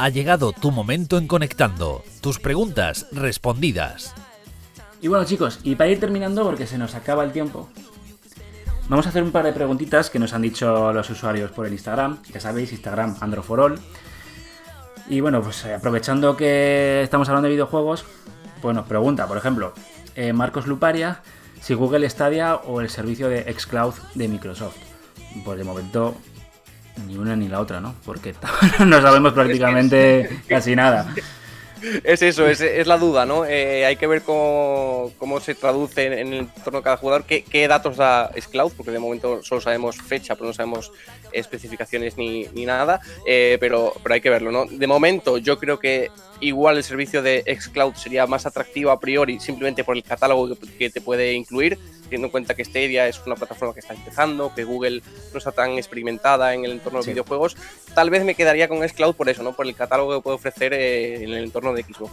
Ha 0.00 0.08
llegado 0.08 0.52
tu 0.52 0.70
momento 0.70 1.18
en 1.18 1.26
Conectando. 1.26 2.02
Tus 2.22 2.38
preguntas 2.38 3.06
respondidas. 3.12 4.14
Y 5.02 5.08
bueno 5.08 5.26
chicos, 5.26 5.60
y 5.62 5.74
para 5.74 5.90
ir 5.90 6.00
terminando, 6.00 6.42
porque 6.42 6.66
se 6.66 6.78
nos 6.78 6.94
acaba 6.94 7.22
el 7.22 7.32
tiempo, 7.32 7.68
vamos 8.88 9.04
a 9.04 9.10
hacer 9.10 9.22
un 9.22 9.30
par 9.30 9.44
de 9.44 9.52
preguntitas 9.52 10.08
que 10.08 10.18
nos 10.18 10.32
han 10.32 10.40
dicho 10.40 10.90
los 10.94 11.10
usuarios 11.10 11.50
por 11.50 11.66
el 11.66 11.74
Instagram. 11.74 12.22
Ya 12.32 12.40
sabéis, 12.40 12.72
Instagram 12.72 13.16
Androforol. 13.20 13.78
Y 15.10 15.20
bueno, 15.20 15.42
pues 15.42 15.66
eh, 15.66 15.74
aprovechando 15.74 16.34
que 16.34 17.02
estamos 17.02 17.28
hablando 17.28 17.48
de 17.48 17.52
videojuegos, 17.56 18.06
pues 18.62 18.74
nos 18.74 18.86
pregunta, 18.86 19.26
por 19.26 19.36
ejemplo, 19.36 19.74
eh, 20.14 20.32
Marcos 20.32 20.66
Luparia, 20.66 21.20
si 21.60 21.74
Google 21.74 22.08
Stadia 22.08 22.54
o 22.54 22.80
el 22.80 22.88
servicio 22.88 23.28
de 23.28 23.52
Xcloud 23.52 23.96
de 24.14 24.28
Microsoft. 24.28 24.78
Pues 25.44 25.58
de 25.58 25.64
momento 25.64 26.16
ni 27.06 27.16
una 27.16 27.36
ni 27.36 27.48
la 27.48 27.60
otra, 27.60 27.80
¿no? 27.80 27.94
Porque 28.04 28.34
no 28.86 29.00
sabemos 29.00 29.32
prácticamente 29.32 30.42
casi 30.48 30.74
nada. 30.76 31.06
Es 32.04 32.22
eso, 32.22 32.46
es, 32.46 32.86
la 32.86 32.98
duda, 32.98 33.24
¿no? 33.24 33.44
Eh, 33.46 33.86
hay 33.86 33.96
que 33.96 34.06
ver 34.06 34.22
cómo, 34.22 35.12
se 35.40 35.54
traduce 35.54 36.06
en, 36.06 36.32
el 36.32 36.38
entorno 36.40 36.80
de 36.80 36.84
cada 36.84 36.96
jugador, 36.96 37.24
qué, 37.24 37.68
datos 37.68 37.96
da 37.96 38.30
Xcloud, 38.38 38.72
porque 38.76 38.90
de 38.90 38.98
momento 38.98 39.42
solo 39.42 39.60
sabemos 39.60 39.96
fecha, 39.96 40.34
pero 40.34 40.48
no 40.48 40.52
sabemos 40.52 40.92
especificaciones 41.32 42.16
ni, 42.16 42.44
nada, 42.64 43.00
eh, 43.26 43.56
pero, 43.60 43.94
pero 44.02 44.14
hay 44.14 44.20
que 44.20 44.30
verlo, 44.30 44.50
¿no? 44.50 44.66
De 44.66 44.86
momento 44.86 45.38
yo 45.38 45.58
creo 45.58 45.78
que 45.78 46.10
igual 46.40 46.76
el 46.76 46.84
servicio 46.84 47.22
de 47.22 47.44
Xcloud 47.60 47.94
sería 47.94 48.26
más 48.26 48.46
atractivo 48.46 48.90
a 48.90 49.00
priori 49.00 49.38
simplemente 49.40 49.84
por 49.84 49.96
el 49.96 50.02
catálogo 50.02 50.56
que 50.78 50.90
te 50.90 51.00
puede 51.00 51.34
incluir, 51.34 51.78
teniendo 52.04 52.26
en 52.26 52.32
cuenta 52.32 52.54
que 52.54 52.64
Stadia 52.64 53.06
es 53.06 53.20
una 53.24 53.36
plataforma 53.36 53.72
que 53.72 53.80
está 53.80 53.94
empezando, 53.94 54.52
que 54.54 54.64
Google 54.64 55.02
no 55.32 55.38
está 55.38 55.52
tan 55.52 55.72
experimentada 55.72 56.54
en 56.54 56.64
el 56.64 56.72
entorno 56.72 57.02
de 57.02 57.12
videojuegos, 57.12 57.56
tal 57.94 58.10
vez 58.10 58.24
me 58.24 58.34
quedaría 58.34 58.68
con 58.68 58.86
Xcloud 58.86 59.14
por 59.14 59.28
eso, 59.28 59.42
¿no? 59.42 59.54
Por 59.54 59.66
el 59.66 59.74
catálogo 59.74 60.16
que 60.16 60.22
puede 60.22 60.36
ofrecer 60.36 60.72
eh, 60.72 61.22
en 61.22 61.30
el 61.30 61.44
entorno 61.44 61.69
de 61.74 61.82
Xbox. 61.82 62.12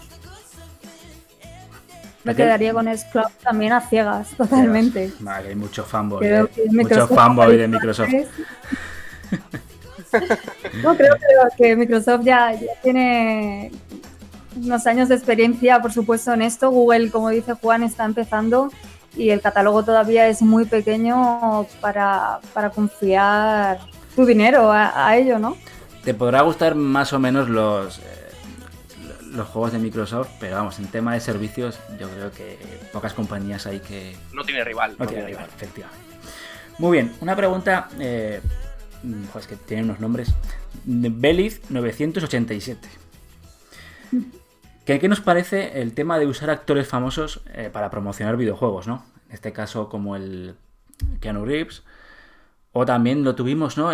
Me 2.23 2.35
quedaría 2.35 2.73
con 2.73 2.85
Xcloud 2.85 3.31
también 3.41 3.71
a 3.71 3.81
ciegas, 3.81 4.29
totalmente. 4.35 5.13
Vale, 5.19 5.49
hay 5.49 5.55
mucho 5.55 5.85
fanboy, 5.85 6.27
de, 6.27 6.49
mucho 6.71 7.07
fanboy 7.07 7.55
de 7.55 7.67
Microsoft. 7.69 8.09
no, 10.83 10.97
creo, 10.97 11.15
que 11.57 11.75
Microsoft 11.77 12.23
ya, 12.23 12.51
ya 12.53 12.73
tiene 12.83 13.71
unos 14.57 14.85
años 14.87 15.07
de 15.07 15.15
experiencia, 15.15 15.81
por 15.81 15.93
supuesto, 15.93 16.33
en 16.33 16.41
esto. 16.41 16.69
Google, 16.69 17.11
como 17.11 17.29
dice 17.29 17.53
Juan, 17.53 17.83
está 17.83 18.03
empezando 18.03 18.71
y 19.17 19.31
el 19.31 19.41
catálogo 19.41 19.83
todavía 19.83 20.27
es 20.27 20.41
muy 20.41 20.65
pequeño 20.65 21.65
para, 21.81 22.39
confiar 22.73 23.79
tu 24.15 24.25
dinero 24.25 24.71
a, 24.71 25.15
ello, 25.15 25.39
¿no? 25.39 25.57
Te 26.03 26.13
podrá 26.13 26.41
gustar 26.41 26.75
más 26.75 27.11
o 27.13 27.19
menos 27.19 27.49
los, 27.49 27.99
eh, 27.99 28.16
los 29.31 29.47
juegos 29.47 29.71
de 29.71 29.79
Microsoft, 29.79 30.29
pero 30.39 30.55
vamos, 30.55 30.79
en 30.79 30.87
tema 30.87 31.13
de 31.13 31.19
servicios 31.19 31.79
yo 31.99 32.09
creo 32.09 32.31
que 32.31 32.57
pocas 32.91 33.13
compañías 33.13 33.65
hay 33.65 33.79
que... 33.79 34.15
No 34.33 34.43
tiene 34.43 34.63
rival. 34.63 34.95
No, 34.97 35.07
tiene, 35.07 35.25
rival, 35.25 35.47
efectivamente. 35.55 36.05
Muy 36.77 36.97
bien, 36.97 37.13
una 37.21 37.35
pregunta, 37.35 37.89
eh, 37.99 38.41
pues 39.33 39.47
que 39.47 39.55
tiene 39.55 39.83
unos 39.83 39.99
nombres. 39.99 40.33
Beliz 40.85 41.61
987. 41.69 42.87
¿Qué, 44.85 45.07
nos 45.09 45.19
parece 45.19 45.81
el 45.81 45.93
tema 45.93 46.17
de 46.17 46.27
usar 46.27 46.49
actores 46.49 46.87
famosos 46.87 47.41
eh, 47.53 47.69
para 47.71 47.89
promocionar 47.89 48.37
videojuegos, 48.37 48.87
¿no? 48.87 49.05
En 49.27 49.33
este 49.33 49.51
caso, 49.51 49.89
como 49.89 50.15
el 50.15 50.55
Keanu 51.19 51.43
Reeves, 51.43 51.83
o 52.79 52.85
también 52.85 53.23
lo 53.23 53.33
tuvimos, 53.33 53.75
¿no? 53.75 53.89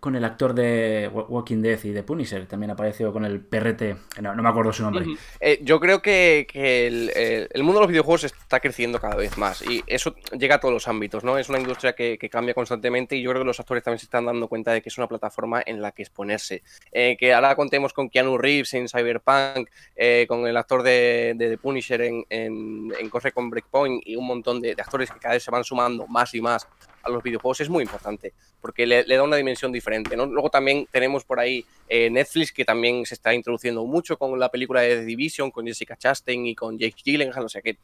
con 0.00 0.16
el 0.16 0.24
actor 0.24 0.54
de 0.54 1.08
Walking 1.08 1.62
Dead 1.62 1.78
y 1.84 1.90
de 1.90 2.02
Punisher. 2.02 2.46
También 2.46 2.72
apareció 2.72 3.12
con 3.12 3.24
el 3.24 3.40
PRT. 3.40 4.20
No, 4.20 4.34
me 4.34 4.48
acuerdo 4.48 4.72
su 4.72 4.82
nombre. 4.82 5.06
Eh, 5.38 5.60
yo 5.62 5.78
creo 5.78 6.02
que, 6.02 6.48
el, 6.52 7.62
mundo 7.62 7.78
de 7.78 7.82
los 7.82 7.90
videojuegos 7.90 8.24
está 8.24 8.58
creciendo 8.58 8.98
cada 8.98 9.14
vez 9.14 9.38
más. 9.38 9.62
Y 9.62 9.84
eso 9.86 10.16
llega 10.36 10.56
a 10.56 10.58
todos 10.58 10.74
los 10.74 10.88
ámbitos, 10.88 11.22
¿no? 11.22 11.38
Es 11.38 11.48
una 11.48 11.60
industria 11.60 11.92
que, 11.92 12.18
cambia 12.28 12.54
constantemente. 12.54 13.14
Y 13.14 13.22
yo 13.22 13.30
creo 13.30 13.42
que 13.42 13.46
los 13.46 13.60
actores 13.60 13.84
también 13.84 14.00
se 14.00 14.06
están 14.06 14.26
dando 14.26 14.48
cuenta 14.48 14.72
de 14.72 14.82
que 14.82 14.88
es 14.88 14.98
una 14.98 15.06
plataforma 15.06 15.62
en 15.64 15.80
la 15.80 15.92
que 15.92 16.02
exponerse. 16.02 16.64
Eh, 16.90 17.16
que 17.16 17.32
ahora 17.32 17.54
contemos 17.54 17.92
con 17.92 18.10
Keanu 18.10 18.36
Reeves 18.36 18.74
en 18.74 18.88
Cyberpunk, 18.88 19.70
eh, 19.94 20.26
con 20.26 20.44
el 20.48 20.56
actor 20.56 20.82
de, 20.82 21.36
The 21.38 21.56
Punisher 21.56 22.02
en, 22.02 22.24
en, 22.30 23.10
Corre 23.10 23.30
con 23.30 23.48
Breakpoint 23.48 24.02
y 24.04 24.16
un 24.16 24.26
montón 24.26 24.60
de 24.60 24.72
actores 24.72 25.08
que 25.08 25.20
cada 25.20 25.34
vez 25.34 25.44
se 25.44 25.52
van 25.52 25.62
sumando 25.62 26.08
más 26.08 26.34
y 26.34 26.40
más 26.40 26.66
a 27.02 27.10
los 27.10 27.22
videojuegos 27.22 27.60
es 27.60 27.68
muy 27.68 27.82
importante, 27.82 28.32
porque 28.60 28.86
le, 28.86 29.04
da 29.04 29.22
una 29.22 29.36
dimensión 29.36 29.72
diferente. 29.72 30.16
¿no? 30.16 30.26
Luego 30.26 30.50
también 30.50 30.86
tenemos 30.90 31.24
por 31.24 31.40
ahí 31.40 31.64
eh, 31.88 32.10
Netflix, 32.10 32.52
que 32.52 32.64
también 32.64 33.04
se 33.06 33.14
está 33.14 33.34
introduciendo 33.34 33.84
mucho 33.84 34.16
con 34.16 34.38
la 34.38 34.48
película 34.50 34.80
de 34.82 34.96
The 34.96 35.04
Division, 35.04 35.50
con 35.50 35.66
Jessica 35.66 35.96
Chastain 35.96 36.46
y 36.46 36.54
con 36.54 36.78
Jake 36.78 36.96
Gyllenhaal, 37.04 37.44
o 37.44 37.48
sea 37.48 37.62
que 37.62 37.78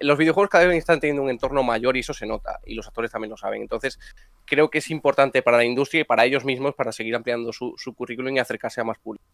los 0.00 0.18
videojuegos 0.18 0.50
cada 0.50 0.66
vez 0.66 0.76
están 0.76 1.00
teniendo 1.00 1.22
un 1.22 1.30
entorno 1.30 1.62
mayor 1.62 1.96
y 1.96 2.00
eso 2.00 2.14
se 2.14 2.26
nota, 2.26 2.60
y 2.64 2.74
los 2.74 2.86
actores 2.86 3.10
también 3.10 3.30
lo 3.30 3.36
saben. 3.36 3.62
Entonces, 3.62 3.98
creo 4.44 4.70
que 4.70 4.78
es 4.78 4.90
importante 4.90 5.42
para 5.42 5.56
la 5.56 5.64
industria 5.64 6.00
y 6.00 6.04
para 6.04 6.24
ellos 6.24 6.44
mismos 6.44 6.74
para 6.74 6.92
seguir 6.92 7.14
ampliando 7.14 7.52
su, 7.52 7.74
su 7.76 7.94
currículum 7.94 8.36
y 8.36 8.38
acercarse 8.38 8.80
a 8.80 8.84
más 8.84 8.98
público. 8.98 9.24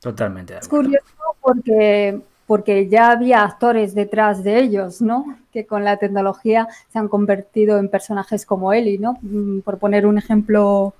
Totalmente. 0.00 0.58
Es 0.58 0.68
curioso 0.68 1.06
porque 1.40 2.20
porque 2.46 2.88
ya 2.88 3.10
había 3.10 3.42
actores 3.42 3.94
detrás 3.94 4.44
de 4.44 4.60
ellos, 4.60 5.02
¿no? 5.02 5.36
Que 5.52 5.66
con 5.66 5.84
la 5.84 5.96
tecnología 5.96 6.68
se 6.88 6.98
han 6.98 7.08
convertido 7.08 7.78
en 7.78 7.88
personajes 7.88 8.46
como 8.46 8.72
Ellie, 8.72 8.98
¿no? 8.98 9.18
Mm, 9.22 9.60
por 9.60 9.78
poner 9.78 10.06
un 10.06 10.18
ejemplo 10.18 10.94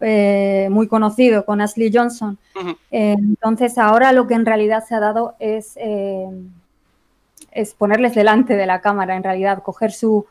eh, 0.00 0.68
muy 0.70 0.88
conocido 0.88 1.44
con 1.44 1.60
Ashley 1.60 1.90
Johnson. 1.92 2.38
entonces, 2.90 3.78
ahora 3.78 4.12
lo 4.12 4.26
que 4.26 4.34
en 4.34 4.46
realidad 4.46 4.84
se 4.86 4.94
ha 4.94 5.00
dado 5.00 5.34
es, 5.38 5.76
eh, 5.76 6.28
es 7.52 7.74
ponerles 7.74 8.14
delante 8.14 8.56
de 8.56 8.66
la 8.66 8.80
cámara, 8.80 9.16
en 9.16 9.22
realidad, 9.22 9.62
coger 9.62 9.92
su, 9.92 10.26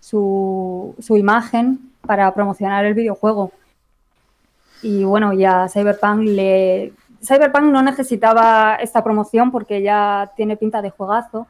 su, 0.00 0.94
su 0.98 1.16
imagen 1.16 1.92
para 2.06 2.32
promocionar 2.34 2.84
el 2.84 2.94
videojuego. 2.94 3.52
Y 4.82 5.04
bueno, 5.04 5.32
ya 5.32 5.68
Cyberpunk 5.68 6.22
le, 6.22 6.92
Cyberpunk 7.24 7.64
no 7.64 7.82
necesitaba 7.82 8.76
esta 8.76 9.02
promoción 9.02 9.50
porque 9.50 9.82
ya 9.82 10.32
tiene 10.36 10.56
pinta 10.56 10.82
de 10.82 10.90
juegazo, 10.90 11.46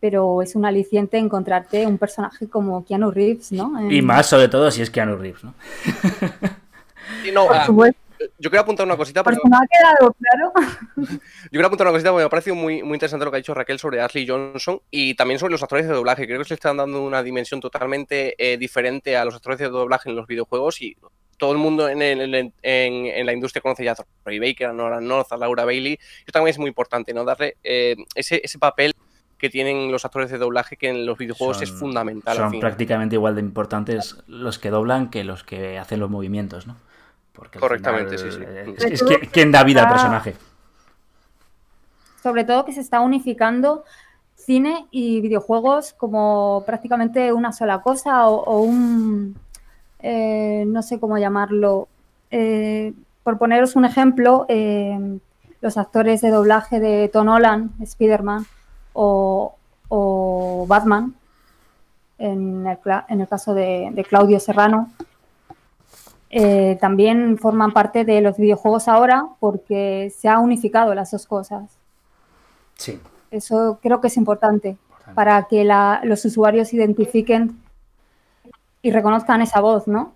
pero 0.00 0.42
es 0.42 0.54
un 0.54 0.64
aliciente 0.64 1.18
encontrarte 1.18 1.86
un 1.86 1.98
personaje 1.98 2.48
como 2.48 2.84
Keanu 2.84 3.10
Reeves, 3.10 3.52
¿no? 3.52 3.90
Y 3.90 4.00
más 4.02 4.26
sobre 4.26 4.48
todo 4.48 4.70
si 4.70 4.82
es 4.82 4.90
Keanu 4.90 5.16
Reeves, 5.16 5.44
¿no? 5.44 5.54
Ah, 7.50 7.66
yo 8.38 8.50
quiero 8.50 8.62
apuntar 8.62 8.86
una 8.86 8.96
cosita. 8.96 9.22
Porque... 9.22 9.38
me 9.48 9.56
ha 9.56 9.60
quedado 9.66 10.14
claro. 10.14 10.52
Yo 11.10 11.50
quiero 11.50 11.66
apuntar 11.66 11.86
una 11.86 11.92
cosita 11.92 12.10
porque 12.10 12.22
me 12.22 12.26
ha 12.26 12.28
parecido 12.28 12.56
muy, 12.56 12.82
muy 12.82 12.94
interesante 12.94 13.24
lo 13.24 13.30
que 13.30 13.36
ha 13.36 13.38
dicho 13.38 13.54
Raquel 13.54 13.78
sobre 13.78 14.00
Ashley 14.00 14.26
Johnson 14.26 14.80
y 14.90 15.14
también 15.14 15.38
sobre 15.38 15.52
los 15.52 15.62
actores 15.62 15.86
de 15.86 15.94
doblaje. 15.94 16.26
Creo 16.26 16.38
que 16.38 16.44
se 16.44 16.50
le 16.50 16.56
están 16.56 16.76
dando 16.76 17.02
una 17.02 17.22
dimensión 17.22 17.60
totalmente 17.60 18.34
eh, 18.38 18.56
diferente 18.56 19.16
a 19.16 19.24
los 19.24 19.34
actores 19.34 19.58
de 19.58 19.68
doblaje 19.68 20.10
en 20.10 20.16
los 20.16 20.26
videojuegos 20.26 20.80
y 20.82 20.96
todo 21.38 21.52
el 21.52 21.58
mundo 21.58 21.88
en, 21.88 22.02
en, 22.02 23.26
la 23.26 23.32
industria 23.32 23.62
conoce 23.62 23.84
ya 23.84 23.92
a 23.92 23.96
Troy 24.22 24.38
Baker, 24.38 24.66
a 24.66 24.72
Nora 24.72 25.00
North, 25.00 25.32
a 25.32 25.36
Laura 25.36 25.64
Bailey. 25.64 25.94
Eso 25.94 26.32
también 26.32 26.50
es 26.50 26.58
muy 26.58 26.68
importante, 26.68 27.14
¿no? 27.14 27.24
Darle 27.24 27.56
eh, 27.62 27.96
ese, 28.14 28.42
papel 28.58 28.94
que 29.38 29.48
tienen 29.48 29.90
los 29.92 30.04
actores 30.04 30.30
de 30.30 30.38
doblaje 30.38 30.76
que 30.76 30.88
en 30.88 31.06
los 31.06 31.16
videojuegos 31.16 31.62
es 31.62 31.70
fundamental. 31.70 32.36
Son 32.36 32.58
prácticamente 32.58 33.14
igual 33.14 33.36
de 33.36 33.40
importantes 33.40 34.16
los 34.26 34.58
que 34.58 34.70
doblan 34.70 35.10
que 35.10 35.22
los 35.22 35.44
que 35.44 35.78
hacen 35.78 36.00
los 36.00 36.10
movimientos, 36.10 36.66
¿no? 36.66 36.76
Porque 37.32 37.60
Correctamente, 37.60 38.18
sí, 38.18 38.32
sí. 38.32 38.40
Es, 38.84 39.04
quien 39.30 39.52
da 39.52 39.62
vida 39.62 39.84
al 39.84 39.88
personaje. 39.88 40.34
Sobre 42.20 42.42
todo 42.42 42.64
que 42.64 42.72
se 42.72 42.80
está 42.80 43.00
unificando 43.00 43.84
cine 44.34 44.88
y 44.90 45.20
videojuegos 45.20 45.92
como 45.92 46.64
prácticamente 46.66 47.32
una 47.32 47.52
sola 47.52 47.80
cosa 47.80 48.26
o 48.26 48.60
un 48.60 49.36
eh, 50.00 50.64
no 50.66 50.82
sé 50.82 51.00
cómo 51.00 51.18
llamarlo, 51.18 51.88
eh, 52.30 52.92
por 53.24 53.38
poneros 53.38 53.76
un 53.76 53.84
ejemplo, 53.84 54.46
eh, 54.48 55.18
los 55.60 55.76
actores 55.76 56.20
de 56.20 56.30
doblaje 56.30 56.78
de 56.80 57.08
Tom 57.08 57.28
Holland, 57.28 57.70
Spider-Man 57.82 58.46
o, 58.92 59.54
Batman, 60.68 61.14
en 62.18 62.66
el, 62.66 63.28
caso 63.28 63.54
de, 63.54 64.06
Claudio 64.08 64.40
Serrano, 64.40 64.90
también 66.80 67.38
forman 67.38 67.72
parte 67.72 68.04
de 68.04 68.20
los 68.20 68.36
videojuegos 68.36 68.88
ahora 68.88 69.26
porque 69.40 70.12
se 70.16 70.28
ha 70.28 70.38
unificado 70.38 70.94
las 70.94 71.10
dos 71.10 71.26
cosas. 71.26 71.64
Sí. 72.74 73.00
Eso 73.30 73.78
creo 73.82 74.00
que 74.00 74.08
es 74.08 74.16
importante, 74.16 74.76
para 75.14 75.44
que 75.44 75.64
los 76.02 76.24
usuarios 76.24 76.72
identifiquen 76.72 77.58
y 78.82 78.90
reconozcan 78.90 79.42
esa 79.42 79.60
voz, 79.60 79.86
¿no? 79.88 80.14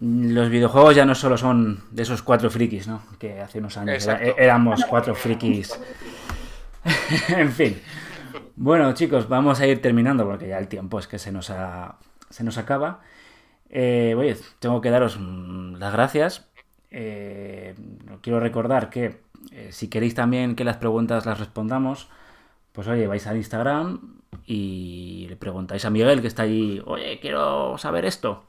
Los 0.00 0.48
videojuegos 0.48 0.94
ya 0.94 1.04
no 1.04 1.14
solo 1.14 1.36
son 1.36 1.82
de 1.90 2.02
esos 2.02 2.22
cuatro 2.22 2.50
frikis, 2.50 2.86
¿no? 2.86 3.02
Que 3.18 3.40
hace 3.40 3.58
unos 3.58 3.76
años 3.76 4.06
éramos 4.36 4.84
cuatro 4.84 5.14
frikis. 5.14 5.78
en 7.28 7.50
fin. 7.50 7.80
Bueno, 8.54 8.92
chicos, 8.92 9.28
vamos 9.28 9.60
a 9.60 9.66
ir 9.66 9.82
terminando 9.82 10.24
porque 10.24 10.48
ya 10.48 10.58
el 10.58 10.68
tiempo 10.68 10.98
es 10.98 11.08
que 11.08 11.18
se 11.18 11.32
nos, 11.32 11.52
se 12.30 12.44
nos 12.44 12.58
acaba. 12.58 13.00
Eh, 13.70 14.14
oye, 14.16 14.36
tengo 14.60 14.80
que 14.80 14.90
daros 14.90 15.18
mm, 15.18 15.76
las 15.76 15.92
gracias. 15.92 16.48
Eh, 16.90 17.74
quiero 18.22 18.40
recordar 18.40 18.90
que 18.90 19.20
eh, 19.52 19.68
si 19.72 19.88
queréis 19.88 20.14
también 20.14 20.56
que 20.56 20.64
las 20.64 20.76
preguntas 20.76 21.26
las 21.26 21.38
respondamos, 21.38 22.08
pues 22.72 22.88
oye, 22.88 23.06
vais 23.06 23.26
al 23.26 23.36
Instagram 23.36 24.17
y 24.46 25.26
le 25.28 25.36
preguntáis 25.36 25.84
a 25.84 25.90
Miguel 25.90 26.20
que 26.20 26.26
está 26.26 26.42
allí, 26.42 26.82
oye, 26.86 27.18
quiero 27.20 27.78
saber 27.78 28.04
esto. 28.04 28.44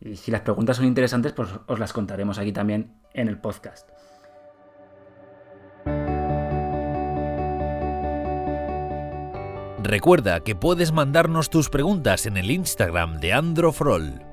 Y 0.00 0.16
si 0.16 0.30
las 0.30 0.40
preguntas 0.40 0.76
son 0.76 0.86
interesantes, 0.86 1.32
pues 1.32 1.48
os 1.66 1.78
las 1.78 1.92
contaremos 1.92 2.38
aquí 2.38 2.52
también 2.52 2.94
en 3.14 3.28
el 3.28 3.38
podcast. 3.38 3.88
Recuerda 9.82 10.40
que 10.40 10.54
puedes 10.54 10.92
mandarnos 10.92 11.50
tus 11.50 11.68
preguntas 11.68 12.26
en 12.26 12.36
el 12.36 12.50
Instagram 12.50 13.18
de 13.18 13.32
Androfrol. 13.32 14.31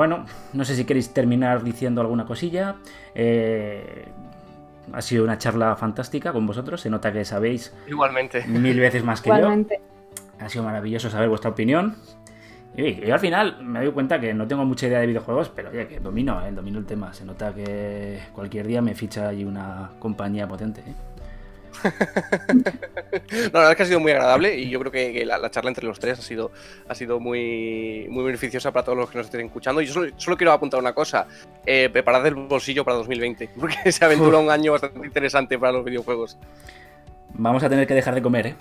Bueno, 0.00 0.24
no 0.54 0.64
sé 0.64 0.76
si 0.76 0.86
queréis 0.86 1.12
terminar 1.12 1.62
diciendo 1.62 2.00
alguna 2.00 2.24
cosilla. 2.24 2.76
Eh, 3.14 4.06
ha 4.94 5.02
sido 5.02 5.24
una 5.24 5.36
charla 5.36 5.76
fantástica 5.76 6.32
con 6.32 6.46
vosotros. 6.46 6.80
Se 6.80 6.88
nota 6.88 7.12
que 7.12 7.22
sabéis 7.26 7.74
Igualmente. 7.86 8.46
mil 8.46 8.80
veces 8.80 9.04
más 9.04 9.20
que 9.20 9.28
Igualmente. 9.28 9.78
yo. 9.78 10.46
Ha 10.46 10.48
sido 10.48 10.64
maravilloso 10.64 11.10
saber 11.10 11.28
vuestra 11.28 11.50
opinión. 11.50 11.96
Y 12.74 12.94
yo 12.94 13.12
al 13.12 13.20
final 13.20 13.62
me 13.62 13.80
doy 13.80 13.92
cuenta 13.92 14.18
que 14.18 14.32
no 14.32 14.46
tengo 14.46 14.64
mucha 14.64 14.86
idea 14.86 15.00
de 15.00 15.06
videojuegos, 15.06 15.50
pero 15.50 15.68
oye, 15.68 15.86
que 15.86 16.00
domino, 16.00 16.46
¿eh? 16.46 16.50
domino 16.50 16.78
el 16.78 16.86
tema. 16.86 17.12
Se 17.12 17.26
nota 17.26 17.52
que 17.52 18.20
cualquier 18.32 18.66
día 18.68 18.80
me 18.80 18.94
ficha 18.94 19.28
allí 19.28 19.44
una 19.44 19.90
compañía 19.98 20.48
potente. 20.48 20.80
¿eh? 20.80 20.94
no, 22.54 22.62
la 23.52 23.60
verdad 23.60 23.70
es 23.70 23.76
que 23.76 23.82
ha 23.82 23.86
sido 23.86 24.00
muy 24.00 24.12
agradable 24.12 24.56
y 24.56 24.68
yo 24.68 24.78
creo 24.80 24.92
que, 24.92 25.24
la, 25.24 25.50
charla 25.50 25.70
entre 25.70 25.86
los 25.86 25.98
tres 25.98 26.18
ha 26.18 26.22
sido, 26.22 26.50
ha 26.88 26.94
sido 26.94 27.20
muy, 27.20 28.06
muy 28.10 28.24
beneficiosa 28.24 28.72
para 28.72 28.84
todos 28.84 28.98
los 28.98 29.10
que 29.10 29.18
nos 29.18 29.26
estén 29.26 29.46
escuchando. 29.46 29.80
Y 29.80 29.86
yo 29.86 30.04
solo, 30.16 30.36
quiero 30.36 30.52
apuntar 30.52 30.80
una 30.80 30.92
cosa: 30.92 31.26
eh, 31.66 31.88
preparad 31.92 32.26
el 32.26 32.34
bolsillo 32.34 32.84
para 32.84 32.96
2020, 32.98 33.50
porque 33.60 33.92
se 33.92 34.04
aventura 34.04 34.38
un 34.38 34.50
año 34.50 34.72
bastante 34.72 34.98
interesante 35.06 35.58
para 35.58 35.72
los 35.72 35.84
videojuegos. 35.84 36.38
Vamos 37.34 37.62
a 37.62 37.68
tener 37.68 37.86
que 37.86 37.94
dejar 37.94 38.14
de 38.14 38.22
comer, 38.22 38.46
¿eh? 38.48 38.54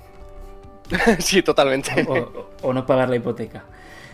sí, 1.20 1.42
totalmente. 1.42 2.08
o 2.62 2.74
no 2.74 2.86
pagar 2.86 3.10
la 3.10 3.16
hipoteca. 3.16 3.64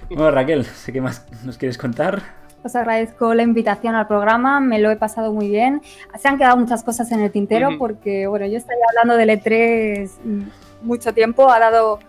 Bueno, 0.10 0.32
Raquel, 0.32 0.66
sé 0.66 0.93
que 0.93 1.02
más 1.02 1.26
nos 1.43 1.58
quieres 1.58 1.78
contar. 1.78 2.45
Os 2.66 2.76
agradezco 2.76 3.36
la 3.36 3.43
invitación 3.43 3.93
al 3.93 4.07
programa, 4.07 4.59
me 4.59 4.80
lo 4.80 4.89
he 4.89 4.95
pasado 4.95 5.32
muy 5.32 5.49
bien. 5.49 5.84
Se 6.18 6.28
han 6.28 6.39
quedado 6.39 6.57
muchas 6.57 6.84
cosas 6.84 7.11
en 7.11 7.20
el 7.20 7.32
tintero 7.32 7.78
porque, 7.78 8.26
bueno, 8.26 8.47
yo 8.47 8.57
estaría 8.57 8.84
hablando 8.89 9.16
del 9.18 9.30
E3 9.30 10.09
mucho 10.82 11.13
tiempo. 11.13 11.47
Ha 11.51 11.59
dado, 11.59 11.99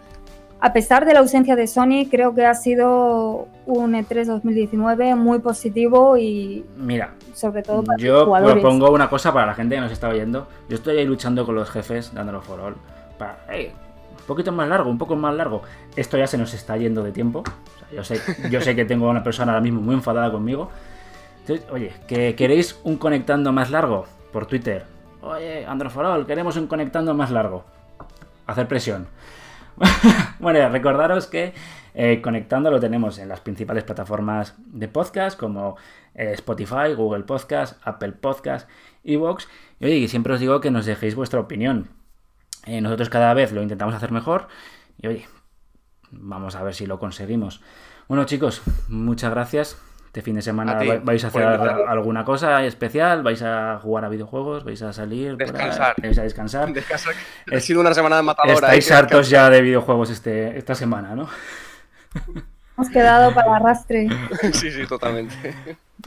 a 0.59 0.73
pesar 0.73 1.05
de 1.05 1.13
la 1.13 1.21
ausencia 1.21 1.57
de 1.57 1.67
Sony, 1.67 2.09
creo 2.11 2.35
que 2.35 2.47
ha 2.47 2.55
sido 2.55 3.49
un 3.67 3.93
E3 3.93 4.25
2019 4.25 5.15
muy 5.15 5.41
positivo 5.41 6.17
y. 6.17 6.65
Mira, 6.79 7.13
sobre 7.35 7.63
todo 7.63 7.85
para 7.85 7.99
yo 7.99 8.15
los 8.15 8.25
jugadores. 8.25 8.63
propongo 8.63 8.93
una 8.93 9.11
cosa 9.11 9.35
para 9.35 9.45
la 9.45 9.55
gente 9.55 9.75
que 9.75 9.83
nos 9.83 9.93
está 9.93 10.09
oyendo. 10.09 10.49
Yo 10.71 10.77
estoy 10.77 10.97
ahí 10.97 11.05
luchando 11.05 11.45
con 11.45 11.55
los 11.55 11.69
jefes 11.69 12.15
dándolo 12.15 12.41
for 12.41 12.61
all. 12.61 12.77
Para, 13.19 13.37
un 13.47 13.86
poquito 14.27 14.53
más 14.53 14.69
largo, 14.69 14.91
un 14.91 14.99
poco 14.99 15.17
más 15.17 15.35
largo. 15.35 15.63
Esto 15.97 16.19
ya 16.19 16.27
se 16.27 16.39
nos 16.39 16.53
está 16.55 16.77
yendo 16.77 17.03
de 17.03 17.13
tiempo. 17.13 17.45
yo, 17.93 18.05
sé, 18.05 18.21
yo 18.51 18.61
sé 18.61 18.77
que 18.77 18.85
tengo 18.85 19.07
a 19.07 19.11
una 19.11 19.23
persona 19.23 19.53
ahora 19.53 19.63
mismo 19.63 19.81
muy 19.81 19.95
enfadada 19.95 20.31
conmigo. 20.31 20.71
Oye, 21.71 21.93
¿que 22.09 22.35
queréis 22.35 22.79
un 22.83 22.97
conectando 22.97 23.53
más 23.53 23.71
largo? 23.71 24.07
Por 24.33 24.47
Twitter. 24.47 24.85
Oye, 25.23 25.65
Androforol, 25.65 26.27
queremos 26.27 26.57
un 26.57 26.67
conectando 26.67 27.15
más 27.15 27.31
largo. 27.31 27.65
Hacer 28.47 28.67
presión. 28.69 29.07
bueno, 30.41 30.69
recordaros 30.69 31.27
que 31.27 31.53
eh, 31.95 32.21
conectando 32.23 32.71
lo 32.71 32.81
tenemos 32.81 33.19
en 33.19 33.29
las 33.29 33.41
principales 33.41 33.85
plataformas 33.85 34.55
de 34.59 34.89
podcast 34.89 35.39
como 35.39 35.77
eh, 36.15 36.33
Spotify, 36.33 36.95
Google 36.97 37.25
Podcast, 37.25 37.81
Apple 37.85 38.13
Podcast, 38.13 38.69
Evox. 39.05 39.49
Y 39.81 39.87
oye, 39.87 40.09
siempre 40.09 40.35
os 40.35 40.41
digo 40.41 40.61
que 40.61 40.71
nos 40.71 40.87
dejéis 40.87 41.15
vuestra 41.15 41.41
opinión. 41.41 41.89
Eh, 42.67 42.81
nosotros 42.81 43.09
cada 43.09 43.33
vez 43.33 43.53
lo 43.53 43.63
intentamos 43.63 43.95
hacer 43.95 44.11
mejor 44.11 44.49
y 45.01 45.07
oye, 45.07 45.29
vamos 46.11 46.57
a 46.57 46.63
ver 46.63 46.75
si 46.75 46.87
lo 46.87 46.99
conseguimos. 46.99 47.63
Bueno 48.09 48.25
chicos, 48.25 48.63
muchas 48.89 49.31
gracias. 49.31 49.81
Este 50.07 50.23
fin 50.23 50.37
de 50.37 50.41
semana 50.41 50.79
vais 51.03 51.25
a 51.25 51.27
hacer 51.27 51.43
alguna 51.45 52.25
cosa 52.25 52.65
especial, 52.65 53.23
vais 53.23 53.43
a 53.43 53.79
jugar 53.83 54.07
a 54.07 54.09
videojuegos, 54.09 54.65
vais 54.65 54.81
a 54.81 54.91
salir, 54.95 55.37
descansar. 55.37 55.95
vais 56.01 56.19
a 56.19 56.23
descansar. 56.23 56.73
Ha 57.53 57.61
sido 57.61 57.83
una 57.83 57.93
semana 57.93 58.17
de 58.17 58.23
matadora. 58.23 58.55
Estáis 58.55 58.91
hartos 58.91 59.29
ya 59.29 59.51
de 59.51 59.61
videojuegos 59.61 60.09
este, 60.09 60.57
esta 60.57 60.75
semana, 60.75 61.15
¿no? 61.15 61.29
Hemos 62.79 62.91
quedado 62.91 63.35
para 63.35 63.57
arrastre. 63.57 64.09
sí, 64.55 64.71
sí, 64.71 64.87
totalmente. 64.87 65.55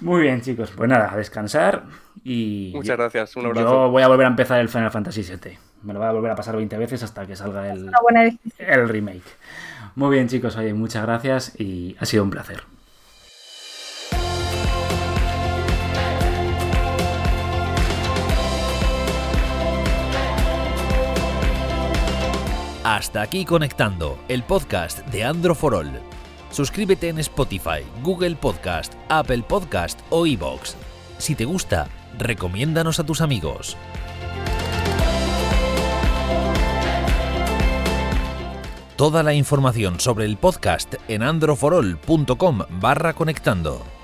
Muy 0.02 0.24
bien, 0.24 0.42
chicos. 0.42 0.72
Pues 0.76 0.90
nada, 0.90 1.14
a 1.14 1.16
descansar 1.16 1.84
y. 2.24 2.72
Muchas 2.74 2.98
gracias, 2.98 3.36
un 3.36 3.46
abrazo. 3.46 3.68
Yo 3.68 3.92
voy 3.92 4.02
a 4.02 4.08
volver 4.08 4.26
a 4.26 4.30
empezar 4.30 4.60
el 4.60 4.70
Final 4.70 4.90
Fantasy 4.90 5.22
VII. 5.22 5.69
Me 5.82 5.94
lo 5.94 6.00
voy 6.00 6.08
a 6.10 6.12
volver 6.12 6.32
a 6.32 6.36
pasar 6.36 6.56
20 6.56 6.78
veces 6.78 7.04
hasta 7.04 7.26
que 7.26 7.36
salga 7.36 7.72
el, 7.72 7.90
el 8.58 8.90
remake. 8.90 9.24
Muy 9.96 10.16
bien, 10.16 10.28
chicos, 10.28 10.56
oye, 10.58 10.74
muchas 10.74 11.04
gracias 11.04 11.60
y 11.60 11.96
ha 12.00 12.06
sido 12.06 12.24
un 12.24 12.30
placer. 12.30 12.64
Hasta 22.84 23.22
aquí 23.22 23.46
conectando 23.46 24.18
el 24.30 24.44
podcast 24.44 25.06
de 25.10 25.24
Andro 25.24 25.56
Suscríbete 26.50 27.10
en 27.10 27.20
Spotify, 27.20 27.86
Google 28.02 28.36
Podcast, 28.36 28.94
Apple 29.10 29.44
Podcast 29.48 30.00
o 30.10 30.26
iBox. 30.26 30.76
Si 31.20 31.36
te 31.36 31.46
gusta, 31.46 31.88
recomiéndanos 32.18 33.00
a 33.00 33.06
tus 33.06 33.22
amigos. 33.22 33.78
Toda 39.00 39.24
la 39.24 39.34
información 39.34 39.98
sobre 40.02 40.26
el 40.26 40.36
podcast 40.36 40.96
en 41.08 41.24
androforol.com 41.24 42.60
barra 42.82 43.14
conectando. 43.14 43.99